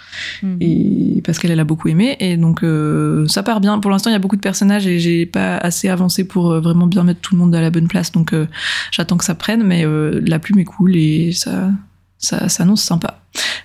Mhm. 0.43 0.57
Et 0.61 1.23
parce 1.25 1.39
qu'elle, 1.39 1.51
elle 1.51 1.61
a 1.61 1.65
beaucoup 1.65 1.89
aimé. 1.89 2.17
Et 2.21 2.37
donc, 2.37 2.63
euh, 2.63 3.27
ça 3.29 3.43
part 3.43 3.61
bien. 3.61 3.79
Pour 3.79 3.91
l'instant, 3.91 4.11
il 4.11 4.13
y 4.13 4.17
a 4.17 4.21
beaucoup 4.21 4.37
de 4.37 4.41
personnages 4.41 4.87
et 4.87 4.99
j'ai 4.99 5.27
pas 5.27 5.57
assez 5.57 5.89
avancé 5.89 6.25
pour 6.25 6.53
euh, 6.53 6.61
vraiment 6.61 6.87
bien 6.87 7.03
mettre 7.05 7.21
tout 7.21 7.35
le 7.35 7.41
monde 7.41 7.55
à 7.55 7.61
la 7.61 7.71
bonne 7.71 7.89
place. 7.89 8.13
Donc, 8.13 8.33
euh, 8.33 8.47
j'attends 8.91 9.17
que 9.17 9.25
ça 9.25 9.35
prenne. 9.35 9.63
Mais 9.65 9.85
la 9.85 10.39
plume 10.39 10.59
est 10.59 10.65
cool 10.65 10.97
et 10.97 11.33
ça, 11.33 11.71
ça 12.19 12.49
s'annonce 12.49 12.83
sympa. 12.83 13.21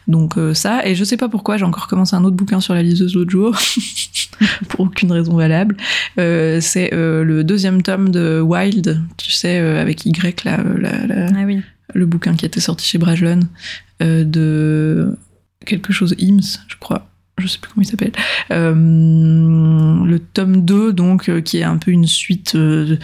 Donc, 0.07 0.35
ça. 0.53 0.85
Et 0.85 0.95
je 0.95 1.03
sais 1.03 1.17
pas 1.17 1.29
pourquoi, 1.29 1.57
j'ai 1.57 1.65
encore 1.65 1.87
commencé 1.87 2.15
un 2.15 2.23
autre 2.23 2.35
bouquin 2.35 2.59
sur 2.59 2.73
la 2.73 2.81
liseuse 2.81 3.13
l'autre 3.15 3.29
jour. 3.29 3.57
pour 4.69 4.81
aucune 4.81 5.11
raison 5.11 5.35
valable. 5.35 5.75
c'est 6.17 6.89
le 6.91 7.41
deuxième 7.43 7.81
tome 7.81 8.09
de 8.09 8.41
Wild, 8.41 9.01
tu 9.17 9.31
sais, 9.31 9.57
avec 9.57 10.05
Y, 10.05 10.45
là, 10.45 10.59
ah 10.63 11.43
oui. 11.45 11.61
Le 11.93 12.05
bouquin 12.05 12.35
qui 12.35 12.45
était 12.45 12.59
sorti 12.59 12.85
chez 12.85 12.97
Brajlon, 12.97 13.41
de 13.99 15.17
quelque 15.65 15.93
chose 15.93 16.15
IMS, 16.17 16.59
je 16.67 16.75
crois. 16.79 17.09
Je 17.39 17.47
sais 17.47 17.57
plus 17.59 17.71
comment 17.71 17.83
il 17.83 17.89
s'appelle. 17.89 18.11
Euh, 18.51 18.73
le 18.73 20.19
tome 20.19 20.65
2, 20.65 20.93
donc, 20.93 21.29
euh, 21.29 21.41
qui 21.41 21.57
est 21.57 21.63
un 21.63 21.77
peu 21.77 21.91
une 21.91 22.05
suite, 22.05 22.55
euh, 22.55 22.97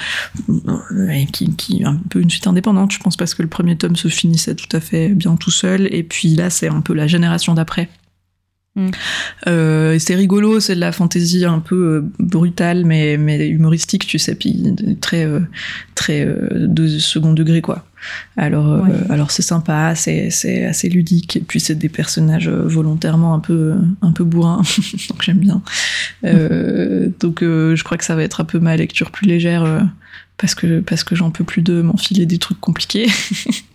qui, 1.32 1.56
qui 1.56 1.84
un 1.84 2.00
peu 2.10 2.22
une 2.22 2.30
suite 2.30 2.48
indépendante, 2.48 2.92
je 2.92 3.00
pense, 3.00 3.16
parce 3.16 3.34
que 3.34 3.42
le 3.42 3.48
premier 3.48 3.78
tome 3.78 3.96
se 3.96 4.08
finissait 4.08 4.56
tout 4.56 4.68
à 4.76 4.80
fait 4.80 5.10
bien 5.10 5.36
tout 5.36 5.52
seul. 5.52 5.88
Et 5.94 6.04
puis 6.04 6.30
là, 6.30 6.50
c'est 6.50 6.68
un 6.68 6.82
peu 6.82 6.94
la 6.94 7.08
génération 7.08 7.54
d'après. 7.54 7.90
Mm. 8.78 8.90
c'est 9.46 10.16
rigolo, 10.16 10.60
c'est 10.60 10.76
de 10.76 10.82
la 10.82 10.92
fantaisie 10.92 11.46
un 11.46 11.60
peu 11.60 12.04
brutale 12.20 12.84
mais, 12.84 13.16
mais 13.16 13.48
humoristique, 13.48 14.06
tu 14.06 14.20
sais, 14.20 14.36
puis 14.36 14.62
très 15.00 15.26
très 15.96 16.26
de 16.26 17.00
second 17.00 17.32
degré 17.32 17.62
quoi. 17.62 17.86
Alors, 18.38 18.72
euh, 18.72 18.84
alors 19.10 19.32
c'est 19.32 19.42
sympa, 19.42 19.96
c'est, 19.96 20.66
assez 20.66 20.90
ludique, 20.90 21.38
et 21.38 21.42
puis 21.42 21.60
c'est 21.60 21.76
des 21.76 21.90
personnages 21.90 22.48
euh, 22.48 22.64
volontairement 22.66 23.34
un 23.34 23.40
peu, 23.40 23.76
un 24.02 24.12
peu 24.12 24.24
bourrins, 24.24 24.62
donc 25.10 25.22
j'aime 25.22 25.40
bien. 25.40 25.62
Euh, 26.26 27.10
donc 27.20 27.42
je 27.42 27.84
crois 27.84 27.98
que 27.98 28.06
ça 28.06 28.16
va 28.16 28.24
être 28.24 28.42
un 28.42 28.46
peu 28.46 28.60
ma 28.60 28.76
lecture 28.76 29.12
plus 29.12 29.28
légère 29.28 29.88
parce 30.38 30.54
que, 30.54 30.82
parce 30.82 31.06
que 31.06 31.16
j'en 31.16 31.32
peux 31.32 31.46
plus 31.46 31.62
de 31.62 31.82
m'enfiler 31.82 32.26
des 32.26 32.38
trucs 32.38 32.60
compliqués. 32.60 33.08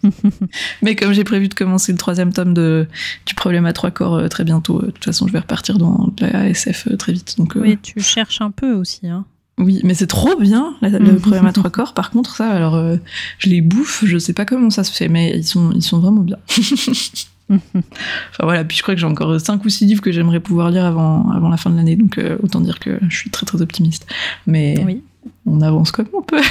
Mais 0.83 0.95
comme 0.95 1.15
j'ai 1.15 1.25
prévu 1.25 1.49
de 1.49 1.55
commencer 1.55 1.93
le 1.93 1.99
troisième 1.99 2.33
tome 2.33 2.53
de, 2.53 2.87
du 3.25 3.35
problème 3.35 3.65
à 3.65 3.73
trois 3.73 3.91
corps 3.91 4.29
très 4.29 4.45
bientôt, 4.45 4.83
de 4.83 4.91
toute 4.91 5.05
façon 5.05 5.27
je 5.27 5.33
vais 5.33 5.39
repartir 5.39 5.79
dans 5.79 6.13
la 6.21 6.49
SF 6.49 6.97
très 6.99 7.13
vite. 7.13 7.37
Donc, 7.39 7.55
oui, 7.57 7.79
tu 7.83 8.01
cherches 8.01 8.43
un 8.43 8.51
peu 8.51 8.73
aussi. 8.73 9.09
Hein. 9.09 9.25
Oui, 9.61 9.81
mais 9.85 9.95
c'est 9.95 10.07
trop 10.07 10.37
bien 10.37 10.75
le 10.81 10.99
mhm. 10.99 11.21
problème 11.21 11.47
à 11.47 11.53
trois 11.53 11.71
corps. 11.71 11.95
Par 11.95 12.11
contre, 12.11 12.35
ça, 12.35 12.49
alors 12.51 12.75
euh, 12.75 12.97
je 13.39 13.49
les 13.51 13.61
bouffe, 13.61 14.05
je 14.05 14.19
sais 14.19 14.33
pas 14.33 14.45
comment 14.45 14.71
ça 14.71 14.85
se 14.85 14.93
fait, 14.93 15.09
mais 15.09 15.37
ils 15.37 15.47
sont, 15.47 15.71
ils 15.73 15.83
sont 15.83 16.01
vraiment 16.01 16.23
bien. 16.23 16.39
enfin 17.51 18.43
voilà, 18.43 18.65
puis 18.65 18.77
je 18.77 18.83
crois 18.83 18.95
que 18.95 19.01
j'ai 19.01 19.07
encore 19.07 19.41
cinq 19.41 19.65
ou 19.65 19.69
six 19.69 19.85
livres 19.85 20.01
que 20.01 20.13
j'aimerais 20.13 20.41
pouvoir 20.41 20.71
lire 20.71 20.85
avant, 20.85 21.31
avant 21.31 21.49
la 21.49 21.57
fin 21.57 21.71
de 21.71 21.77
l'année, 21.77 21.97
donc 21.97 22.19
euh, 22.19 22.39
autant 22.43 22.61
dire 22.61 22.79
que 22.79 22.99
je 23.09 23.17
suis 23.17 23.31
très 23.31 23.45
très 23.45 23.61
optimiste. 23.61 24.07
Mais 24.47 25.03
on 25.47 25.61
avance 25.61 25.93
comme 25.93 26.09
on 26.15 26.23
peut. 26.23 26.41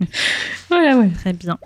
voilà, 0.68 0.96
ouais. 0.96 1.10
Très 1.10 1.32
bien. 1.32 1.58